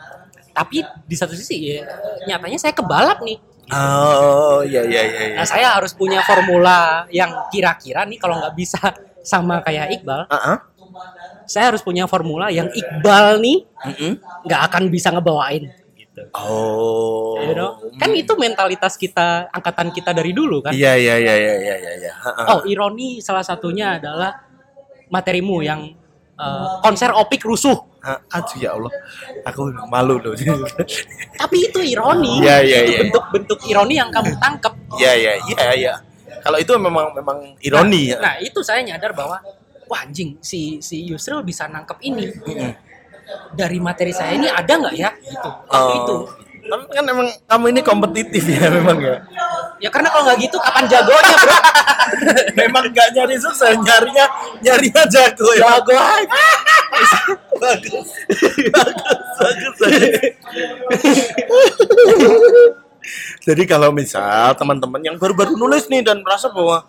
Tapi 0.52 0.84
di 1.06 1.16
satu 1.16 1.32
sisi 1.38 1.78
ya, 1.78 1.84
nyatanya 2.28 2.60
saya 2.60 2.74
kebalap 2.76 3.24
nih. 3.24 3.38
Oh, 3.74 4.62
iya 4.62 4.86
iya 4.86 5.02
iya. 5.02 5.22
iya. 5.34 5.36
Nah, 5.42 5.46
saya 5.48 5.74
harus 5.74 5.98
punya 5.98 6.22
formula 6.22 7.10
yang 7.10 7.34
kira-kira 7.50 8.06
nih 8.06 8.22
kalau 8.22 8.38
nggak 8.38 8.54
bisa 8.54 8.78
sama 9.26 9.66
kayak 9.66 10.00
Iqbal, 10.00 10.30
Heeh. 10.30 10.58
saya 11.50 11.74
harus 11.74 11.82
punya 11.82 12.06
formula 12.06 12.54
yang 12.54 12.70
Iqbal 12.70 13.42
nih 13.42 13.66
nggak 14.46 14.62
akan 14.70 14.84
bisa 14.94 15.10
ngebawain. 15.10 15.74
Gitu. 15.98 16.22
Oh. 16.32 17.36
You 17.44 17.54
know? 17.58 17.76
Kan 18.00 18.16
itu 18.16 18.38
mentalitas 18.40 18.96
kita, 18.96 19.52
angkatan 19.52 19.92
kita 19.92 20.16
dari 20.16 20.32
dulu 20.32 20.64
kan. 20.64 20.72
Iya 20.72 20.96
iya 20.96 21.16
iya 21.20 21.36
iya 21.36 21.54
iya 21.60 21.76
iya. 21.76 21.92
iya. 22.00 22.14
Heeh. 22.24 22.46
Oh, 22.56 22.62
ironi 22.64 23.20
salah 23.20 23.44
satunya 23.44 24.00
adalah 24.00 24.46
materimu 25.12 25.60
yang 25.66 25.92
eh, 26.40 26.68
konser 26.80 27.12
opik 27.12 27.44
rusuh. 27.44 27.76
Ah, 28.06 28.22
Aduh 28.38 28.62
ya 28.62 28.78
Allah, 28.78 28.94
aku 29.50 29.74
malu 29.90 30.22
loh. 30.22 30.38
Tapi 31.42 31.58
itu 31.58 31.82
ironi. 31.82 32.38
Iya, 32.46 32.62
iya, 32.62 32.78
Itu 32.86 32.92
iya. 32.94 33.00
bentuk-bentuk 33.10 33.60
ironi 33.66 33.98
yang 33.98 34.14
kamu 34.14 34.38
tangkap. 34.38 34.78
Iya 35.02 35.12
iya 35.18 35.32
iya 35.42 35.70
iya. 35.74 35.94
Kalau 36.46 36.58
itu 36.62 36.72
memang 36.78 37.10
memang 37.10 37.58
ironi 37.58 38.14
ya. 38.14 38.22
Nah, 38.22 38.38
itu 38.38 38.62
saya 38.62 38.86
nyadar 38.86 39.18
bahwa 39.18 39.42
wah 39.90 40.00
anjing 40.06 40.38
si 40.46 40.78
si 40.78 41.02
Yusril 41.10 41.42
bisa 41.42 41.66
nangkep 41.66 41.98
ini. 42.06 42.30
Dari 43.58 43.82
materi 43.82 44.14
saya 44.14 44.38
ini 44.38 44.46
ada 44.46 44.70
nggak 44.70 44.94
ya 44.94 45.10
gitu. 45.26 45.50
Waktu 45.50 45.74
Oh. 45.90 45.98
itu. 46.06 46.16
Tapi 46.66 46.86
kan 46.90 47.06
emang 47.06 47.30
kamu 47.46 47.66
ini 47.74 47.82
kompetitif 47.82 48.42
ya 48.46 48.70
memang 48.70 48.98
ya. 49.02 49.18
Ya 49.82 49.90
karena 49.90 50.14
kalau 50.14 50.30
nggak 50.30 50.38
gitu 50.46 50.58
kapan 50.62 50.86
jagonya, 50.86 51.34
Bro? 51.38 51.58
memang 52.62 52.86
nggak 52.94 53.10
nyari 53.18 53.38
sukses, 53.42 53.74
nyarinya 53.82 54.26
nyarinya 54.62 55.04
jago 55.10 55.50
ya. 55.58 55.66
Jago 55.66 55.94
aja. 55.98 56.46
bagus, 57.62 58.08
bagus, 58.70 59.26
bagus, 59.42 59.76
bagus. 59.82 60.34
Jadi 63.46 63.64
kalau 63.70 63.94
misal 63.94 64.58
teman-teman 64.58 65.02
yang 65.06 65.16
baru-baru 65.22 65.54
nulis 65.54 65.86
nih 65.86 66.02
dan 66.02 66.26
merasa 66.26 66.50
bahwa 66.50 66.82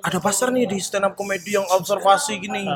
ada 0.00 0.18
pasar 0.18 0.50
nih 0.50 0.66
di 0.66 0.80
stand 0.80 1.06
up 1.06 1.14
comedy 1.14 1.54
yang 1.54 1.66
observasi 1.70 2.40
gini. 2.40 2.66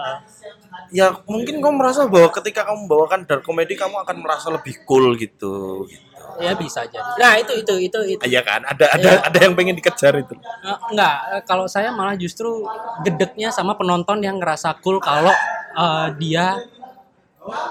Ya 0.95 1.11
mungkin 1.27 1.59
kamu 1.59 1.75
merasa 1.75 2.07
bahwa 2.07 2.31
ketika 2.31 2.63
kamu 2.63 2.87
membawakan 2.87 3.27
dark 3.27 3.43
comedy 3.43 3.75
kamu 3.75 3.99
akan 4.07 4.17
merasa 4.23 4.55
lebih 4.55 4.79
cool 4.87 5.19
gitu. 5.19 5.85
gitu. 5.91 6.13
ya 6.35 6.51
bisa 6.59 6.83
jadi 6.83 7.15
nah 7.15 7.39
itu 7.39 7.63
itu 7.63 7.75
itu 7.79 7.99
itu 8.19 8.23
Iya 8.27 8.43
kan? 8.43 8.67
Ada 8.67 8.99
ada 8.99 9.07
Iya. 9.07 9.23
ada 9.23 9.39
yang 9.39 9.55
pengen 9.55 9.79
dikejar 9.79 10.19
itu. 10.19 10.35
Eh, 10.67 10.79
enggak 10.91 11.17
eh, 11.31 11.43
kalau 11.47 11.71
saya 11.71 11.95
malah 11.95 12.19
justru 12.19 12.67
gedeknya 13.07 13.55
sama 13.55 13.79
penonton 13.79 14.19
yang 14.19 14.43
ngerasa 14.43 14.83
cool 14.83 14.99
kalau 14.99 15.31
eh, 15.79 16.09
dia 16.19 16.59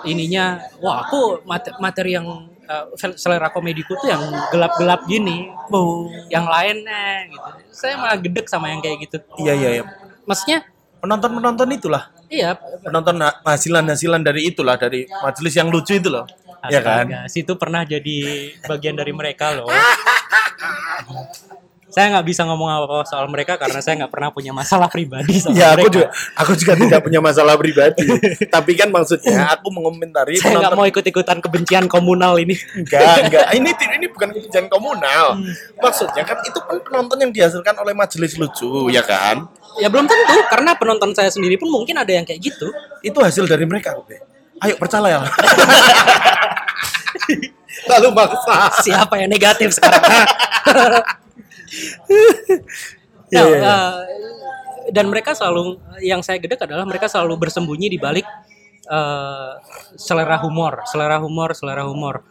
ininya 0.08 0.64
wah 0.80 1.04
aku 1.04 1.44
mate- 1.44 1.76
materi 1.76 2.16
yang 2.16 2.28
sel- 2.94 3.16
selera 3.16 3.48
komediku 3.48 3.94
tuh 3.94 4.08
yang 4.08 4.22
gelap-gelap 4.50 5.04
gini 5.04 5.50
Oh. 5.70 6.08
yang 6.28 6.46
lainnya 6.46 7.28
gitu 7.28 7.50
saya 7.72 7.94
malah 7.96 8.16
gedek 8.16 8.46
sama 8.46 8.68
yang 8.68 8.80
kayak 8.80 9.02
gitu 9.02 9.18
Iya 9.38 9.54
iya 9.54 9.70
iya. 9.72 9.84
maksudnya 10.24 10.64
Penonton-penonton 10.98 11.68
itulah. 11.70 12.08
iya 12.26 12.56
Penonton 12.80 13.20
ha- 13.20 13.36
hasilan-hasilan 13.46 14.22
dari 14.22 14.48
itulah 14.48 14.76
dari 14.76 15.04
majelis 15.20 15.52
yang 15.52 15.68
lucu 15.68 15.94
itu 15.94 16.08
loh. 16.08 16.24
Iya 16.64 16.80
kan? 16.80 17.28
situ 17.28 17.60
pernah 17.60 17.84
jadi 17.84 18.16
bagian 18.64 18.96
dari 18.96 19.12
mereka 19.12 19.52
loh 19.52 19.68
saya 21.94 22.10
nggak 22.18 22.26
bisa 22.26 22.42
ngomong 22.50 22.70
apa-apa 22.74 23.06
soal 23.06 23.30
mereka 23.30 23.54
karena 23.62 23.78
saya 23.78 24.02
nggak 24.02 24.12
pernah 24.12 24.34
punya 24.34 24.50
masalah 24.50 24.90
pribadi 24.90 25.38
sama 25.38 25.54
Ya 25.54 25.78
mereka 25.78 25.86
aku 25.86 25.90
juga 25.94 26.08
aku 26.34 26.52
juga 26.58 26.74
tidak 26.74 27.00
punya 27.06 27.20
masalah 27.22 27.54
pribadi. 27.54 28.02
Tapi 28.56 28.72
kan 28.74 28.90
maksudnya 28.90 29.54
aku 29.54 29.70
mengomentari 29.70 30.42
saya 30.42 30.58
nggak 30.58 30.74
penonton 30.74 30.80
mau 30.82 30.88
ikut-ikutan 30.90 31.38
kebencian 31.38 31.86
komunal 31.86 32.42
ini 32.42 32.58
Enggak, 32.74 33.30
enggak. 33.30 33.46
Ini 33.64 33.70
ini 33.70 34.08
bukan 34.10 34.34
kebijakan 34.34 34.68
komunal. 34.68 35.38
Maksudnya 35.78 36.26
kan 36.26 36.42
itu 36.42 36.58
kan 36.58 36.82
penonton 36.82 37.18
yang 37.22 37.32
dihasilkan 37.32 37.78
oleh 37.78 37.94
majelis 37.94 38.34
lucu, 38.42 38.90
ya 38.90 39.06
kan? 39.06 39.46
Ya 39.78 39.88
belum 39.94 40.10
tentu 40.10 40.34
karena 40.50 40.74
penonton 40.74 41.14
saya 41.14 41.30
sendiri 41.30 41.62
pun 41.62 41.70
mungkin 41.70 41.94
ada 42.02 42.10
yang 42.10 42.26
kayak 42.26 42.42
gitu. 42.42 42.74
Itu 43.06 43.22
hasil 43.22 43.46
dari 43.46 43.70
mereka, 43.70 43.94
Be. 44.10 44.18
Ayo 44.64 44.74
percaya. 44.82 45.22
Lalu 47.92 48.10
maksa. 48.16 48.70
Siapa 48.82 49.14
yang 49.22 49.30
negatif 49.30 49.76
sekarang? 49.78 50.02
Iya, 53.34 53.42
Nah, 53.42 53.50
iya, 53.50 53.58
iya. 53.58 53.66
eh, 53.66 53.94
dan 54.94 55.06
mereka 55.10 55.34
selalu 55.34 55.80
yang 56.06 56.22
saya 56.22 56.38
gedek 56.38 56.62
adalah 56.64 56.86
mereka 56.86 57.10
selalu 57.10 57.34
bersembunyi 57.40 57.90
di 57.90 57.98
balik 57.98 58.28
eh, 58.84 59.52
selera 59.96 60.38
humor, 60.44 60.84
selera 60.86 61.18
humor, 61.18 61.56
selera 61.56 61.84
humor. 61.88 62.22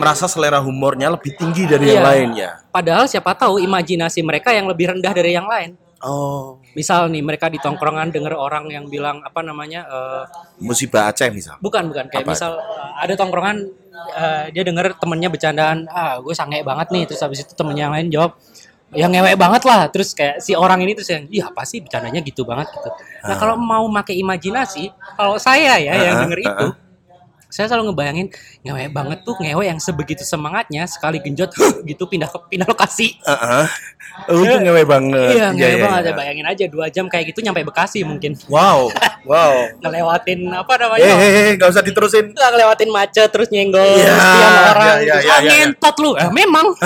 Merasa 0.00 0.24
selera 0.24 0.58
humornya 0.58 1.12
lebih 1.12 1.36
tinggi 1.36 1.68
dari 1.68 1.92
yang 1.92 2.00
Iya. 2.00 2.08
lainnya. 2.08 2.50
Padahal 2.72 3.04
siapa 3.04 3.36
tahu 3.36 3.60
imajinasi 3.60 4.24
mereka 4.24 4.48
yang 4.52 4.64
lebih 4.64 4.96
rendah 4.96 5.12
dari 5.12 5.36
yang 5.36 5.44
lain. 5.44 5.76
Oh, 5.98 6.62
Misal 6.78 7.10
nih 7.10 7.26
mereka 7.26 7.50
di 7.50 7.58
tongkrongan 7.58 8.14
denger 8.14 8.30
orang 8.30 8.70
yang 8.70 8.86
bilang 8.86 9.18
apa 9.20 9.42
namanya 9.42 9.82
eh, 9.84 10.24
musibah 10.62 11.10
Aceh 11.10 11.26
misal. 11.34 11.58
Bukan, 11.58 11.90
bukan. 11.90 12.06
Kayak 12.06 12.22
Apa? 12.22 12.32
misal 12.38 12.52
uh, 12.54 12.92
ada 13.02 13.14
tongkrongan 13.18 13.66
uh, 14.14 14.44
dia 14.52 14.62
denger 14.62 14.94
temennya 14.98 15.28
bercandaan, 15.28 15.90
ah 15.90 16.18
gue 16.22 16.34
sange 16.36 16.62
banget 16.62 16.88
nih. 16.94 17.04
Terus 17.10 17.20
habis 17.22 17.42
itu 17.42 17.52
temennya 17.52 17.90
yang 17.90 17.94
lain 17.94 18.08
jawab, 18.08 18.32
ya 18.94 19.06
ngewek 19.10 19.36
banget 19.36 19.62
lah. 19.66 19.90
Terus 19.90 20.14
kayak 20.14 20.40
si 20.40 20.54
orang 20.56 20.80
ini 20.84 20.94
terus 20.96 21.10
yang, 21.10 21.26
iya 21.28 21.50
apa 21.50 21.62
sih 21.66 21.82
bercandanya 21.82 22.20
gitu 22.22 22.46
banget 22.46 22.70
gitu. 22.72 22.90
Nah 23.26 23.36
kalau 23.36 23.58
mau 23.58 23.84
pakai 24.00 24.16
imajinasi, 24.20 24.90
kalau 25.18 25.36
saya 25.36 25.76
ya 25.76 25.92
yang 25.94 26.16
Ah, 26.16 26.22
denger 26.24 26.38
ah, 26.38 26.46
itu, 26.48 26.66
saya 27.48 27.64
selalu 27.66 27.90
ngebayangin 27.90 28.28
ngewek 28.60 28.88
banget 28.92 29.18
tuh 29.24 29.32
ngewek 29.40 29.66
yang 29.66 29.80
sebegitu 29.80 30.20
semangatnya 30.20 30.84
sekali 30.84 31.16
genjot 31.18 31.48
gitu 31.88 32.04
pindah 32.04 32.28
ke 32.28 32.38
pindah 32.48 32.68
lokasi. 32.68 33.16
Heeh. 33.24 33.64
Oh, 34.28 34.42
itu 34.42 34.56
ngewe 34.58 34.82
banget. 34.82 35.30
Iya, 35.32 35.46
ngewek 35.52 35.78
banget. 35.78 36.02
iya. 36.02 36.10
Ya, 36.10 36.16
bayangin 36.16 36.46
aja 36.46 36.64
dua 36.66 36.86
jam 36.90 37.06
kayak 37.06 37.30
gitu 37.30 37.40
nyampe 37.40 37.62
Bekasi 37.62 38.02
mungkin. 38.02 38.34
Wow, 38.50 38.90
wow. 39.30 39.52
Ngelewatin 39.80 40.44
apa 40.50 40.72
Eh, 40.74 40.78
namanya? 40.82 41.06
eh, 41.06 41.30
eh, 41.30 41.50
nggak 41.56 41.68
usah 41.70 41.84
diterusin. 41.84 42.34
nggak 42.34 42.50
ngelewatin 42.52 42.90
macet 42.90 43.28
terus 43.30 43.48
nyenggol 43.48 43.80
Iya, 43.80 44.12
sekian 44.12 44.52
orang 44.52 44.76
iya, 44.76 44.92
terus, 44.92 45.04
iya, 45.04 45.14
ah, 45.14 45.20
iya, 45.22 45.36
iya. 45.38 45.50
ngentot 45.64 45.96
lu 45.98 46.10
eh, 46.18 46.30
memang 46.30 46.66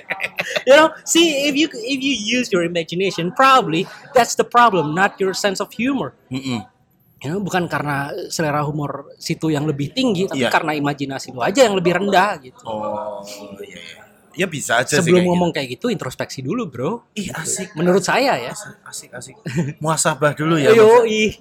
you 0.66 0.74
know 0.74 0.88
see 1.04 1.48
if 1.48 1.54
you 1.56 1.66
if 1.74 2.00
you 2.00 2.14
use 2.14 2.48
your 2.50 2.62
imagination 2.62 3.30
probably 3.32 3.86
that's 4.14 4.34
the 4.34 4.44
problem 4.44 4.94
not 4.94 5.16
your 5.18 5.32
sense 5.34 5.60
of 5.60 5.68
humor 5.72 6.12
Mm-mm. 6.30 6.64
you 6.64 6.79
know, 7.26 7.38
bukan 7.38 7.66
karena 7.66 7.96
selera 8.26 8.62
humor 8.62 9.12
situ 9.14 9.48
yang 9.48 9.64
lebih 9.64 9.90
tinggi 9.90 10.24
tapi 10.24 10.40
Iya. 10.40 10.48
karena 10.48 10.72
imajinasi 10.72 11.30
lu 11.30 11.40
aja 11.40 11.60
yang 11.60 11.74
lebih 11.74 11.92
rendah 11.94 12.40
gitu 12.40 12.64
Oh, 12.64 13.20
iya, 13.60 13.76
iya. 13.76 14.02
Ya 14.32 14.46
bisa 14.46 14.78
aja 14.78 14.86
sih. 14.88 15.02
sebelum 15.02 15.20
kayak 15.20 15.28
ngomong 15.28 15.50
kayak 15.50 15.68
gitu 15.74 15.90
introspeksi 15.90 16.40
dulu 16.40 16.64
bro 16.64 17.02
gitu. 17.12 17.18
Ih, 17.18 17.28
asik. 17.34 17.74
menurut 17.74 18.00
saya 18.00 18.38
ya 18.38 18.54
Asik, 18.86 19.10
asik. 19.10 19.34
Muasabah 19.76 20.32
dulu 20.32 20.54
ya. 20.54 20.70
Yo, 20.70 21.02
ih. 21.02 21.34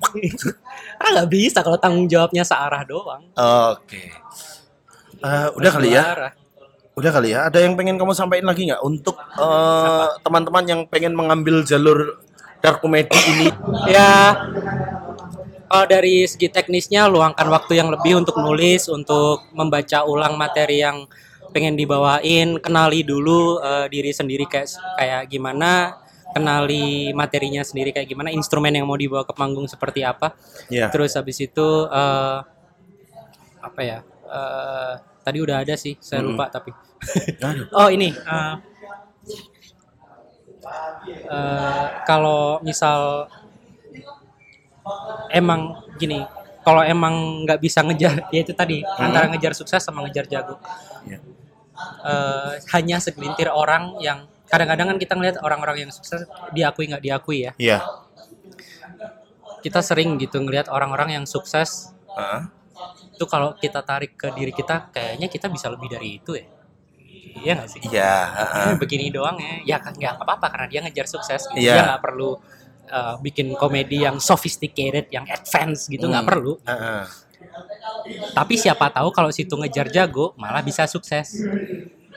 Karena 0.98 1.10
nggak 1.22 1.30
bisa 1.30 1.62
kalau 1.62 1.78
tanggung 1.78 2.10
jawabnya 2.10 2.42
searah 2.42 2.82
doang. 2.84 3.24
Oke. 3.72 4.10
Eh, 5.16 5.48
udah 5.54 5.72
kali 5.72 5.94
ya. 5.94 6.02
arah. 6.04 6.32
Udah 6.92 7.12
kali 7.14 7.30
ya. 7.30 7.46
Ada 7.46 7.62
yang 7.62 7.78
pengen 7.78 7.96
kamu 7.96 8.12
sampaikan 8.12 8.50
lagi 8.50 8.68
nggak 8.68 8.82
untuk 8.82 9.16
eh, 9.38 10.08
teman-teman 10.20 10.64
yang 10.66 10.82
pengen 10.90 11.14
mengambil 11.14 11.62
jalur 11.62 12.18
dark 12.60 12.82
comedy 12.82 13.16
ini? 13.30 13.48
Ya, 13.86 14.34
kalau 15.70 15.86
dari 15.86 16.26
segi 16.26 16.50
teknisnya 16.50 17.06
luangkan 17.06 17.46
waktu 17.46 17.78
yang 17.78 17.94
lebih 17.94 18.18
untuk 18.18 18.42
nulis, 18.42 18.90
untuk 18.90 19.46
membaca 19.54 20.02
ulang 20.02 20.34
materi 20.34 20.82
yang 20.82 21.06
pengen 21.54 21.78
dibawain, 21.78 22.58
kenali 22.58 23.06
dulu 23.06 23.62
eh, 23.62 23.86
diri 23.86 24.10
sendiri 24.10 24.50
kayak 24.50 24.66
kayak 24.98 25.22
gimana, 25.30 25.94
kenali 26.34 27.14
materinya 27.14 27.62
sendiri 27.62 27.94
kayak 27.94 28.10
gimana, 28.10 28.34
instrumen 28.34 28.74
yang 28.74 28.90
mau 28.90 28.98
dibawa 28.98 29.22
ke 29.22 29.34
panggung 29.38 29.70
seperti 29.70 30.02
apa. 30.02 30.34
Ya. 30.74 30.90
Terus 30.90 31.14
habis 31.14 31.38
itu 31.38 31.68
eh, 31.86 32.38
apa 33.62 33.82
ya? 33.86 34.00
eh, 34.30 34.94
tadi 35.22 35.38
udah 35.38 35.62
ada 35.62 35.78
sih, 35.78 35.94
saya 36.02 36.26
lupa 36.26 36.50
tapi. 36.50 36.74
Oh 37.80 37.88
ini. 37.88 38.12
eh, 38.12 38.56
eh, 41.30 41.86
kalau 42.04 42.60
misal 42.60 43.30
emang 45.30 45.78
gini 45.96 46.22
kalau 46.60 46.84
emang 46.84 47.46
nggak 47.48 47.60
bisa 47.60 47.80
ngejar 47.82 48.26
ya 48.36 48.40
itu 48.44 48.54
tadi 48.54 48.82
antara 48.98 49.30
ngejar 49.32 49.54
sukses 49.56 49.82
sama 49.82 50.06
ngejar 50.06 50.26
jago 50.28 50.58
Ya. 51.08 51.24
Eh, 52.04 52.54
hanya 52.76 53.00
segelintir 53.00 53.48
orang 53.48 53.96
yang 54.04 54.28
kadang-kadang 54.52 54.92
kan 54.92 54.98
kita 55.00 55.16
ngeliat 55.16 55.40
orang-orang 55.40 55.88
yang 55.88 55.92
sukses 55.96 56.28
diakui 56.52 56.92
nggak 56.92 57.00
diakui 57.00 57.48
ya 57.48 57.52
Iya. 57.56 57.80
kita 59.60 59.80
sering 59.80 60.20
gitu 60.20 60.40
ngeliat 60.40 60.68
orang-orang 60.68 61.16
yang 61.20 61.26
sukses 61.28 61.92
Hah? 62.16 62.48
itu 63.16 63.24
kalau 63.28 63.56
kita 63.56 63.80
tarik 63.84 64.16
ke 64.16 64.32
diri 64.32 64.52
kita 64.52 64.92
kayaknya 64.92 65.28
kita 65.28 65.48
bisa 65.48 65.68
lebih 65.68 65.88
dari 65.92 66.20
itu 66.20 66.36
ya 66.36 66.46
iya 67.40 67.52
nggak 67.60 67.70
sih 67.72 67.80
Iya. 67.88 68.16
Eh, 68.68 68.74
begini 68.76 69.08
doang 69.12 69.40
ya 69.40 69.76
ya 69.76 69.78
kan 69.80 69.96
nggak 69.96 70.20
apa-apa 70.20 70.48
karena 70.52 70.68
dia 70.68 70.80
ngejar 70.84 71.08
sukses 71.08 71.48
gitu. 71.48 71.60
Iya. 71.60 71.74
dia 71.80 71.84
nggak 71.96 72.02
perlu 72.04 72.40
uh, 72.90 73.16
bikin 73.20 73.54
komedi 73.54 74.02
yang 74.02 74.18
sophisticated 74.18 75.08
yang 75.08 75.26
advance 75.26 75.86
gitu 75.86 76.06
nggak 76.06 76.22
Hmm. 76.22 76.32
perlu 76.32 76.54
Heeh. 76.62 77.04
tapi 78.32 78.56
siapa 78.56 78.90
tahu 78.90 79.10
kalau 79.10 79.30
situ 79.30 79.54
ngejar 79.54 79.88
jago 79.88 80.34
malah 80.36 80.60
bisa 80.60 80.86
sukses 80.86 81.40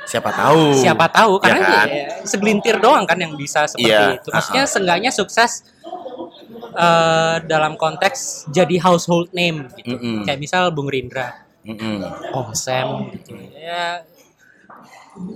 Siapa 0.03 0.35
tahu. 0.35 0.75
siapa 0.75 1.07
tahu 1.07 1.39
karena 1.39 1.63
Ya 1.63 1.63
kan? 1.63 1.87
ya, 1.87 2.07
segelintir 2.27 2.77
doang 2.77 3.07
kan 3.07 3.15
yang 3.15 3.39
bisa 3.39 3.71
seperti 3.71 3.87
Iya, 3.87 4.19
itu 4.19 4.29
maksudnya 4.29 4.63
uh-uh. 4.63 4.75
seenggaknya 4.75 5.11
sukses 5.11 5.63
uh, 6.75 7.39
dalam 7.41 7.77
konteks 7.77 8.51
jadi 8.51 8.83
household 8.83 9.31
name 9.31 9.71
gitu 9.79 9.95
Mm-mm. 9.95 10.27
kayak 10.27 10.43
misal 10.43 10.75
Bung 10.75 10.91
Rindra 10.91 11.47
Mm-mm. 11.63 12.03
Om 12.35 12.51
Sam 12.51 13.15
gitu 13.15 13.39
ya 13.55 14.03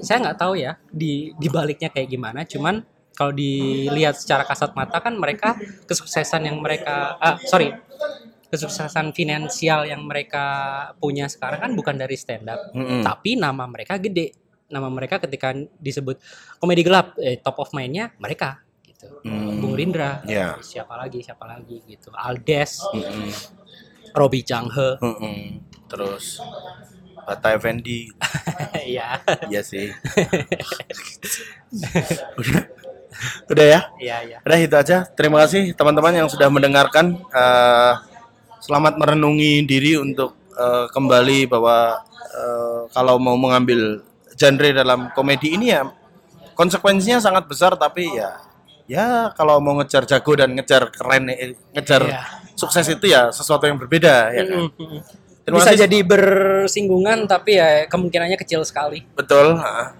saya 0.01 0.19
nggak 0.25 0.39
tahu 0.41 0.57
ya 0.57 0.75
di 0.89 1.31
di 1.33 1.47
baliknya 1.47 1.87
kayak 1.87 2.09
gimana 2.09 2.43
cuman 2.43 2.83
kalau 3.17 3.33
dilihat 3.33 4.15
secara 4.15 4.45
kasat 4.45 4.71
mata 4.73 5.01
kan 5.01 5.17
mereka 5.17 5.57
kesuksesan 5.83 6.45
yang 6.45 6.61
mereka 6.61 7.17
ah 7.17 7.41
sorry 7.41 7.73
kesuksesan 8.47 9.11
finansial 9.11 9.83
yang 9.83 10.05
mereka 10.05 10.45
punya 10.97 11.27
sekarang 11.27 11.59
kan 11.59 11.73
bukan 11.73 11.97
dari 11.97 12.15
stand 12.15 12.47
up 12.47 12.61
Mm-mm. 12.71 13.03
tapi 13.03 13.35
nama 13.35 13.65
mereka 13.65 13.97
gede 13.97 14.37
nama 14.67 14.87
mereka 14.87 15.19
ketika 15.19 15.51
disebut 15.77 16.19
komedi 16.57 16.83
gelap 16.83 17.17
eh, 17.17 17.39
top 17.39 17.59
of 17.59 17.73
mind-nya 17.73 18.13
mereka 18.17 18.61
gitu 18.83 19.09
Hmm. 19.23 19.59
Bung 19.59 19.75
Rindra 19.75 20.23
Iya. 20.23 20.59
siapa 20.61 20.95
lagi 20.95 21.19
siapa 21.21 21.43
lagi 21.45 21.83
gitu 21.85 22.11
Aldes 22.13 22.83
Mm-mm. 22.89 23.31
Robi 24.13 24.41
Changhe 24.41 24.99
Mm-mm. 24.99 25.63
Terus 25.87 26.39
Bata 27.19 27.51
Effendi. 27.53 28.07
ya 28.89 29.19
Iya 29.47 29.63
sih. 29.63 29.91
Udah. 32.39 32.63
Udah 33.49 33.67
ya? 33.67 33.81
iya 33.97 34.17
iya 34.23 34.39
Udah 34.45 34.59
itu 34.59 34.75
aja. 34.75 35.07
Terima 35.09 35.41
kasih 35.45 35.73
teman-teman 35.73 36.25
yang 36.25 36.29
sudah 36.29 36.49
mendengarkan. 36.49 37.17
Eh, 37.17 37.93
selamat 38.61 38.99
merenungi 38.99 39.65
diri 39.65 39.97
untuk 39.97 40.35
eh, 40.53 40.87
kembali 40.91 41.47
bahwa 41.47 42.01
eh, 42.35 42.81
kalau 42.91 43.17
mau 43.17 43.37
mengambil 43.37 44.03
genre 44.37 44.71
dalam 44.71 45.09
komedi 45.13 45.57
ini 45.57 45.73
ya 45.73 45.87
konsekuensinya 46.53 47.21
sangat 47.21 47.49
besar 47.49 47.73
tapi 47.77 48.05
ya 48.13 48.37
ya 48.87 49.33
kalau 49.33 49.59
mau 49.59 49.77
ngejar 49.81 50.05
jago 50.05 50.33
dan 50.37 50.53
ngejar 50.53 50.93
keren 50.93 51.33
eh, 51.33 51.57
ngejar 51.73 52.03
Iya. 52.05 52.23
sukses 52.53 52.87
itu 52.87 53.09
ya 53.09 53.29
sesuatu 53.33 53.65
yang 53.65 53.77
berbeda 53.77 54.33
ya 54.33 54.43
kan. 54.45 54.69
Mm-mm. 54.73 55.01
Terima 55.47 55.63
Bisa 55.63 55.73
kasih. 55.73 55.83
jadi 55.87 55.99
bersinggungan 56.03 57.19
tapi 57.31 57.55
ya 57.55 57.87
kemungkinannya 57.87 58.35
kecil 58.35 58.67
sekali. 58.67 59.07
Betul. 59.15 59.55
ha. 59.57 59.95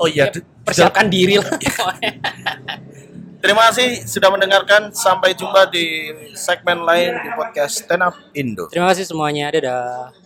Oh 0.00 0.08
iya, 0.10 0.30
di- 0.30 0.42
Persiapkan 0.64 1.06
diri 1.12 1.36
lah. 1.38 1.50
Terima 3.44 3.68
kasih 3.68 4.08
sudah 4.08 4.32
mendengarkan. 4.32 4.88
Sampai 4.96 5.36
jumpa 5.36 5.68
di 5.68 6.08
segmen 6.32 6.80
lain 6.80 7.12
di 7.20 7.28
podcast 7.36 7.84
Stand 7.84 8.00
Up 8.00 8.16
Indo. 8.32 8.72
Terima 8.72 8.88
kasih 8.88 9.04
semuanya. 9.04 9.52
Dadah. 9.52 10.23